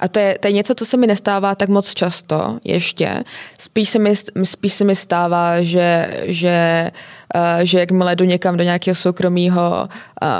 A 0.00 0.08
to 0.08 0.18
je, 0.18 0.38
to 0.40 0.48
je 0.48 0.52
něco, 0.52 0.74
co 0.74 0.86
se 0.86 0.96
mi 0.96 1.06
nestává 1.06 1.54
tak 1.54 1.68
moc 1.68 1.94
často 1.94 2.58
ještě. 2.64 3.24
Spíš 3.58 3.88
se 3.88 3.98
mi, 3.98 4.12
spíš 4.42 4.72
se 4.72 4.84
mi 4.84 4.96
stává, 4.96 5.62
že, 5.62 6.20
že, 6.24 6.90
uh, 6.92 7.23
že 7.62 7.78
jakmile 7.78 8.16
jdu 8.16 8.24
někam 8.24 8.56
do 8.56 8.64
nějakého 8.64 8.94
soukromého 8.94 9.88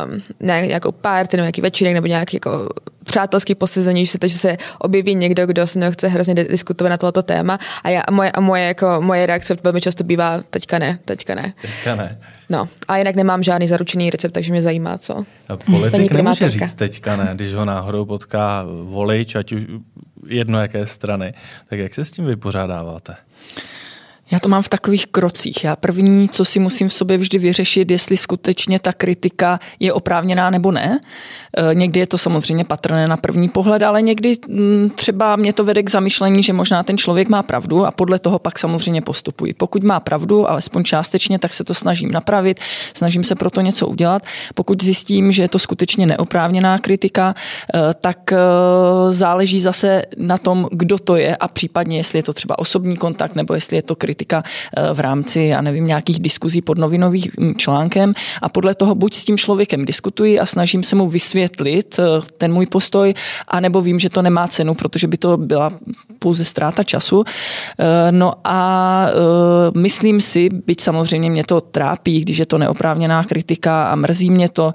um, 0.04 0.22
nějakou 0.40 0.92
party 0.92 1.36
nebo 1.36 1.44
nějaký 1.44 1.60
večírek 1.60 1.94
nebo 1.94 2.06
nějaký 2.06 2.36
jako 2.36 2.68
přátelský 3.04 3.54
posezení, 3.54 4.06
že 4.06 4.10
se, 4.10 4.28
že 4.28 4.38
se 4.38 4.56
objeví 4.78 5.14
někdo, 5.14 5.46
kdo 5.46 5.66
se 5.66 5.78
mnou 5.78 5.90
chce 5.90 6.08
hrozně 6.08 6.34
diskutovat 6.34 6.90
na 6.90 6.96
tohoto 6.96 7.22
téma 7.22 7.58
a, 7.84 7.88
já, 7.88 8.00
a, 8.00 8.10
moje, 8.10 8.32
a 8.32 8.40
moje, 8.40 8.64
jako, 8.64 8.96
moje 9.00 9.26
reakce 9.26 9.56
velmi 9.64 9.80
často 9.80 10.04
bývá 10.04 10.42
teďka 10.50 10.78
ne, 10.78 10.98
teďka 11.04 11.34
ne. 11.34 11.52
Teďka 11.62 11.94
ne. 11.94 12.18
No, 12.50 12.68
a 12.88 12.96
jinak 12.96 13.14
nemám 13.14 13.42
žádný 13.42 13.68
zaručený 13.68 14.10
recept, 14.10 14.32
takže 14.32 14.52
mě 14.52 14.62
zajímá, 14.62 14.98
co. 14.98 15.24
A 15.48 15.56
politik 15.56 16.12
nemůže 16.12 16.50
říct 16.50 16.74
teďka 16.74 17.16
ne, 17.16 17.30
když 17.34 17.54
ho 17.54 17.64
náhodou 17.64 18.04
potká 18.04 18.64
volič, 18.82 19.34
ať 19.34 19.52
už 19.52 19.62
jedno 20.26 20.60
jaké 20.60 20.86
strany. 20.86 21.34
Tak 21.68 21.78
jak 21.78 21.94
se 21.94 22.04
s 22.04 22.10
tím 22.10 22.24
vypořádáváte? 22.24 23.16
Já 24.34 24.40
to 24.40 24.48
mám 24.48 24.62
v 24.62 24.68
takových 24.68 25.06
krocích. 25.06 25.64
Já 25.64 25.76
první, 25.76 26.28
co 26.28 26.44
si 26.44 26.58
musím 26.58 26.88
v 26.88 26.94
sobě 26.94 27.18
vždy 27.18 27.38
vyřešit, 27.38 27.90
jestli 27.90 28.16
skutečně 28.16 28.78
ta 28.78 28.92
kritika 28.92 29.60
je 29.80 29.92
oprávněná 29.92 30.50
nebo 30.50 30.72
ne. 30.72 31.00
E, 31.56 31.74
někdy 31.74 32.00
je 32.00 32.06
to 32.06 32.18
samozřejmě 32.18 32.64
patrné 32.64 33.06
na 33.06 33.16
první 33.16 33.48
pohled, 33.48 33.82
ale 33.82 34.02
někdy 34.02 34.36
mm, 34.48 34.90
třeba 34.94 35.36
mě 35.36 35.52
to 35.52 35.64
vede 35.64 35.82
k 35.82 35.90
zamyšlení, 35.90 36.42
že 36.42 36.52
možná 36.52 36.82
ten 36.82 36.98
člověk 36.98 37.28
má 37.28 37.42
pravdu 37.42 37.86
a 37.86 37.90
podle 37.90 38.18
toho 38.18 38.38
pak 38.38 38.58
samozřejmě 38.58 39.02
postupuji. 39.02 39.54
Pokud 39.54 39.82
má 39.82 40.00
pravdu, 40.00 40.50
alespoň 40.50 40.84
částečně, 40.84 41.38
tak 41.38 41.52
se 41.52 41.64
to 41.64 41.74
snažím 41.74 42.10
napravit, 42.12 42.60
snažím 42.94 43.24
se 43.24 43.34
proto 43.34 43.60
něco 43.60 43.86
udělat. 43.86 44.22
Pokud 44.54 44.82
zjistím, 44.82 45.32
že 45.32 45.42
je 45.42 45.48
to 45.48 45.58
skutečně 45.58 46.06
neoprávněná 46.06 46.78
kritika, 46.78 47.34
e, 47.74 47.94
tak 47.94 48.32
e, 48.32 48.36
záleží 49.08 49.60
zase 49.60 50.02
na 50.16 50.38
tom, 50.38 50.68
kdo 50.72 50.98
to 50.98 51.16
je 51.16 51.36
a 51.36 51.48
případně, 51.48 51.96
jestli 51.96 52.18
je 52.18 52.22
to 52.22 52.32
třeba 52.32 52.58
osobní 52.58 52.96
kontakt 52.96 53.34
nebo 53.34 53.54
jestli 53.54 53.76
je 53.76 53.82
to 53.82 53.96
kritika 53.96 54.23
kritika 54.24 54.42
eh, 54.76 54.94
v 54.94 55.00
rámci, 55.00 55.40
já 55.40 55.60
nevím, 55.60 55.86
nějakých 55.86 56.20
diskuzí 56.20 56.62
pod 56.62 56.78
novinovým 56.78 57.30
hm, 57.40 57.54
článkem 57.56 58.14
a 58.42 58.48
podle 58.48 58.74
toho 58.74 58.94
buď 58.94 59.14
s 59.14 59.24
tím 59.24 59.36
člověkem 59.36 59.84
diskutuji 59.84 60.40
a 60.40 60.46
snažím 60.46 60.82
se 60.82 60.96
mu 60.96 61.08
vysvětlit 61.08 61.98
eh, 61.98 62.04
ten 62.38 62.52
můj 62.52 62.66
postoj, 62.66 63.14
anebo 63.48 63.82
vím, 63.82 63.98
že 63.98 64.10
to 64.10 64.22
nemá 64.22 64.48
cenu, 64.48 64.74
protože 64.74 65.06
by 65.06 65.16
to 65.16 65.36
byla 65.36 65.72
pouze 66.18 66.44
ztráta 66.44 66.82
času. 66.82 67.24
Eh, 67.24 68.12
no 68.12 68.32
a 68.44 68.64
myslím 69.76 70.20
si, 70.20 70.48
byť 70.48 70.80
samozřejmě 70.80 71.30
mě 71.30 71.44
to 71.44 71.60
trápí, 71.60 72.20
když 72.20 72.38
je 72.38 72.46
to 72.46 72.58
neoprávněná 72.58 73.24
kritika 73.24 73.84
a 73.84 73.94
mrzí 73.94 74.30
mě 74.30 74.48
to, 74.48 74.72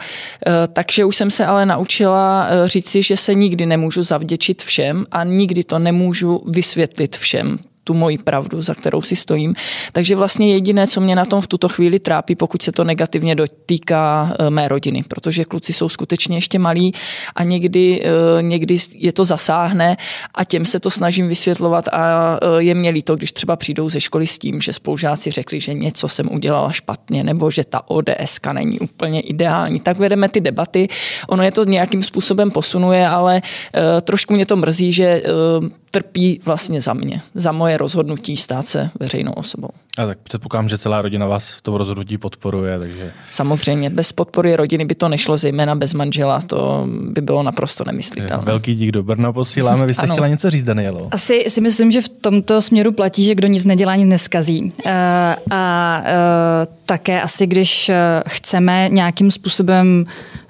takže 0.73 1.05
už 1.05 1.15
jsem 1.15 1.31
se 1.31 1.45
ale 1.45 1.65
naučila 1.65 2.47
říci, 2.65 3.03
že 3.03 3.17
se 3.17 3.33
nikdy 3.33 3.65
nemůžu 3.65 4.03
zavděčit 4.03 4.61
všem 4.61 5.05
a 5.11 5.23
nikdy 5.23 5.63
to 5.63 5.79
nemůžu 5.79 6.43
vysvětlit 6.45 7.17
všem 7.17 7.59
tu 7.89 7.93
moji 7.93 8.17
pravdu, 8.17 8.61
za 8.61 8.75
kterou 8.75 9.01
si 9.01 9.15
stojím. 9.15 9.53
Takže 9.91 10.15
vlastně 10.15 10.53
jediné, 10.53 10.87
co 10.87 11.01
mě 11.01 11.15
na 11.15 11.25
tom 11.25 11.41
v 11.41 11.47
tuto 11.47 11.69
chvíli 11.69 11.99
trápí, 11.99 12.35
pokud 12.35 12.61
se 12.61 12.71
to 12.71 12.83
negativně 12.83 13.35
dotýká 13.35 14.35
eh, 14.39 14.49
mé 14.49 14.67
rodiny, 14.67 15.03
protože 15.07 15.43
kluci 15.43 15.73
jsou 15.73 15.89
skutečně 15.89 16.37
ještě 16.37 16.59
malí 16.59 16.93
a 17.35 17.43
někdy, 17.43 18.03
eh, 18.05 18.41
někdy 18.41 18.77
je 18.95 19.13
to 19.13 19.25
zasáhne 19.25 19.97
a 20.35 20.43
těm 20.43 20.65
se 20.65 20.79
to 20.79 20.89
snažím 20.91 21.27
vysvětlovat 21.27 21.87
a 21.87 22.37
eh, 22.37 22.63
je 22.63 22.75
mě 22.75 22.89
líto, 22.89 23.15
když 23.15 23.31
třeba 23.31 23.55
přijdou 23.55 23.89
ze 23.89 24.01
školy 24.01 24.27
s 24.27 24.37
tím, 24.37 24.61
že 24.61 24.73
spolužáci 24.73 25.31
řekli, 25.31 25.59
že 25.59 25.73
něco 25.73 26.07
jsem 26.07 26.29
udělala 26.31 26.71
špatně 26.71 27.23
nebo 27.23 27.51
že 27.51 27.63
ta 27.63 27.89
ODS 27.89 28.37
není 28.53 28.79
úplně 28.79 29.21
ideální. 29.21 29.79
Tak 29.79 29.97
vedeme 29.97 30.29
ty 30.29 30.41
debaty. 30.41 30.87
Ono 31.27 31.43
je 31.43 31.51
to 31.51 31.63
nějakým 31.63 32.03
způsobem 32.03 32.51
posunuje, 32.51 33.07
ale 33.07 33.41
trošku 34.01 34.33
mě 34.33 34.45
to 34.45 34.55
mrzí, 34.55 34.91
že 34.91 35.21
trpí 35.91 36.41
vlastně 36.45 36.81
za 36.81 36.93
mě, 36.93 37.21
za 37.35 37.51
moje 37.51 37.77
rozhodnutí 37.79 38.37
stát 38.37 38.67
se 38.67 38.89
veřejnou 38.99 39.31
osobou. 39.31 39.69
A 39.97 40.05
tak 40.05 40.17
předpokládám, 40.23 40.69
že 40.69 40.77
celá 40.77 41.01
rodina 41.01 41.27
vás 41.27 41.53
v 41.53 41.61
tom 41.61 41.75
rozhodnutí 41.75 42.17
podporuje, 42.17 42.79
takže... 42.79 43.11
Samozřejmě, 43.31 43.89
bez 43.89 44.11
podpory 44.11 44.55
rodiny 44.55 44.85
by 44.85 44.95
to 44.95 45.09
nešlo, 45.09 45.37
zejména 45.37 45.75
bez 45.75 45.93
manžela, 45.93 46.41
to 46.41 46.87
by 46.89 47.21
bylo 47.21 47.43
naprosto 47.43 47.83
nemyslitelné. 47.87 48.45
Velký 48.45 48.75
dík 48.75 48.91
do 48.91 49.03
Brna 49.03 49.33
posíláme, 49.33 49.85
vy 49.85 49.93
jste 49.93 50.07
chtěla 50.07 50.27
něco 50.27 50.49
říct, 50.49 50.63
Danielo? 50.63 51.07
Asi 51.11 51.45
si 51.47 51.61
myslím, 51.61 51.91
že 51.91 52.01
v 52.01 52.09
tomto 52.09 52.61
směru 52.61 52.91
platí, 52.91 53.25
že 53.25 53.35
kdo 53.35 53.47
nic 53.47 53.65
nedělá, 53.65 53.95
nic 53.95 54.07
neskazí. 54.07 54.63
Uh, 54.63 54.91
a 55.51 55.97
uh, 55.99 56.05
také 56.85 57.21
asi, 57.21 57.47
když 57.47 57.91
chceme 58.27 58.89
nějakým 58.89 59.31
způsobem 59.31 60.05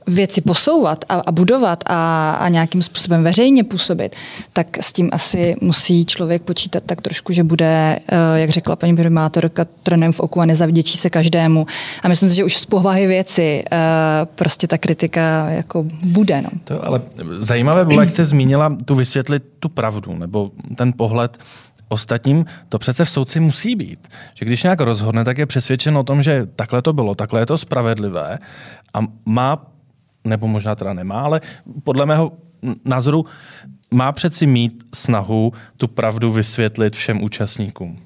věci 0.10 0.42
posouvat 0.42 1.06
a, 1.10 1.14
a 1.16 1.32
budovat 1.32 1.84
a, 1.86 2.32
a 2.32 2.50
nějakým 2.50 2.84
způsobem 2.84 3.24
veřejně 3.24 3.64
působit, 3.64 4.16
tak 4.54 4.78
s 4.82 4.94
tím 4.94 5.10
asi 5.12 5.56
musí 5.62 6.06
člověk 6.06 6.42
počítat 6.42 6.84
tak 6.86 7.02
trošku, 7.02 7.34
že 7.34 7.44
bude, 7.44 8.00
eh, 8.08 8.40
jak 8.40 8.50
řekla 8.50 8.76
paní 8.76 8.96
primátorka, 8.96 9.66
trenem 9.84 10.12
v 10.12 10.20
oku 10.20 10.42
a 10.42 10.46
nezavděčí 10.46 10.98
se 10.98 11.10
každému. 11.10 11.66
A 12.04 12.08
myslím 12.08 12.30
si, 12.30 12.36
že 12.36 12.44
už 12.44 12.58
z 12.58 12.66
povahy 12.66 13.08
věci 13.08 13.64
eh, 13.72 13.78
prostě 14.36 14.68
ta 14.68 14.78
kritika 14.78 15.50
jako 15.50 15.86
bude. 16.04 16.42
No. 16.42 16.50
To, 16.64 16.86
ale 16.86 17.02
zajímavé 17.40 17.86
bylo, 17.86 18.02
jak 18.02 18.10
jste 18.10 18.26
zmínila 18.26 18.70
tu 18.86 18.96
vysvětlit 18.96 19.44
tu 19.60 19.70
pravdu, 19.70 20.16
nebo 20.18 20.52
ten 20.76 20.94
pohled 20.94 21.38
ostatním, 21.90 22.46
to 22.70 22.80
přece 22.80 23.06
v 23.06 23.10
soudci 23.10 23.40
musí 23.40 23.76
být. 23.76 24.08
Že 24.34 24.46
když 24.46 24.64
nějak 24.64 24.80
rozhodne, 24.80 25.24
tak 25.24 25.38
je 25.38 25.46
přesvědčen 25.46 25.98
o 25.98 26.04
tom, 26.04 26.24
že 26.24 26.48
takhle 26.56 26.82
to 26.82 26.94
bylo, 26.94 27.16
takhle 27.16 27.42
je 27.42 27.46
to 27.46 27.58
spravedlivé 27.58 28.40
a 28.94 29.00
má, 29.26 29.66
nebo 30.24 30.48
možná 30.48 30.76
teda 30.76 30.94
nemá, 30.94 31.22
ale 31.22 31.42
podle 31.84 32.06
mého 32.06 32.32
názoru 32.86 33.26
má 33.92 34.12
přeci 34.12 34.48
mít 34.48 34.84
snahu 34.96 35.54
tu 35.78 35.88
pravdu 35.88 36.32
vysvětlit 36.32 36.96
všem 36.96 37.24
účastníkům 37.24 38.00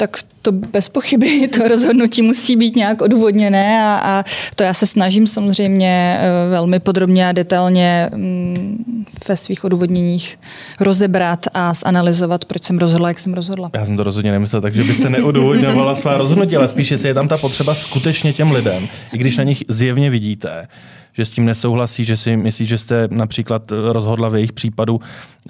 tak 0.00 0.16
to 0.42 0.52
bez 0.52 0.88
pochyby 0.88 1.48
to 1.56 1.68
rozhodnutí 1.68 2.22
musí 2.22 2.56
být 2.56 2.76
nějak 2.76 3.02
odůvodněné 3.02 3.84
a, 3.84 4.00
a 4.02 4.24
to 4.56 4.62
já 4.62 4.74
se 4.74 4.86
snažím 4.86 5.26
samozřejmě 5.26 6.18
eh, 6.20 6.50
velmi 6.50 6.80
podrobně 6.80 7.28
a 7.28 7.32
detailně 7.32 8.10
mm, 8.14 9.04
ve 9.28 9.36
svých 9.36 9.64
odůvodněních 9.64 10.38
rozebrat 10.80 11.46
a 11.54 11.74
zanalizovat, 11.74 12.44
proč 12.44 12.62
jsem 12.62 12.78
rozhodla, 12.78 13.08
jak 13.08 13.18
jsem 13.18 13.34
rozhodla. 13.34 13.70
Já 13.74 13.86
jsem 13.86 13.96
to 13.96 14.02
rozhodně 14.02 14.32
nemyslel, 14.32 14.62
takže 14.62 14.84
byste 14.84 15.10
neodůvodňovala 15.10 15.94
svá 15.94 16.16
rozhodnutí, 16.16 16.56
ale 16.56 16.68
spíš, 16.68 16.90
jestli 16.90 17.08
je 17.08 17.14
tam 17.14 17.28
ta 17.28 17.38
potřeba 17.38 17.74
skutečně 17.74 18.32
těm 18.32 18.52
lidem, 18.52 18.88
i 19.12 19.18
když 19.18 19.36
na 19.36 19.44
nich 19.44 19.62
zjevně 19.68 20.10
vidíte, 20.10 20.68
že 21.12 21.24
s 21.24 21.30
tím 21.30 21.44
nesouhlasí, 21.44 22.04
že 22.04 22.16
si 22.16 22.36
myslí, 22.36 22.66
že 22.66 22.78
jste 22.78 23.08
například 23.10 23.70
rozhodla 23.70 24.28
v 24.28 24.34
jejich 24.34 24.52
případu 24.52 25.00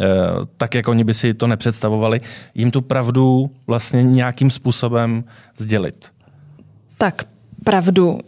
eh, 0.00 0.06
tak, 0.56 0.74
jak 0.74 0.88
oni 0.88 1.04
by 1.04 1.14
si 1.14 1.34
to 1.34 1.46
nepředstavovali, 1.46 2.20
jim 2.54 2.70
tu 2.70 2.80
pravdu 2.80 3.50
vlastně 3.66 4.02
nějakým 4.02 4.50
způsobem 4.50 5.24
sdělit. 5.56 6.10
Tak 6.98 7.24
pravdu. 7.64 8.18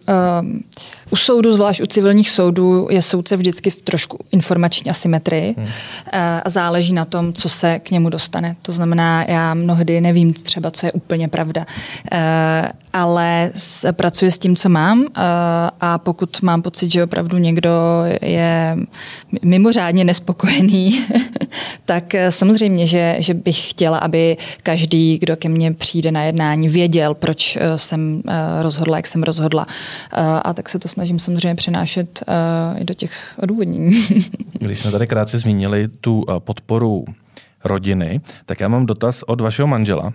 Um, 0.40 0.62
u 1.12 1.16
soudu, 1.16 1.52
zvlášť 1.52 1.80
u 1.80 1.86
civilních 1.86 2.30
soudů, 2.30 2.88
je 2.90 3.02
soudce 3.02 3.36
vždycky 3.36 3.70
v 3.70 3.82
trošku 3.82 4.18
informační 4.32 4.90
asymetrii 4.90 5.54
hmm. 5.58 5.66
a 6.44 6.50
záleží 6.50 6.92
na 6.92 7.04
tom, 7.04 7.32
co 7.32 7.48
se 7.48 7.78
k 7.78 7.90
němu 7.90 8.10
dostane. 8.10 8.56
To 8.62 8.72
znamená, 8.72 9.24
já 9.28 9.54
mnohdy 9.54 10.00
nevím 10.00 10.32
třeba, 10.32 10.70
co 10.70 10.86
je 10.86 10.92
úplně 10.92 11.28
pravda, 11.28 11.66
eh, 12.12 12.72
ale 12.92 13.50
pracuji 13.92 14.30
s 14.30 14.38
tím, 14.38 14.56
co 14.56 14.68
mám 14.68 15.04
eh, 15.04 15.20
a 15.80 15.98
pokud 15.98 16.42
mám 16.42 16.62
pocit, 16.62 16.92
že 16.92 17.04
opravdu 17.04 17.38
někdo 17.38 17.70
je 18.22 18.76
mimořádně 19.42 20.04
nespokojený, 20.04 21.00
tak 21.84 22.14
eh, 22.14 22.32
samozřejmě, 22.32 22.86
že, 22.86 23.16
že 23.18 23.34
bych 23.34 23.70
chtěla, 23.70 23.98
aby 23.98 24.36
každý, 24.62 25.18
kdo 25.18 25.36
ke 25.36 25.48
mně 25.48 25.72
přijde 25.72 26.12
na 26.12 26.22
jednání, 26.22 26.68
věděl, 26.68 27.14
proč 27.14 27.58
jsem 27.76 28.22
rozhodla, 28.60 28.96
jak 28.96 29.06
jsem 29.06 29.21
rozhodla. 29.22 29.66
A 30.42 30.54
tak 30.54 30.68
se 30.68 30.78
to 30.78 30.88
snažím 30.88 31.18
samozřejmě 31.18 31.54
přenášet 31.54 32.22
uh, 32.28 32.80
i 32.80 32.84
do 32.84 32.94
těch 32.94 33.34
odůvodnění. 33.42 34.06
Když 34.52 34.78
jsme 34.78 34.90
tady 34.90 35.06
krátce 35.06 35.38
zmínili 35.38 35.88
tu 35.88 36.22
uh, 36.22 36.38
podporu 36.38 37.04
rodiny, 37.64 38.20
tak 38.46 38.60
já 38.60 38.68
mám 38.68 38.86
dotaz 38.86 39.22
od 39.22 39.40
vašeho 39.40 39.68
manžela. 39.68 40.12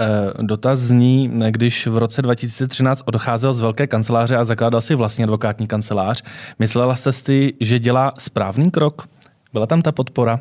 Eh, 0.00 0.42
dotaz 0.42 0.80
zní, 0.80 1.30
když 1.50 1.86
v 1.86 1.98
roce 1.98 2.22
2013 2.22 3.02
odcházel 3.04 3.54
z 3.54 3.60
velké 3.60 3.86
kanceláře 3.86 4.36
a 4.36 4.44
zakládal 4.44 4.80
si 4.80 4.94
vlastní 4.94 5.24
advokátní 5.24 5.66
kancelář, 5.66 6.22
myslela 6.58 6.96
jste 6.96 7.12
si, 7.12 7.52
že 7.60 7.78
dělá 7.78 8.12
správný 8.18 8.70
krok? 8.70 9.08
Byla 9.52 9.66
tam 9.66 9.82
ta 9.82 9.92
podpora? 9.92 10.40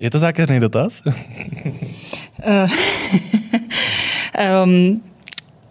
Je 0.00 0.10
to 0.10 0.18
zákeřný 0.18 0.60
dotaz? 0.60 1.02
um, 4.64 5.02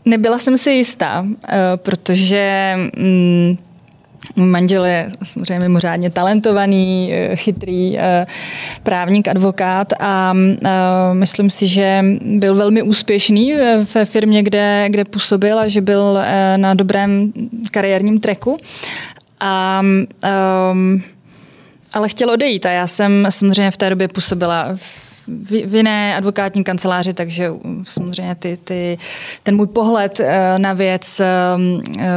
Nebyla 0.05 0.38
jsem 0.38 0.57
si 0.57 0.72
jistá, 0.72 1.26
eh, 1.47 1.57
protože 1.76 2.76
Můj 4.36 4.47
manžel 4.47 4.86
je 4.86 5.09
samozřejmě 5.24 5.59
mimořádně 5.59 6.09
talentovaný, 6.09 7.14
eh, 7.14 7.36
chytrý 7.36 7.99
eh, 7.99 8.26
právník, 8.84 9.28
advokát 9.28 9.88
a 9.99 10.34
myslím 11.14 11.49
si, 11.49 11.68
že 11.68 12.05
byl 12.22 12.55
velmi 12.55 12.82
úspěšný 12.82 13.53
ve 13.95 14.05
firmě, 14.05 14.43
kde, 14.43 14.86
kde 14.89 15.05
působil 15.05 15.59
a 15.59 15.68
že 15.68 15.82
byl 15.82 16.20
na 16.57 16.74
dobrém 16.74 17.34
kariérním 17.72 18.20
treku. 18.20 18.57
A, 19.39 19.82
um, 20.72 21.01
ale 21.93 22.09
chtěl 22.09 22.30
odejít 22.30 22.66
a 22.66 22.72
já 22.72 22.88
jsem 22.88 23.28
samozřejmě 23.30 23.72
v 23.72 23.78
té 23.78 23.89
době 23.89 24.07
působila 24.07 24.78
v 25.28 25.65
v, 25.65 25.76
jiné 25.76 26.15
advokátní 26.15 26.63
kanceláři, 26.63 27.13
takže 27.13 27.49
samozřejmě 27.84 28.36
ty, 28.36 28.57
ty, 28.63 28.97
ten 29.43 29.55
můj 29.55 29.67
pohled 29.67 30.19
eh, 30.19 30.59
na 30.59 30.74
věc 30.74 31.19
eh, 31.19 31.26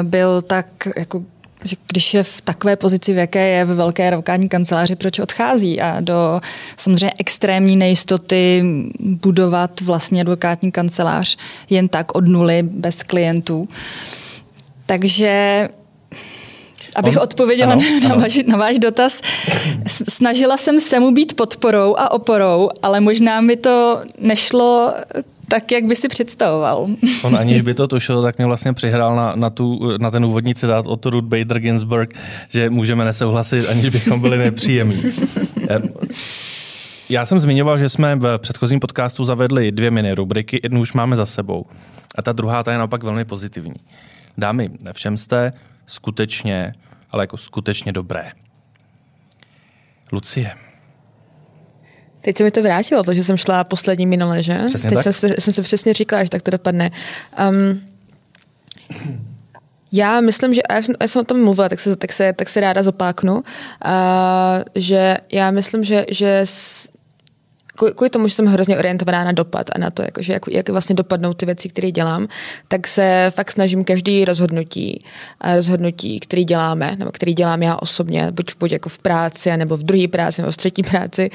byl 0.02 0.42
tak 0.42 0.66
jako 0.96 1.22
že 1.64 1.76
když 1.86 2.14
je 2.14 2.22
v 2.22 2.40
takové 2.40 2.76
pozici, 2.76 3.12
v 3.12 3.16
jaké 3.16 3.48
je 3.48 3.64
ve 3.64 3.74
velké 3.74 4.08
advokátní 4.08 4.48
kanceláři, 4.48 4.96
proč 4.96 5.18
odchází 5.18 5.80
a 5.80 6.00
do 6.00 6.40
samozřejmě 6.76 7.12
extrémní 7.18 7.76
nejistoty 7.76 8.64
budovat 9.00 9.80
vlastně 9.80 10.20
advokátní 10.20 10.72
kancelář 10.72 11.36
jen 11.70 11.88
tak 11.88 12.14
od 12.14 12.26
nuly, 12.26 12.62
bez 12.62 13.02
klientů. 13.02 13.68
Takže 14.86 15.68
Abych 16.96 17.16
On, 17.16 17.22
odpověděla 17.22 17.72
ano, 17.72 17.82
na, 18.02 18.10
ano. 18.10 18.20
Váš, 18.20 18.40
na 18.46 18.56
váš 18.56 18.78
dotaz, 18.78 19.22
snažila 19.86 20.56
jsem 20.56 20.80
se 20.80 21.00
mu 21.00 21.10
být 21.10 21.36
podporou 21.36 21.94
a 21.98 22.10
oporou, 22.10 22.70
ale 22.82 23.00
možná 23.00 23.40
mi 23.40 23.56
to 23.56 24.00
nešlo 24.18 24.92
tak, 25.48 25.72
jak 25.72 25.84
by 25.84 25.96
si 25.96 26.08
představoval. 26.08 26.86
On 27.22 27.36
aniž 27.36 27.60
by 27.60 27.74
to 27.74 27.88
tušil, 27.88 28.22
tak 28.22 28.38
mě 28.38 28.46
vlastně 28.46 28.72
přihrál 28.72 29.16
na, 29.16 29.32
na, 29.36 29.50
tu, 29.50 29.96
na 30.00 30.10
ten 30.10 30.24
úvodní 30.24 30.54
citát 30.54 30.86
od 30.86 31.06
Ruth 31.06 31.24
Bader 31.24 31.60
Ginsburg, 31.60 32.14
že 32.48 32.70
můžeme 32.70 33.04
nesouhlasit, 33.04 33.68
aniž 33.68 33.88
bychom 33.88 34.20
byli 34.20 34.38
nepříjemní. 34.38 35.02
Já 37.08 37.26
jsem 37.26 37.40
zmiňoval, 37.40 37.78
že 37.78 37.88
jsme 37.88 38.16
v 38.16 38.38
předchozím 38.38 38.80
podcastu 38.80 39.24
zavedli 39.24 39.72
dvě 39.72 39.90
mini 39.90 40.12
rubriky, 40.12 40.60
jednu 40.62 40.80
už 40.80 40.92
máme 40.92 41.16
za 41.16 41.26
sebou. 41.26 41.66
A 42.14 42.22
ta 42.22 42.32
druhá 42.32 42.62
ta 42.62 42.72
je 42.72 42.78
naopak 42.78 43.02
velmi 43.02 43.24
pozitivní. 43.24 43.74
Dámy, 44.38 44.70
všem 44.92 45.16
jste 45.16 45.52
skutečně, 45.86 46.72
ale 47.10 47.22
jako 47.22 47.36
skutečně 47.36 47.92
dobré. 47.92 48.32
Lucie. 50.12 50.54
Teď 52.20 52.36
se 52.36 52.44
mi 52.44 52.50
to 52.50 52.62
vrátilo, 52.62 53.02
to, 53.02 53.14
že 53.14 53.24
jsem 53.24 53.36
šla 53.36 53.64
poslední 53.64 54.06
minule, 54.06 54.42
že? 54.42 54.54
Přesně 54.66 54.90
Teď 54.90 55.04
tak. 55.04 55.14
Jsem, 55.14 55.30
jsem 55.38 55.54
se 55.54 55.62
přesně 55.62 55.92
říkala, 55.92 56.24
že 56.24 56.30
tak 56.30 56.42
to 56.42 56.50
dopadne. 56.50 56.90
Um, 57.50 57.82
já 59.92 60.20
myslím, 60.20 60.54
že 60.54 60.60
já 60.70 60.82
jsem, 60.82 60.94
já 61.00 61.08
jsem 61.08 61.20
o 61.20 61.24
tom 61.24 61.44
mluvila, 61.44 61.68
tak 61.68 61.80
se, 61.80 61.96
tak 61.96 62.12
se, 62.12 62.32
tak 62.32 62.48
se 62.48 62.60
ráda 62.60 62.82
zopáknu, 62.82 63.34
uh, 63.34 63.42
že 64.74 65.16
já 65.32 65.50
myslím, 65.50 65.84
že, 65.84 66.06
že 66.10 66.40
kvůli 67.76 68.10
tomu, 68.10 68.28
že 68.28 68.34
jsem 68.34 68.46
hrozně 68.46 68.78
orientovaná 68.78 69.24
na 69.24 69.32
dopad 69.32 69.66
a 69.72 69.78
na 69.78 69.90
to, 69.90 70.02
jakože 70.02 70.32
jak, 70.32 70.42
jak 70.50 70.68
vlastně 70.68 70.94
dopadnou 70.94 71.34
ty 71.34 71.46
věci, 71.46 71.68
které 71.68 71.90
dělám, 71.90 72.28
tak 72.68 72.86
se 72.86 73.32
fakt 73.34 73.50
snažím 73.50 73.84
každý 73.84 74.24
rozhodnutí, 74.24 75.04
rozhodnutí, 75.54 76.20
který 76.20 76.44
děláme, 76.44 76.96
nebo 76.98 77.10
který 77.12 77.34
dělám 77.34 77.62
já 77.62 77.76
osobně, 77.76 78.32
buď, 78.32 78.52
buď 78.60 78.72
jako 78.72 78.88
v 78.88 78.98
práci, 78.98 79.56
nebo 79.56 79.76
v 79.76 79.82
druhé 79.82 80.08
práci, 80.08 80.42
nebo 80.42 80.52
v 80.52 80.56
třetí 80.56 80.82
práci, 80.82 81.30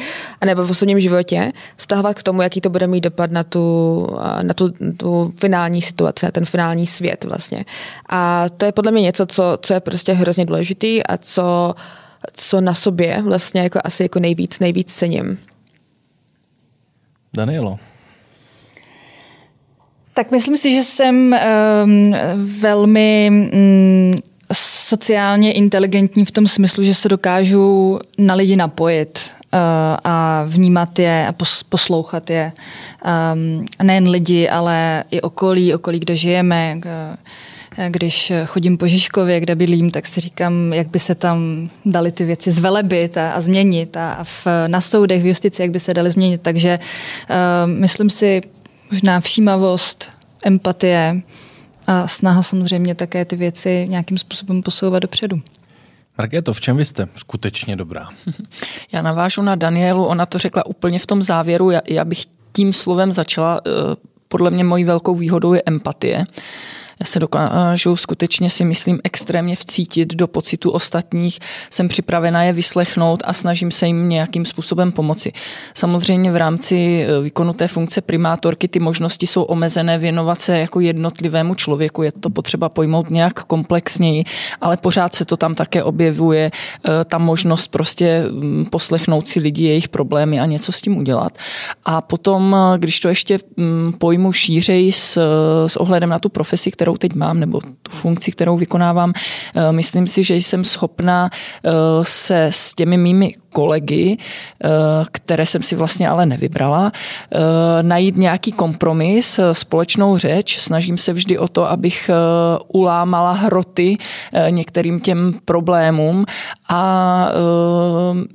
nebo 0.46 0.66
v 0.66 0.72
osobním 0.72 1.00
životě, 1.00 1.52
vztahovat 1.78 2.20
k 2.20 2.24
tomu, 2.24 2.42
jaký 2.42 2.62
to 2.62 2.70
bude 2.70 2.88
mít 2.88 3.02
dopad 3.02 3.32
na 3.32 3.44
tu, 3.44 4.08
na 4.42 4.54
tu, 4.54 4.74
tu 4.98 5.34
finální 5.40 5.82
situaci, 5.82 6.26
na 6.26 6.32
ten 6.32 6.46
finální 6.46 6.88
svět 6.88 7.24
vlastně. 7.24 7.66
A 8.10 8.46
to 8.58 8.66
je 8.66 8.72
podle 8.72 8.92
mě 8.92 9.02
něco, 9.02 9.26
co, 9.26 9.58
co 9.62 9.74
je 9.74 9.80
prostě 9.80 10.14
hrozně 10.14 10.46
důležitý 10.46 11.04
a 11.04 11.18
co 11.18 11.76
co 12.34 12.62
na 12.62 12.74
sobě 12.74 13.22
vlastně 13.22 13.62
jako 13.62 13.80
asi 13.84 14.04
jako 14.04 14.20
nejvíc, 14.20 14.60
nejvíc 14.60 14.94
cením. 14.94 15.38
Danielo. 17.34 17.80
Tak 20.14 20.32
myslím 20.32 20.58
si, 20.58 20.76
že 20.76 20.84
jsem 20.84 21.16
um, 21.86 22.16
velmi 22.60 23.32
um, 23.54 24.14
sociálně 24.54 25.54
inteligentní 25.54 26.26
v 26.26 26.32
tom 26.32 26.48
smyslu, 26.48 26.84
že 26.84 26.94
se 26.94 27.10
dokážu 27.10 28.00
na 28.18 28.34
lidi 28.34 28.56
napojit 28.56 29.32
uh, 29.54 29.60
a 30.04 30.44
vnímat 30.48 31.00
je 31.00 31.28
a 31.28 31.32
pos, 31.32 31.64
poslouchat 31.64 32.30
je. 32.30 32.52
Um, 33.34 33.66
nejen 33.84 34.10
lidi, 34.10 34.50
ale 34.50 35.04
i 35.12 35.22
okolí, 35.22 35.74
okolí, 35.74 36.00
kde 36.00 36.16
žijeme. 36.16 36.76
Uh, 36.76 37.18
když 37.90 38.34
chodím 38.46 38.78
po 38.78 38.88
Žižkově, 38.88 39.40
kde 39.40 39.56
bydlím, 39.56 39.90
tak 39.90 40.08
si 40.08 40.20
říkám, 40.20 40.74
jak 40.74 40.88
by 40.88 41.00
se 41.00 41.16
tam 41.16 41.70
dali 41.86 42.12
ty 42.12 42.26
věci 42.26 42.52
zvelebit 42.52 43.18
a, 43.18 43.32
a 43.32 43.42
změnit 43.42 43.98
a, 43.98 44.14
a 44.14 44.24
v, 44.24 44.48
na 44.68 44.82
soudech, 44.82 45.24
v 45.24 45.26
justici, 45.26 45.62
jak 45.62 45.72
by 45.72 45.80
se 45.80 45.94
dali 45.94 46.12
změnit. 46.12 46.42
Takže 46.42 46.80
uh, 46.80 47.36
myslím 47.66 48.10
si, 48.10 48.42
možná 48.92 49.20
všímavost, 49.20 50.10
empatie, 50.44 51.22
a 51.88 52.08
snaha 52.08 52.44
samozřejmě 52.44 52.96
také 52.96 53.26
ty 53.26 53.36
věci 53.36 53.86
nějakým 53.90 54.18
způsobem 54.18 54.64
posouvat 54.64 55.02
dopředu. 55.02 55.42
Markéto, 56.18 56.54
v 56.54 56.62
čem 56.62 56.78
vy 56.78 56.86
jste 56.86 57.08
skutečně 57.16 57.76
dobrá? 57.76 58.08
Já 58.92 59.02
navážu 59.02 59.42
na 59.42 59.56
Danielu, 59.56 60.06
ona 60.06 60.26
to 60.26 60.38
řekla 60.38 60.66
úplně 60.66 61.00
v 61.00 61.08
tom 61.08 61.22
závěru, 61.22 61.72
já, 61.72 61.82
já 61.90 62.06
bych 62.06 62.26
tím 62.52 62.74
slovem 62.74 63.12
začala, 63.12 63.62
eh, 63.66 63.72
podle 64.28 64.50
mě 64.50 64.64
mojí 64.64 64.84
velkou 64.84 65.16
výhodou 65.16 65.54
je 65.54 65.64
empatie. 65.66 66.26
Já 67.02 67.06
se 67.06 67.20
dokážu 67.20 67.96
skutečně 67.96 68.50
si 68.50 68.66
myslím 68.66 69.00
extrémně 69.04 69.56
vcítit 69.56 70.16
do 70.16 70.28
pocitu 70.28 70.72
ostatních, 70.72 71.40
jsem 71.70 71.88
připravena 71.88 72.44
je 72.44 72.54
vyslechnout 72.54 73.24
a 73.26 73.34
snažím 73.34 73.72
se 73.72 73.88
jim 73.88 74.10
nějakým 74.10 74.46
způsobem 74.46 74.92
pomoci. 74.92 75.32
Samozřejmě 75.74 76.32
v 76.32 76.36
rámci 76.36 77.06
eh, 77.08 77.22
výkonu 77.22 77.54
té 77.54 77.68
funkce 77.68 78.02
primátorky 78.02 78.68
ty 78.68 78.80
možnosti 78.80 79.28
jsou 79.28 79.44
omezené 79.44 79.98
věnovat 79.98 80.42
se 80.42 80.60
jako 80.60 80.80
jednotlivému 80.80 81.56
člověku, 81.56 82.04
je 82.04 82.12
to 82.12 82.30
potřeba 82.30 82.70
pojmout 82.70 83.10
nějak 83.10 83.44
komplexněji, 83.44 84.24
ale 84.62 84.78
pořád 84.78 85.16
se 85.16 85.26
to 85.26 85.38
tam 85.38 85.56
také 85.56 85.84
objevuje, 85.84 86.52
eh, 86.86 86.90
ta 87.06 87.18
možnost 87.18 87.68
prostě 87.68 88.26
mm, 88.30 88.66
poslechnout 88.66 89.28
si 89.28 89.40
lidi, 89.40 89.64
jejich 89.64 89.90
problémy 89.90 90.40
a 90.40 90.46
něco 90.46 90.72
s 90.72 90.82
tím 90.82 90.98
udělat. 90.98 91.38
A 91.86 92.02
potom, 92.02 92.56
eh, 92.56 92.78
když 92.78 93.00
to 93.00 93.10
ještě 93.10 93.40
mm, 93.58 93.94
pojmu 93.98 94.32
šířej 94.32 94.92
s, 94.92 95.20
s 95.68 95.78
ohledem 95.78 96.10
na 96.10 96.20
tu 96.20 96.30
profesi, 96.30 96.72
kterou 96.72 96.91
kterou 96.92 96.98
teď 96.98 97.16
mám, 97.16 97.40
nebo 97.40 97.60
tu 97.60 97.92
funkci, 97.92 98.32
kterou 98.32 98.58
vykonávám, 98.58 99.14
eh, 99.14 99.72
myslím 99.72 100.08
si, 100.08 100.24
že 100.24 100.36
jsem 100.36 100.64
schopná 100.64 101.30
eh, 101.32 101.70
se 102.02 102.46
s 102.52 102.74
těmi 102.74 102.98
mými 102.98 103.36
kolegy, 103.54 104.18
eh, 104.18 104.70
které 105.12 105.46
jsem 105.46 105.64
si 105.64 105.76
vlastně 105.76 106.10
ale 106.10 106.26
nevybrala, 106.26 106.92
najít 107.82 108.18
nějaký 108.18 108.52
kompromis, 108.52 109.40
společnou 109.54 110.18
řeč. 110.18 110.60
Snažím 110.60 110.98
se 110.98 111.14
vždy 111.14 111.38
o 111.38 111.48
to, 111.48 111.70
abych 111.70 112.10
ulámala 112.68 113.32
hroty 113.32 113.98
některým 114.50 115.00
těm 115.00 115.40
problémům 115.46 116.26
a 116.70 116.84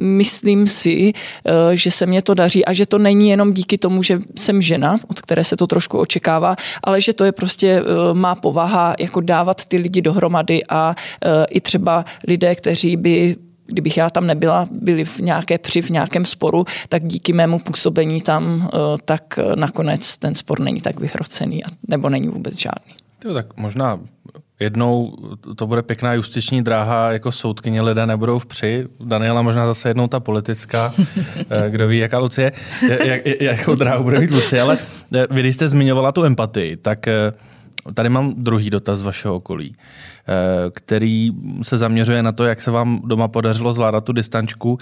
myslím 0.01 0.67
si, 0.67 1.13
že 1.73 1.91
se 1.91 2.07
mě 2.07 2.23
to 2.23 2.35
daří 2.35 2.65
a 2.65 2.73
že 2.73 2.87
to 2.87 2.99
není 2.99 3.29
jenom 3.29 3.53
díky 3.53 3.79
tomu, 3.79 4.03
že 4.03 4.21
jsem 4.37 4.63
žena, 4.63 4.97
od 5.09 5.21
které 5.21 5.45
se 5.45 5.57
to 5.57 5.67
trošku 5.67 5.99
očekává, 5.99 6.57
ale 6.85 7.01
že 7.01 7.13
to 7.13 7.25
je 7.25 7.33
prostě 7.33 7.83
má 8.13 8.35
povaha 8.37 8.95
jako 8.99 9.21
dávat 9.21 9.65
ty 9.65 9.77
lidi 9.77 10.03
dohromady 10.03 10.61
a 10.69 10.95
e, 11.25 11.45
i 11.45 11.61
třeba 11.61 12.05
lidé, 12.29 12.55
kteří 12.55 12.97
by 12.97 13.37
kdybych 13.67 13.97
já 13.97 14.11
tam 14.11 14.27
nebyla, 14.27 14.69
byli 14.71 15.05
v 15.05 15.19
nějaké 15.19 15.59
při, 15.59 15.83
v 15.83 15.91
nějakém 15.91 16.25
sporu, 16.25 16.65
tak 16.89 17.05
díky 17.05 17.33
mému 17.33 17.59
působení 17.59 18.21
tam, 18.21 18.71
e, 18.75 18.79
tak 19.05 19.39
nakonec 19.55 20.17
ten 20.17 20.35
spor 20.35 20.61
není 20.61 20.81
tak 20.81 21.01
vyhrocený, 21.01 21.63
nebo 21.89 22.09
není 22.09 22.29
vůbec 22.29 22.59
žádný. 22.59 22.93
Jo, 23.25 23.35
tak 23.35 23.57
možná 23.57 24.01
jednou 24.61 25.17
to 25.57 25.67
bude 25.67 25.83
pěkná 25.83 26.15
justiční 26.15 26.63
dráha, 26.63 27.13
jako 27.13 27.33
soudkyně 27.33 27.83
lidé 27.83 28.07
nebudou 28.07 28.39
v 28.39 28.47
při. 28.47 28.87
Daniela 29.01 29.43
možná 29.43 29.67
zase 29.67 29.89
jednou 29.89 30.09
ta 30.09 30.21
politická, 30.21 30.95
e, 31.67 31.71
kdo 31.71 31.89
ví, 31.89 31.99
jaká 31.99 32.19
Lucie, 32.19 32.53
jak, 33.05 33.23
jakou 33.41 33.75
dráhu 33.75 34.05
bude 34.05 34.21
mít 34.21 34.31
Lucie, 34.31 34.63
ale 34.63 34.79
vy, 35.31 35.41
když 35.41 35.55
jste 35.55 35.69
zmiňovala 35.69 36.13
tu 36.13 36.25
empatii, 36.25 36.77
tak 36.77 37.09
Tady 37.95 38.09
mám 38.09 38.35
druhý 38.37 38.71
dotaz 38.71 38.99
z 38.99 39.03
vašeho 39.03 39.35
okolí, 39.35 39.77
eh, 39.77 40.33
který 40.71 41.31
se 41.63 41.77
zaměřuje 41.77 42.23
na 42.23 42.33
to, 42.33 42.45
jak 42.45 42.61
se 42.61 42.71
vám 42.71 43.01
doma 43.05 43.29
podařilo 43.29 43.73
zvládat 43.73 44.05
tu 44.05 44.13
distančku 44.13 44.79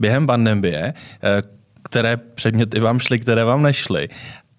během 0.00 0.26
pandemie, 0.26 0.94
eh, 1.22 1.42
které 1.82 2.16
předměty 2.16 2.80
vám 2.80 2.98
šly, 2.98 3.18
které 3.18 3.44
vám 3.44 3.62
nešly. 3.62 4.08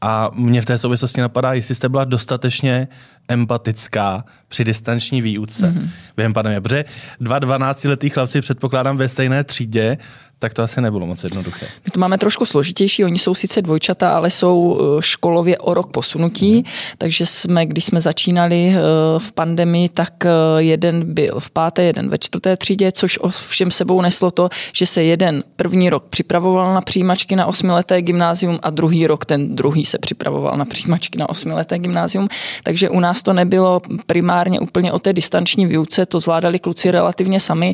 A 0.01 0.29
mě 0.33 0.61
v 0.61 0.65
té 0.65 0.77
souvislosti 0.77 1.21
napadá, 1.21 1.53
jestli 1.53 1.75
jste 1.75 1.89
byla 1.89 2.05
dostatečně 2.05 2.87
empatická 3.27 4.25
při 4.47 4.63
distanční 4.63 5.21
výuce 5.21 5.71
mm-hmm. 5.71 5.89
během 6.15 6.33
pandemie. 6.33 6.61
Protože 6.61 6.85
dva 7.19 7.39
12-letý 7.39 8.09
chlapci 8.09 8.41
předpokládám 8.41 8.97
ve 8.97 9.09
stejné 9.09 9.43
třídě, 9.43 9.97
tak 10.43 10.53
to 10.53 10.63
asi 10.63 10.81
nebylo 10.81 11.05
moc 11.05 11.23
jednoduché. 11.23 11.65
My 11.85 11.91
to 11.91 11.99
máme 11.99 12.17
trošku 12.17 12.45
složitější, 12.45 13.05
oni 13.05 13.19
jsou 13.19 13.35
sice 13.35 13.61
dvojčata, 13.61 14.15
ale 14.15 14.31
jsou 14.31 14.79
eh, 14.79 15.01
školově 15.01 15.57
o 15.57 15.73
rok 15.73 15.91
posunutí, 15.91 16.55
mm. 16.55 16.63
takže 16.97 17.25
jsme, 17.25 17.65
když 17.65 17.85
jsme 17.85 18.01
začínali 18.01 18.69
eh, 18.69 18.79
v 19.19 19.31
pandemii, 19.31 19.89
tak 19.89 20.25
eh, 20.25 20.29
jeden 20.57 21.13
byl 21.13 21.39
v 21.39 21.51
páté, 21.51 21.83
jeden 21.83 22.09
ve 22.09 22.17
čtvrté 22.17 22.57
třídě, 22.57 22.91
což 22.91 23.19
všem 23.29 23.71
sebou 23.71 24.01
neslo 24.01 24.31
to, 24.31 24.49
že 24.73 24.85
se 24.85 25.03
jeden 25.03 25.43
první 25.55 25.89
rok 25.89 26.05
připravoval 26.09 26.73
na 26.73 26.81
přijímačky 26.81 27.35
na 27.35 27.45
osmileté 27.45 28.01
gymnázium 28.01 28.59
a 28.63 28.69
druhý 28.69 29.07
rok 29.07 29.25
ten 29.25 29.55
druhý 29.55 29.85
se 29.85 29.97
připravoval 29.97 30.57
na 30.57 30.65
přijímačky 30.65 31.17
na 31.17 31.29
osmileté 31.29 31.79
gymnázium, 31.79 32.27
takže 32.63 32.89
u 32.89 32.99
nás 32.99 33.12
to 33.21 33.33
nebylo 33.33 33.81
primárně 34.05 34.59
úplně 34.59 34.91
o 34.91 34.99
té 34.99 35.13
distanční 35.13 35.65
výuce, 35.65 36.05
to 36.05 36.19
zvládali 36.19 36.59
kluci 36.59 36.91
relativně 36.91 37.39
sami 37.39 37.73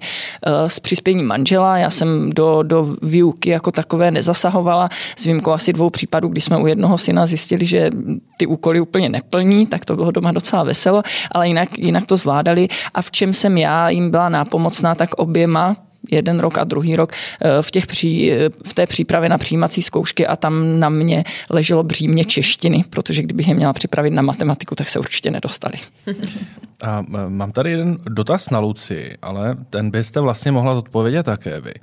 s 0.67 0.79
přispěním 0.79 1.27
manžela. 1.27 1.77
Já 1.77 1.89
jsem 1.89 2.29
do 2.29 2.63
do, 2.63 2.95
výuky 3.01 3.49
jako 3.49 3.71
takové 3.71 4.11
nezasahovala, 4.11 4.89
s 5.15 5.25
výjimkou 5.25 5.51
asi 5.51 5.73
dvou 5.73 5.89
případů, 5.89 6.27
kdy 6.27 6.41
jsme 6.41 6.57
u 6.57 6.67
jednoho 6.67 6.97
syna 6.97 7.25
zjistili, 7.25 7.65
že 7.65 7.91
ty 8.37 8.45
úkoly 8.45 8.81
úplně 8.81 9.09
neplní, 9.09 9.67
tak 9.67 9.85
to 9.85 9.95
bylo 9.95 10.11
doma 10.11 10.31
docela 10.31 10.63
veselo, 10.63 11.03
ale 11.31 11.47
jinak, 11.47 11.77
jinak 11.77 12.05
to 12.05 12.17
zvládali. 12.17 12.67
A 12.93 13.01
v 13.01 13.11
čem 13.11 13.33
jsem 13.33 13.57
já 13.57 13.89
jim 13.89 14.11
byla 14.11 14.29
nápomocná, 14.29 14.95
tak 14.95 15.13
oběma 15.13 15.75
jeden 16.11 16.39
rok 16.39 16.57
a 16.57 16.63
druhý 16.63 16.95
rok 16.95 17.11
eh, 17.41 17.61
v, 17.61 17.71
těch 17.71 17.87
pří, 17.87 18.31
v 18.67 18.73
té 18.73 18.87
přípravě 18.87 19.29
na 19.29 19.37
přijímací 19.37 19.81
zkoušky 19.81 20.27
a 20.27 20.35
tam 20.35 20.79
na 20.79 20.89
mě 20.89 21.23
leželo 21.49 21.83
břímě 21.83 22.25
češtiny, 22.25 22.83
protože 22.89 23.23
kdybych 23.23 23.47
je 23.47 23.53
měla 23.53 23.73
připravit 23.73 24.11
na 24.11 24.21
matematiku, 24.21 24.75
tak 24.75 24.89
se 24.89 24.99
určitě 24.99 25.31
nedostali. 25.31 25.73
A 26.83 27.03
eh, 27.15 27.29
mám 27.29 27.51
tady 27.51 27.71
jeden 27.71 27.97
dotaz 28.09 28.49
na 28.49 28.59
Luci, 28.59 29.17
ale 29.21 29.57
ten 29.69 29.91
byste 29.91 30.19
vlastně 30.19 30.51
mohla 30.51 30.75
zodpovědět 30.75 31.23
také 31.23 31.61
vy. 31.61 31.73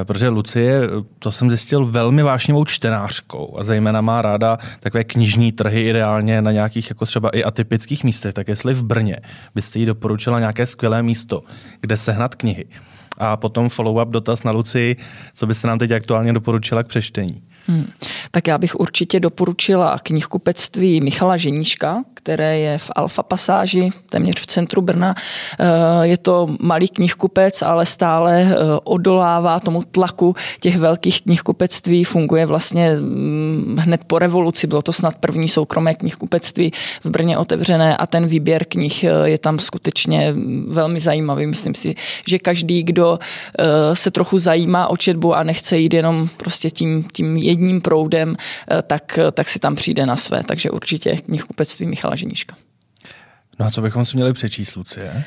Eh, 0.00 0.04
protože 0.04 0.28
Lucie, 0.28 0.80
to 1.18 1.32
jsem 1.32 1.50
zjistil, 1.50 1.84
velmi 1.84 2.22
vášnivou 2.22 2.64
čtenářkou 2.64 3.56
a 3.58 3.64
zejména 3.64 4.00
má 4.00 4.22
ráda 4.22 4.58
takové 4.80 5.04
knižní 5.04 5.52
trhy 5.52 5.88
ideálně 5.88 6.42
na 6.42 6.52
nějakých 6.52 6.90
jako 6.90 7.06
třeba 7.06 7.28
i 7.28 7.44
atypických 7.44 8.04
místech. 8.04 8.34
Tak 8.34 8.48
jestli 8.48 8.74
v 8.74 8.82
Brně 8.82 9.16
byste 9.54 9.78
jí 9.78 9.86
doporučila 9.86 10.38
nějaké 10.38 10.66
skvělé 10.66 11.02
místo, 11.02 11.42
kde 11.80 11.96
sehnat 11.96 12.34
knihy, 12.34 12.64
a 13.18 13.36
potom 13.36 13.68
follow-up 13.68 14.10
dotaz 14.10 14.44
na 14.44 14.52
Luci, 14.52 14.96
co 15.34 15.46
byste 15.46 15.68
nám 15.68 15.78
teď 15.78 15.90
aktuálně 15.90 16.32
doporučila 16.32 16.82
k 16.82 16.86
přečtení. 16.86 17.42
Hmm. 17.66 17.86
Tak 18.30 18.46
já 18.46 18.58
bych 18.58 18.80
určitě 18.80 19.20
doporučila 19.20 19.98
knihkupectví 20.02 21.00
Michala 21.00 21.36
Ženíška, 21.36 22.04
které 22.24 22.58
je 22.58 22.78
v 22.78 22.90
Alfa 22.96 23.22
Pasáži, 23.22 23.90
téměř 24.08 24.40
v 24.40 24.46
centru 24.46 24.82
Brna. 24.82 25.14
Eh, 25.60 25.66
je 26.06 26.16
to 26.18 26.48
malý 26.60 26.88
knihkupec, 26.88 27.62
ale 27.62 27.86
stále 27.86 28.42
eh, 28.42 28.56
odolává 28.84 29.60
tomu 29.60 29.82
tlaku 29.82 30.34
těch 30.60 30.76
velkých 30.76 31.22
knihkupectví. 31.22 32.04
Funguje 32.04 32.46
vlastně 32.46 32.96
mm, 32.96 33.76
hned 33.80 34.04
po 34.06 34.18
revoluci, 34.18 34.66
bylo 34.66 34.82
to 34.82 34.92
snad 34.92 35.16
první 35.16 35.48
soukromé 35.48 35.94
knihkupectví 35.94 36.72
v 37.04 37.10
Brně 37.10 37.38
otevřené 37.38 37.96
a 37.96 38.06
ten 38.06 38.26
výběr 38.26 38.64
knih 38.64 39.04
eh, 39.04 39.28
je 39.28 39.38
tam 39.38 39.58
skutečně 39.58 40.34
velmi 40.68 41.00
zajímavý. 41.00 41.46
Myslím 41.46 41.74
si, 41.74 41.94
že 42.28 42.38
každý, 42.38 42.82
kdo 42.82 43.18
se 43.92 44.10
trochu 44.10 44.38
zajímá 44.38 44.88
o 44.88 44.96
četbu 44.96 45.34
a 45.34 45.42
nechce 45.42 45.78
jít 45.78 45.94
jenom 45.94 46.28
prostě 46.36 46.70
tím, 46.70 47.04
tím 47.12 47.36
jedním 47.54 47.80
proudem, 47.80 48.34
eh, 48.70 48.82
tak, 48.82 49.18
eh, 49.18 49.30
tak 49.32 49.48
si 49.48 49.58
tam 49.58 49.74
přijde 49.74 50.06
na 50.06 50.16
své. 50.16 50.42
Takže 50.44 50.70
určitě 50.70 51.16
knihkupectví 51.16 51.86
Michala 51.86 52.16
Ženíška. 52.16 52.56
No 53.58 53.66
a 53.66 53.70
co 53.70 53.82
bychom 53.82 54.04
si 54.04 54.16
měli 54.16 54.32
přečíst, 54.32 54.74
Lucie? 54.74 55.24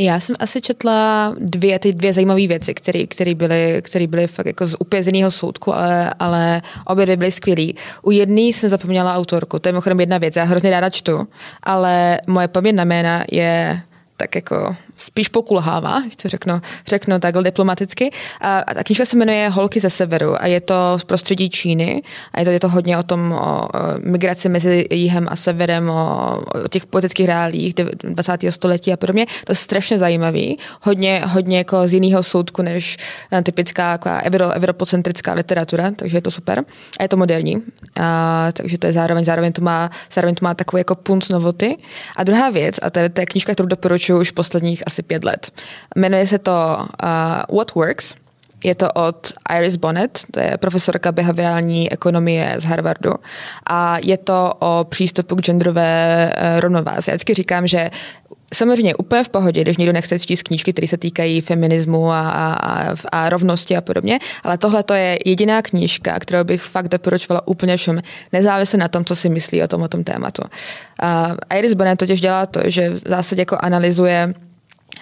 Já 0.00 0.20
jsem 0.20 0.36
asi 0.38 0.60
četla 0.60 1.34
dvě, 1.38 1.78
ty 1.78 1.92
dvě 1.92 2.12
zajímavé 2.12 2.46
věci, 2.46 2.74
které 3.08 3.34
byly, 3.34 3.82
které 3.82 4.06
byly 4.06 4.26
fakt 4.26 4.46
jako 4.46 4.66
z 4.66 4.76
upězeného 4.78 5.30
soudku, 5.30 5.74
ale, 5.74 6.14
ale 6.18 6.62
obě 6.86 7.06
dvě 7.06 7.16
byly 7.16 7.30
skvělé. 7.30 7.72
U 8.02 8.10
jedné 8.10 8.40
jsem 8.40 8.68
zapomněla 8.68 9.14
autorku, 9.14 9.58
to 9.58 9.68
je 9.68 9.72
mimochodem 9.72 10.00
jedna 10.00 10.18
věc, 10.18 10.36
já 10.36 10.44
hrozně 10.44 10.70
ráda 10.70 10.90
čtu, 10.90 11.28
ale 11.62 12.20
moje 12.26 12.48
paměť 12.48 12.74
na 12.74 12.84
jména 12.84 13.24
je 13.32 13.82
tak 14.16 14.34
jako 14.34 14.76
spíš 14.98 15.28
pokulhává, 15.28 16.00
když 16.00 16.16
to 16.16 16.28
řeknu, 16.28 16.60
řeknu 16.86 17.18
takhle 17.18 17.42
diplomaticky. 17.42 18.10
A, 18.40 18.74
ta 18.74 18.84
knižka 18.84 19.04
se 19.04 19.16
jmenuje 19.16 19.48
Holky 19.48 19.80
ze 19.80 19.90
severu 19.90 20.42
a 20.42 20.46
je 20.46 20.60
to 20.60 20.74
z 20.96 21.04
prostředí 21.04 21.50
Číny 21.50 22.02
a 22.32 22.40
je 22.40 22.44
to, 22.44 22.50
je 22.50 22.60
to 22.60 22.68
hodně 22.68 22.98
o 22.98 23.02
tom, 23.02 23.32
o, 23.32 23.62
o 23.62 23.68
migraci 23.98 24.48
mezi 24.48 24.86
jihem 24.90 25.26
a 25.30 25.36
severem, 25.36 25.90
o, 25.90 26.40
o 26.64 26.68
těch 26.68 26.86
politických 26.86 27.26
reálích 27.26 27.74
20. 27.74 28.40
století 28.50 28.92
a 28.92 28.96
podobně. 28.96 29.26
To 29.26 29.52
je 29.52 29.56
strašně 29.56 29.98
zajímavý, 29.98 30.58
hodně, 30.82 31.22
hodně 31.26 31.58
jako 31.58 31.88
z 31.88 31.94
jiného 31.94 32.22
soudku, 32.22 32.62
než 32.62 32.96
eh, 33.32 33.42
typická 33.42 33.90
jako 33.92 34.10
euro, 34.22 34.50
evropocentrická 34.52 35.32
literatura, 35.32 35.90
takže 35.90 36.16
je 36.16 36.22
to 36.22 36.30
super. 36.30 36.64
A 36.98 37.02
je 37.02 37.08
to 37.08 37.16
moderní, 37.16 37.62
a, 38.00 38.48
takže 38.52 38.78
to 38.78 38.86
je 38.86 38.92
zároveň, 38.92 39.24
zároveň 39.24 39.52
to 39.52 39.62
má, 39.62 39.90
zároveň 40.12 40.34
to 40.34 40.44
má 40.44 40.54
takový 40.54 40.80
jako 40.80 40.94
punc 40.94 41.28
novoty. 41.28 41.76
A 42.16 42.24
druhá 42.24 42.50
věc, 42.50 42.76
a 42.82 42.90
to 42.90 42.98
je, 43.00 43.08
to 43.08 43.20
je 43.20 43.26
knižka, 43.26 43.52
kterou 43.52 43.66
doporučuji 43.66 44.20
už 44.20 44.30
posledních 44.30 44.82
asi 44.88 45.02
pět 45.02 45.24
let. 45.24 45.52
Jmenuje 45.96 46.26
se 46.26 46.38
to 46.38 46.76
uh, 46.80 47.56
What 47.56 47.74
Works 47.74 48.14
je 48.64 48.74
to 48.74 48.92
od 48.92 49.32
Iris 49.58 49.76
Bonnet, 49.76 50.20
to 50.30 50.40
je 50.40 50.56
profesorka 50.58 51.12
behaviorální 51.12 51.92
ekonomie 51.92 52.54
z 52.56 52.64
Harvardu. 52.64 53.14
A 53.70 53.98
je 54.02 54.16
to 54.16 54.52
o 54.58 54.84
přístupu 54.88 55.36
k 55.36 55.40
genderové 55.40 56.32
eh, 56.34 56.60
rovnováze. 56.60 57.10
Já 57.10 57.14
vždycky 57.14 57.34
říkám, 57.34 57.66
že 57.66 57.90
Samozřejmě 58.54 58.94
úplně 58.94 59.24
v 59.24 59.28
pohodě, 59.28 59.60
když 59.60 59.76
někdo 59.76 59.92
nechce 59.92 60.18
číst 60.18 60.42
knížky, 60.42 60.72
které 60.72 60.88
se 60.88 60.96
týkají 60.96 61.40
feminismu 61.40 62.10
a, 62.10 62.30
a, 62.30 62.94
a 63.12 63.28
rovnosti 63.28 63.76
a 63.76 63.80
podobně, 63.80 64.18
ale 64.44 64.58
tohle 64.58 64.82
to 64.82 64.94
je 64.94 65.18
jediná 65.24 65.62
knížka, 65.62 66.18
kterou 66.18 66.44
bych 66.44 66.62
fakt 66.62 66.88
doporučovala 66.88 67.48
úplně 67.48 67.76
všem, 67.76 68.00
nezávisle 68.32 68.78
na 68.78 68.88
tom, 68.88 69.04
co 69.04 69.16
si 69.16 69.28
myslí 69.28 69.62
o 69.62 69.68
tom, 69.68 69.82
o 69.82 69.88
tom 69.88 70.04
tématu. 70.04 70.42
Uh, 70.42 71.58
Iris 71.58 71.74
Bonnet 71.74 71.98
totiž 71.98 72.20
dělá 72.20 72.46
to, 72.46 72.60
že 72.64 72.90
v 72.90 73.08
zásadě 73.08 73.42
jako 73.42 73.56
analyzuje 73.60 74.34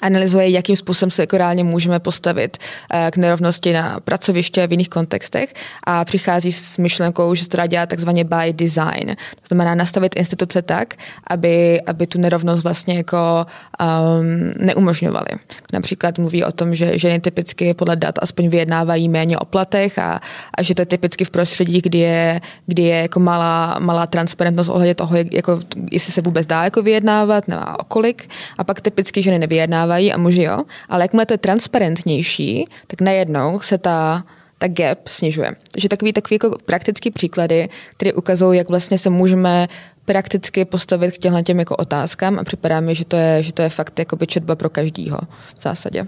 analyzuje, 0.02 0.50
jakým 0.50 0.76
způsobem 0.76 1.10
se 1.10 1.22
jako 1.22 1.38
reálně 1.38 1.64
můžeme 1.64 2.00
postavit 2.00 2.56
eh, 2.92 3.10
k 3.10 3.16
nerovnosti 3.16 3.72
na 3.72 4.00
pracoviště 4.00 4.66
v 4.66 4.70
jiných 4.70 4.88
kontextech 4.88 5.54
a 5.84 6.04
přichází 6.04 6.52
s 6.52 6.78
myšlenkou, 6.78 7.34
že 7.34 7.42
se 7.42 7.48
to 7.48 7.56
dá 7.56 7.66
dělat 7.66 7.88
takzvaně 7.88 8.24
by 8.24 8.52
design. 8.52 9.16
To 9.16 9.46
znamená 9.48 9.74
nastavit 9.74 10.16
instituce 10.16 10.62
tak, 10.62 10.94
aby, 11.26 11.80
aby 11.80 12.06
tu 12.06 12.20
nerovnost 12.20 12.62
vlastně 12.62 12.96
jako 12.96 13.46
um, 13.80 14.52
neumožňovaly. 14.66 15.30
Například 15.72 16.18
mluví 16.18 16.44
o 16.44 16.52
tom, 16.52 16.74
že 16.74 16.98
ženy 16.98 17.20
typicky 17.20 17.74
podle 17.74 17.96
dat 17.96 18.14
aspoň 18.22 18.48
vyjednávají 18.48 19.08
méně 19.08 19.38
o 19.38 19.44
platech 19.44 19.98
a, 19.98 20.20
a 20.54 20.62
že 20.62 20.74
to 20.74 20.82
je 20.82 20.86
typicky 20.86 21.24
v 21.24 21.30
prostředí, 21.30 21.80
kdy 21.80 21.98
je, 21.98 22.40
kdy 22.66 22.82
je 22.82 22.96
jako 22.96 23.20
malá, 23.20 23.78
malá 23.78 24.06
transparentnost 24.06 24.68
ohledně 24.68 24.94
toho, 24.94 25.16
jak, 25.16 25.32
jako, 25.32 25.60
jestli 25.90 26.12
se 26.12 26.20
vůbec 26.22 26.46
dá 26.46 26.64
jako 26.64 26.82
vyjednávat 26.82 27.48
nebo 27.48 27.62
kolik. 27.88 28.28
A 28.58 28.64
pak 28.64 28.80
typicky 28.80 29.22
ženy 29.22 29.38
nevyjednávají 29.38 29.85
vyjednávají 29.86 30.12
a 30.12 30.18
muži 30.18 30.42
jo, 30.42 30.64
ale 30.88 31.04
jakmile 31.04 31.26
to 31.26 31.34
je 31.34 31.38
transparentnější, 31.38 32.68
tak 32.86 33.00
najednou 33.00 33.60
se 33.60 33.78
ta 33.78 34.24
ta 34.58 34.68
gap 34.68 35.08
snižuje. 35.08 35.56
Takže 35.72 35.88
takový, 35.88 36.12
takový 36.12 36.34
jako 36.34 36.58
praktický 36.64 37.10
příklady, 37.10 37.68
které 37.96 38.12
ukazují, 38.12 38.58
jak 38.58 38.68
vlastně 38.68 38.98
se 38.98 39.10
můžeme 39.10 39.68
prakticky 40.04 40.64
postavit 40.64 41.14
k 41.14 41.18
těmhle 41.18 41.42
těm 41.42 41.58
jako 41.58 41.76
otázkám 41.76 42.38
a 42.38 42.44
připadá 42.44 42.80
mi, 42.80 42.94
že 42.94 43.04
to 43.04 43.16
je, 43.16 43.42
že 43.42 43.52
to 43.52 43.62
je 43.62 43.68
fakt 43.68 43.98
jakoby 43.98 44.26
četba 44.26 44.56
pro 44.56 44.70
každýho 44.70 45.18
v 45.58 45.62
zásadě. 45.62 46.06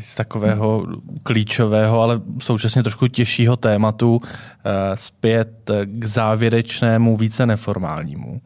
Z 0.00 0.14
takového 0.14 0.86
klíčového, 1.22 2.00
ale 2.00 2.20
současně 2.38 2.82
trošku 2.82 3.08
těžšího 3.08 3.56
tématu 3.56 4.20
eh, 4.22 4.96
zpět 4.96 5.70
k 5.84 6.04
závěrečnému, 6.04 7.16
více 7.16 7.46
neformálnímu. 7.46 8.40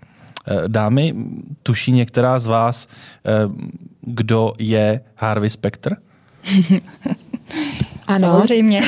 Eh, 0.49 0.69
dámy, 0.69 1.15
tuší 1.63 1.93
některá 1.93 2.39
z 2.39 2.47
vás, 2.47 2.89
eh, 3.27 3.31
kdo 4.01 4.53
je 4.59 5.01
Harvey 5.17 5.51
Specter? 5.51 5.97
Ano. 8.07 8.33
Samozřejmě. 8.33 8.81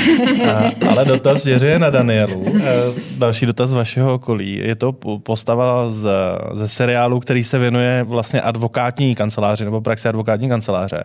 A, 0.52 0.70
ale 0.90 1.05
dotaz 1.05 1.46
Jiří 1.46 1.78
na 1.78 1.90
Danielu. 1.90 2.44
Eh, 2.59 2.72
další 3.18 3.46
dotaz 3.46 3.70
z 3.70 3.72
vašeho 3.72 4.14
okolí. 4.14 4.61
Je 4.64 4.74
to 4.74 4.92
postava 5.22 5.90
z, 5.90 6.09
ze 6.55 6.68
seriálu, 6.68 7.20
který 7.20 7.44
se 7.44 7.59
věnuje 7.59 8.02
vlastně 8.02 8.40
advokátní 8.40 9.14
kanceláři 9.14 9.64
nebo 9.64 9.80
praxi 9.80 10.09
advokátní 10.09 10.48
kanceláře. 10.48 11.05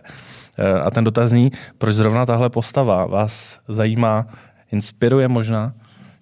A 0.84 0.90
ten 0.90 1.04
dotaz 1.04 1.30
zní, 1.30 1.52
proč 1.78 1.94
zrovna 1.94 2.26
tahle 2.26 2.50
postava 2.50 3.06
vás 3.06 3.58
zajímá, 3.68 4.26
inspiruje 4.72 5.28
možná, 5.28 5.72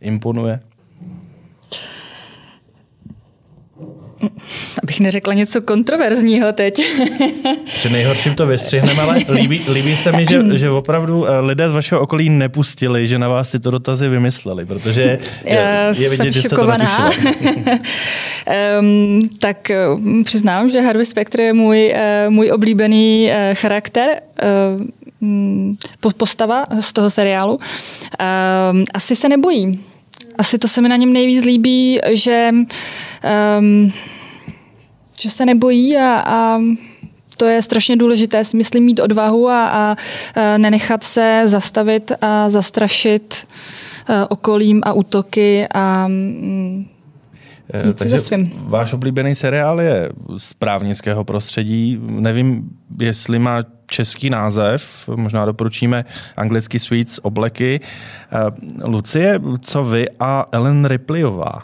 imponuje? 0.01 0.61
Abych 4.83 5.01
neřekla 5.01 5.35
něco 5.35 5.63
kontroverzního 5.63 6.53
teď. 6.53 6.83
Při 7.65 7.91
nejhorším 7.91 8.35
to 8.35 8.47
vystřihneme, 8.47 9.03
ale 9.03 9.19
líbí, 9.29 9.65
líbí 9.73 9.97
se 9.97 10.13
mi, 10.13 10.27
že, 10.27 10.59
že 10.59 10.71
opravdu 10.71 11.29
eh, 11.29 11.41
lidé 11.41 11.69
z 11.69 11.73
vašeho 11.73 12.01
okolí 12.01 12.31
nepustili, 12.31 13.07
že 13.07 13.19
na 13.19 13.29
vás 13.29 13.51
tyto 13.51 13.71
dotazy 13.71 14.09
vymysleli, 14.09 14.67
protože 14.67 15.19
je, 15.45 15.93
je 15.99 16.09
vidět, 16.09 16.33
že 16.33 16.41
jste 16.41 16.57
to 16.57 16.67
um, 18.81 19.23
Tak 19.39 19.71
eh, 19.71 19.87
přiznám, 20.25 20.71
že 20.71 20.81
Harvey 20.81 21.07
Specter 21.07 21.41
je 21.41 21.53
můj, 21.53 21.95
uh, 22.27 22.33
můj 22.33 22.51
oblíbený 22.53 23.31
charakter. 23.53 24.21
Postava 26.17 26.65
z 26.81 26.93
toho 26.93 27.11
seriálu. 27.11 27.53
Um, 27.53 28.85
asi 28.95 29.17
se 29.17 29.29
nebojí 29.29 29.81
asi 30.39 30.59
to 30.59 30.69
se 30.69 30.81
mi 30.83 30.89
na 30.89 30.97
něm 30.97 31.13
nejvíc 31.13 31.45
líbí, 31.45 31.99
že, 32.13 32.51
um, 33.59 33.93
že 35.21 35.31
se 35.31 35.47
nebojí 35.47 35.97
a, 35.97 36.23
a 36.27 36.59
to 37.37 37.45
je 37.45 37.63
strašně 37.63 37.97
důležité, 37.97 38.43
myslím, 38.55 38.85
mít 38.85 39.01
odvahu 39.01 39.49
a, 39.49 39.69
a, 39.69 39.97
a 40.35 40.59
nenechat 40.59 41.05
se 41.05 41.43
zastavit 41.45 42.13
a 42.21 42.51
zastrašit 42.51 43.47
a, 44.07 44.31
okolím 44.31 44.81
a 44.85 44.93
útoky 44.93 45.67
a 45.75 46.09
mm, 46.09 46.87
Eh, 47.75 47.93
takže 47.93 48.19
váš 48.61 48.93
oblíbený 48.93 49.35
seriál 49.35 49.81
je 49.81 50.09
z 50.37 50.53
právnického 50.53 51.25
prostředí. 51.25 52.01
Nevím, 52.03 52.71
jestli 53.01 53.39
má 53.39 53.63
český 53.91 54.31
název, 54.31 55.09
možná 55.17 55.45
doporučíme 55.45 56.05
anglicky 56.37 56.79
Sweets 56.79 57.21
obleky. 57.23 57.81
Eh, 57.81 58.87
Lucie, 58.89 59.41
co 59.61 59.85
vy 59.85 60.07
a 60.21 60.47
Ellen 60.53 60.85
Ripleyová? 60.85 61.63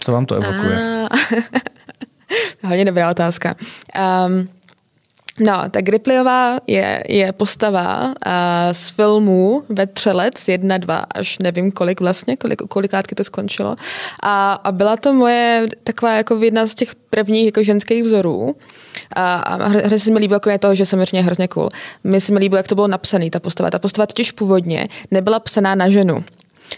Co 0.00 0.12
vám 0.12 0.26
to 0.26 0.34
evokuje? 0.34 1.08
Hodně 2.64 2.84
dobrá 2.84 3.10
otázka. 3.10 3.54
Um, 4.26 4.48
No, 5.40 5.62
tak 5.70 5.88
Ripleyová 5.88 6.58
je, 6.66 7.04
je 7.08 7.32
postava 7.32 8.04
uh, 8.06 8.12
z 8.72 8.90
filmu 8.90 9.62
Vetřelec 9.68 10.48
1, 10.48 10.78
2 10.78 10.96
až 11.14 11.38
nevím 11.38 11.72
kolik 11.72 12.00
vlastně, 12.00 12.36
kolik, 12.36 12.62
kolikátky 12.62 13.14
to 13.14 13.24
skončilo. 13.24 13.76
A, 14.22 14.52
a 14.52 14.72
byla 14.72 14.96
to 14.96 15.12
moje 15.12 15.66
taková 15.84 16.12
jako 16.12 16.36
jedna 16.36 16.66
z 16.66 16.74
těch 16.74 16.94
prvních 16.94 17.44
jako 17.44 17.62
ženských 17.62 18.04
vzorů. 18.04 18.56
A, 19.16 19.36
a 19.36 19.68
hrozně 19.68 19.98
se 19.98 20.10
mi 20.10 20.18
líbilo, 20.18 20.40
kromě 20.40 20.58
toho, 20.58 20.74
že 20.74 20.86
samozřejmě 20.86 21.22
hrozně 21.22 21.48
cool. 21.48 21.68
Mi 22.04 22.20
se 22.20 22.32
mi 22.32 22.38
líbilo, 22.38 22.56
jak 22.56 22.68
to 22.68 22.74
bylo 22.74 22.88
napsané, 22.88 23.30
ta 23.30 23.40
postava. 23.40 23.70
Ta 23.70 23.78
postava 23.78 24.06
totiž 24.06 24.32
původně 24.32 24.88
nebyla 25.10 25.40
psaná 25.40 25.74
na 25.74 25.88
ženu. 25.88 26.24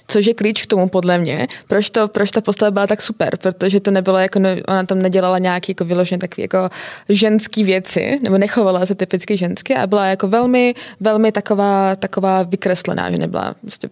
Což 0.09 0.27
je 0.27 0.35
klíč 0.35 0.63
k 0.63 0.67
tomu, 0.67 0.89
podle 0.89 1.19
mě, 1.19 1.49
proč, 1.69 1.91
to, 1.91 2.09
proč 2.09 2.31
ta 2.31 2.41
postava 2.41 2.71
byla 2.71 2.87
tak 2.87 3.03
super, 3.03 3.37
protože 3.37 3.81
to 3.81 3.91
nebylo 3.91 4.19
jako, 4.19 4.41
ona 4.69 4.85
tam 4.87 4.99
nedělala 4.99 5.39
nějaký 5.39 5.71
jako 5.71 5.85
vyloženě 5.85 6.19
takový 6.19 6.43
jako 6.43 6.71
ženský 7.09 7.65
věci, 7.65 8.19
nebo 8.23 8.39
nechovala 8.39 8.87
se 8.87 8.95
typicky 8.95 9.37
žensky 9.37 9.75
a 9.75 9.87
byla 9.87 10.07
jako 10.07 10.29
velmi, 10.29 10.75
velmi 11.01 11.33
taková, 11.33 11.97
taková 11.97 12.43
vykreslená, 12.43 13.11
že 13.11 13.17
nebyla 13.17 13.55
prostě 13.61 13.89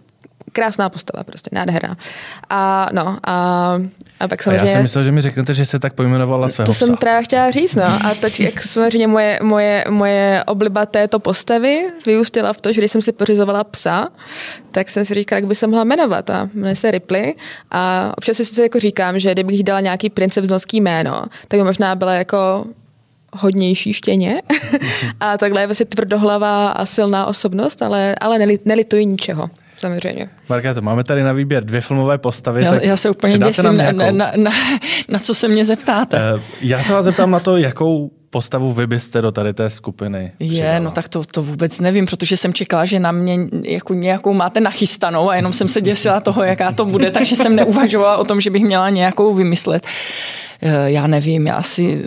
krásná 0.55 0.89
postava, 0.89 1.25
prostě 1.25 1.51
nádherná. 1.53 1.97
A 2.51 2.89
no, 2.93 3.19
a, 3.27 3.75
a 4.21 4.29
pak 4.29 4.43
samozřejmě... 4.43 4.63
A 4.63 4.67
já 4.67 4.73
jsem 4.73 4.83
myslel, 4.83 5.05
že 5.05 5.13
mi 5.13 5.21
řeknete, 5.21 5.55
že 5.55 5.65
se 5.65 5.79
tak 5.79 5.93
pojmenovala 5.93 6.49
svého 6.49 6.67
To 6.67 6.73
psa. 6.73 6.87
jsem 6.87 6.97
právě 6.97 7.25
chtěla 7.25 7.51
říct, 7.51 7.75
no. 7.75 7.85
A 7.85 8.15
teď, 8.21 8.41
jak 8.41 8.63
samozřejmě 8.63 9.07
moje, 9.07 9.39
moje, 9.43 9.85
moje 9.91 10.45
obliba 10.47 10.87
této 10.87 11.19
postavy 11.19 11.87
vyústila 12.07 12.53
v 12.53 12.61
to, 12.61 12.73
že 12.73 12.81
když 12.81 12.93
jsem 12.93 13.03
si 13.03 13.13
pořizovala 13.13 13.65
psa, 13.65 14.09
tak 14.71 14.89
jsem 14.89 15.05
si 15.05 15.15
říkala, 15.15 15.39
jak 15.39 15.47
by 15.49 15.55
se 15.55 15.67
mohla 15.67 15.85
jmenovat. 15.85 16.31
A 16.31 16.49
jmenuje 16.55 16.77
se 16.77 16.91
Ripley. 16.91 17.35
A 17.71 18.13
občas 18.19 18.37
si 18.37 18.63
jako 18.63 18.81
říkám, 18.81 19.19
že 19.19 19.33
kdybych 19.33 19.63
dala 19.63 19.81
nějaký 19.81 20.11
princeznovský 20.11 20.81
jméno, 20.81 21.25
tak 21.49 21.61
by 21.61 21.65
možná 21.65 21.95
byla 21.95 22.13
jako 22.13 22.67
hodnější 23.33 23.93
štěně 23.93 24.43
a 25.21 25.39
takhle 25.39 25.63
je 25.63 25.67
vlastně 25.67 25.87
tvrdohlavá 25.87 26.69
a 26.69 26.87
silná 26.87 27.27
osobnost, 27.27 27.83
ale, 27.83 28.15
ale 28.21 28.39
nelituji 28.65 29.07
ničeho 29.07 29.51
samozřejmě. 29.79 30.29
Markéto, 30.49 30.83
máme 30.83 31.05
tady 31.05 31.22
na 31.22 31.33
výběr 31.33 31.64
dvě 31.64 31.81
filmové 31.81 32.18
postavy. 32.18 32.62
Já, 32.62 32.83
já 32.83 32.97
se 32.97 33.11
úplně 33.11 33.39
děsím, 33.39 33.77
na, 33.77 33.93
na, 33.93 34.11
na, 34.11 34.33
na, 34.37 34.51
na 35.09 35.18
co 35.18 35.35
se 35.35 35.49
mě 35.49 35.64
zeptáte. 35.64 36.35
Uh, 36.35 36.41
já 36.61 36.83
se 36.83 36.93
vás 36.93 37.05
zeptám 37.05 37.31
na 37.31 37.41
to, 37.41 37.57
jakou 37.57 38.11
postavu 38.31 38.72
vy 38.72 38.87
byste 38.87 39.22
do 39.22 39.33
tady 39.33 39.55
té 39.55 39.70
skupiny 39.70 40.33
Je, 40.41 40.51
přidala. 40.51 40.79
no 40.79 40.91
tak 40.91 41.09
to, 41.09 41.25
to 41.25 41.43
vůbec 41.43 41.81
nevím, 41.81 42.07
protože 42.07 42.37
jsem 42.37 42.53
čekala, 42.53 42.85
že 42.85 42.99
na 42.99 43.12
mě 43.12 43.39
jako 43.64 43.95
nějakou 43.95 44.33
máte 44.33 44.61
nachystanou 44.61 45.31
a 45.31 45.37
jenom 45.37 45.53
jsem 45.53 45.68
se 45.68 45.81
děsila 45.81 46.20
toho, 46.20 46.43
jaká 46.43 46.72
to 46.72 46.85
bude, 46.85 47.11
takže 47.11 47.37
jsem 47.37 47.57
neuvažovala 47.57 48.16
o 48.16 48.25
tom, 48.25 48.41
že 48.41 48.51
bych 48.51 48.64
měla 48.64 48.91
nějakou 48.91 49.35
vymyslet. 49.35 49.87
Eh, 50.63 50.91
já 50.91 51.07
nevím, 51.07 51.47
já 51.47 51.55
asi 51.55 52.05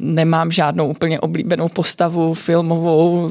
nemám 0.00 0.52
žádnou 0.52 0.88
úplně 0.88 1.20
oblíbenou 1.20 1.68
postavu 1.68 2.34
filmovou. 2.34 3.30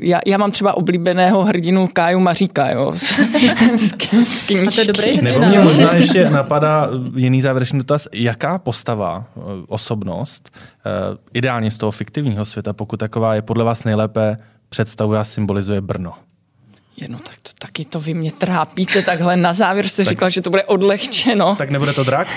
Já, 0.00 0.20
já 0.26 0.38
mám 0.38 0.50
třeba 0.50 0.76
oblíbeného 0.76 1.44
hrdinu 1.44 1.88
Káju 1.92 2.20
Maříka, 2.20 2.70
jo, 2.70 2.92
z, 2.94 3.12
z, 3.74 3.94
z 4.24 4.42
A 4.50 4.70
to 4.74 4.80
je 4.80 4.86
dobrý 4.86 5.20
Nebo 5.22 5.38
mě 5.38 5.60
možná 5.60 5.94
ještě 5.94 6.30
napadá 6.30 6.90
jiný 7.16 7.42
závěrečný 7.42 7.78
dotaz. 7.78 8.08
Jaká 8.14 8.58
postava, 8.58 9.24
eh, 9.36 9.40
osobnost, 9.68 10.50
eh, 10.86 10.90
ideálně 11.34 11.70
z 11.70 11.78
toho 11.78 11.92
fiktivního 11.92 12.44
světa, 12.44 12.72
pokud 12.72 12.96
taková 12.96 13.34
je 13.34 13.42
podle 13.42 13.64
vás 13.64 13.84
nejlépe 13.84 14.36
představuje 14.68 15.20
a 15.20 15.24
symbolizuje 15.24 15.80
Brno? 15.80 16.12
No 17.06 17.18
tak 17.18 17.34
to, 17.42 17.50
taky 17.58 17.84
to 17.84 18.00
vy 18.00 18.14
mě 18.14 18.32
trápíte 18.32 19.02
takhle. 19.02 19.36
Na 19.36 19.52
závěr 19.52 19.88
jste 19.88 20.04
tak, 20.04 20.10
říkal, 20.10 20.30
že 20.30 20.42
to 20.42 20.50
bude 20.50 20.64
odlehčeno. 20.64 21.56
Tak 21.56 21.70
nebude 21.70 21.92
to 21.92 22.04
drak? 22.04 22.28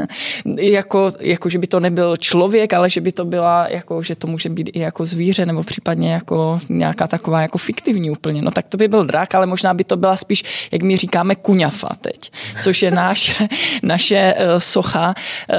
jako, 0.60 1.12
jako, 1.20 1.48
že 1.48 1.58
by 1.58 1.66
to 1.66 1.80
nebyl 1.80 2.16
člověk, 2.16 2.72
ale 2.72 2.90
že 2.90 3.00
by 3.00 3.12
to 3.12 3.24
byla, 3.24 3.68
jako, 3.68 4.02
že 4.02 4.14
to 4.14 4.26
může 4.26 4.48
být 4.48 4.70
i 4.72 4.80
jako 4.80 5.06
zvíře, 5.06 5.46
nebo 5.46 5.62
případně 5.62 6.12
jako 6.12 6.60
nějaká 6.68 7.06
taková 7.06 7.42
jako 7.42 7.58
fiktivní 7.58 8.10
úplně. 8.10 8.42
No 8.42 8.50
tak 8.50 8.66
to 8.68 8.76
by 8.76 8.88
byl 8.88 9.04
drak, 9.04 9.34
ale 9.34 9.46
možná 9.46 9.74
by 9.74 9.84
to 9.84 9.96
byla 9.96 10.16
spíš, 10.16 10.68
jak 10.72 10.82
my 10.82 10.96
říkáme, 10.96 11.34
kuňafa 11.34 11.88
teď, 12.00 12.32
což 12.60 12.82
je 12.82 12.90
náš, 12.90 13.42
naše 13.82 14.34
uh, 14.34 14.58
socha, 14.58 15.14
uh, 15.50 15.56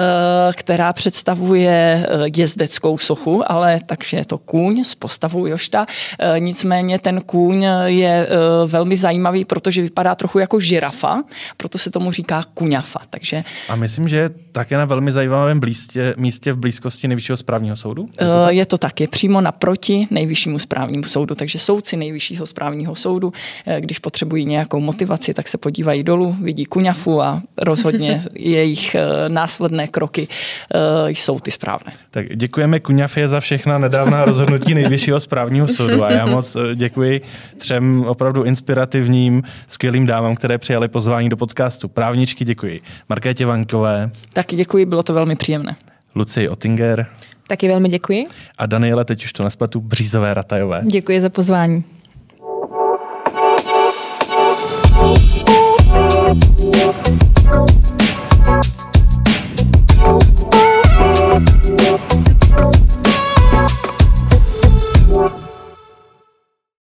která 0.53 0.93
představuje 0.93 2.07
uh, 2.15 2.27
jezdeckou 2.35 2.97
sochu, 2.97 3.51
ale 3.51 3.79
takže 3.85 4.17
je 4.17 4.25
to 4.25 4.37
kůň 4.37 4.83
s 4.83 4.95
postavou 4.95 5.45
Jošta. 5.45 5.85
Nicméně 6.39 6.99
ten 6.99 7.21
kůň 7.21 7.65
je 7.85 8.27
velmi 8.65 8.97
zajímavý, 8.97 9.45
protože 9.45 9.81
vypadá 9.81 10.15
trochu 10.15 10.39
jako 10.39 10.59
žirafa, 10.59 11.23
proto 11.57 11.77
se 11.77 11.91
tomu 11.91 12.11
říká 12.11 12.45
kuňafa. 12.53 12.99
Takže... 13.09 13.43
A 13.69 13.75
myslím, 13.75 14.07
že 14.07 14.17
je 14.17 14.29
také 14.51 14.77
na 14.77 14.85
velmi 14.85 15.11
zajímavém 15.11 15.59
blíztě, 15.59 16.13
místě 16.17 16.53
v 16.53 16.57
blízkosti 16.57 17.07
nejvyššího 17.07 17.37
správního 17.37 17.75
soudu? 17.75 18.09
Je 18.21 18.27
to, 18.27 18.41
tak? 18.43 18.55
je 18.55 18.65
to 18.65 18.77
tak, 18.77 19.01
je 19.01 19.07
přímo 19.07 19.41
naproti 19.41 20.07
nejvyššímu 20.11 20.59
správnímu 20.59 21.03
soudu, 21.03 21.35
takže 21.35 21.59
soudci 21.59 21.97
nejvyššího 21.97 22.45
správního 22.45 22.95
soudu, 22.95 23.33
eh, 23.65 23.81
když 23.81 23.99
potřebují 23.99 24.45
nějakou 24.45 24.79
motivaci, 24.79 25.33
tak 25.33 25.47
se 25.47 25.57
podívají 25.57 26.03
dolů, 26.03 26.35
vidí 26.41 26.65
kuňafu 26.65 27.21
a 27.21 27.41
rozhodně 27.57 28.23
jejich 28.33 28.95
eh, 28.95 29.29
následné 29.29 29.87
kroky 29.87 30.27
eh, 30.27 31.09
jsou 31.09 31.39
ty 31.39 31.51
správné. 31.51 31.93
Tak 32.11 32.35
děkujeme 32.35 32.79
Kuňafě 32.79 33.27
za 33.27 33.39
všechna 33.39 33.77
nedávná 33.77 34.25
rozhodnutí 34.25 34.73
nejvyššího 34.73 35.19
správního 35.19 35.67
soudu 35.67 36.03
a 36.03 36.11
já 36.11 36.25
moc 36.25 36.57
děkuji 36.75 37.21
třem 37.57 38.05
opravdu 38.07 38.38
opravdu 38.39 38.49
inspirativním, 38.49 39.43
skvělým 39.67 40.05
dámám, 40.05 40.35
které 40.35 40.57
přijali 40.57 40.87
pozvání 40.87 41.29
do 41.29 41.37
podcastu. 41.37 41.87
Právničky 41.87 42.45
děkuji. 42.45 42.81
Markétě 43.09 43.45
Vankové. 43.45 44.11
Taky 44.33 44.55
děkuji, 44.55 44.85
bylo 44.85 45.03
to 45.03 45.13
velmi 45.13 45.35
příjemné. 45.35 45.75
Lucie 46.15 46.49
Ottinger. 46.49 47.05
Taky 47.47 47.67
velmi 47.67 47.89
děkuji. 47.89 48.27
A 48.57 48.65
Daniele, 48.65 49.05
teď 49.05 49.23
už 49.25 49.33
to 49.33 49.43
nespletu, 49.43 49.81
Břízové 49.81 50.33
Ratajové. 50.33 50.79
Děkuji 50.83 51.21
za 51.21 51.29
pozvání. 51.29 51.83
Thank 56.29 57.23
you. 57.23 57.28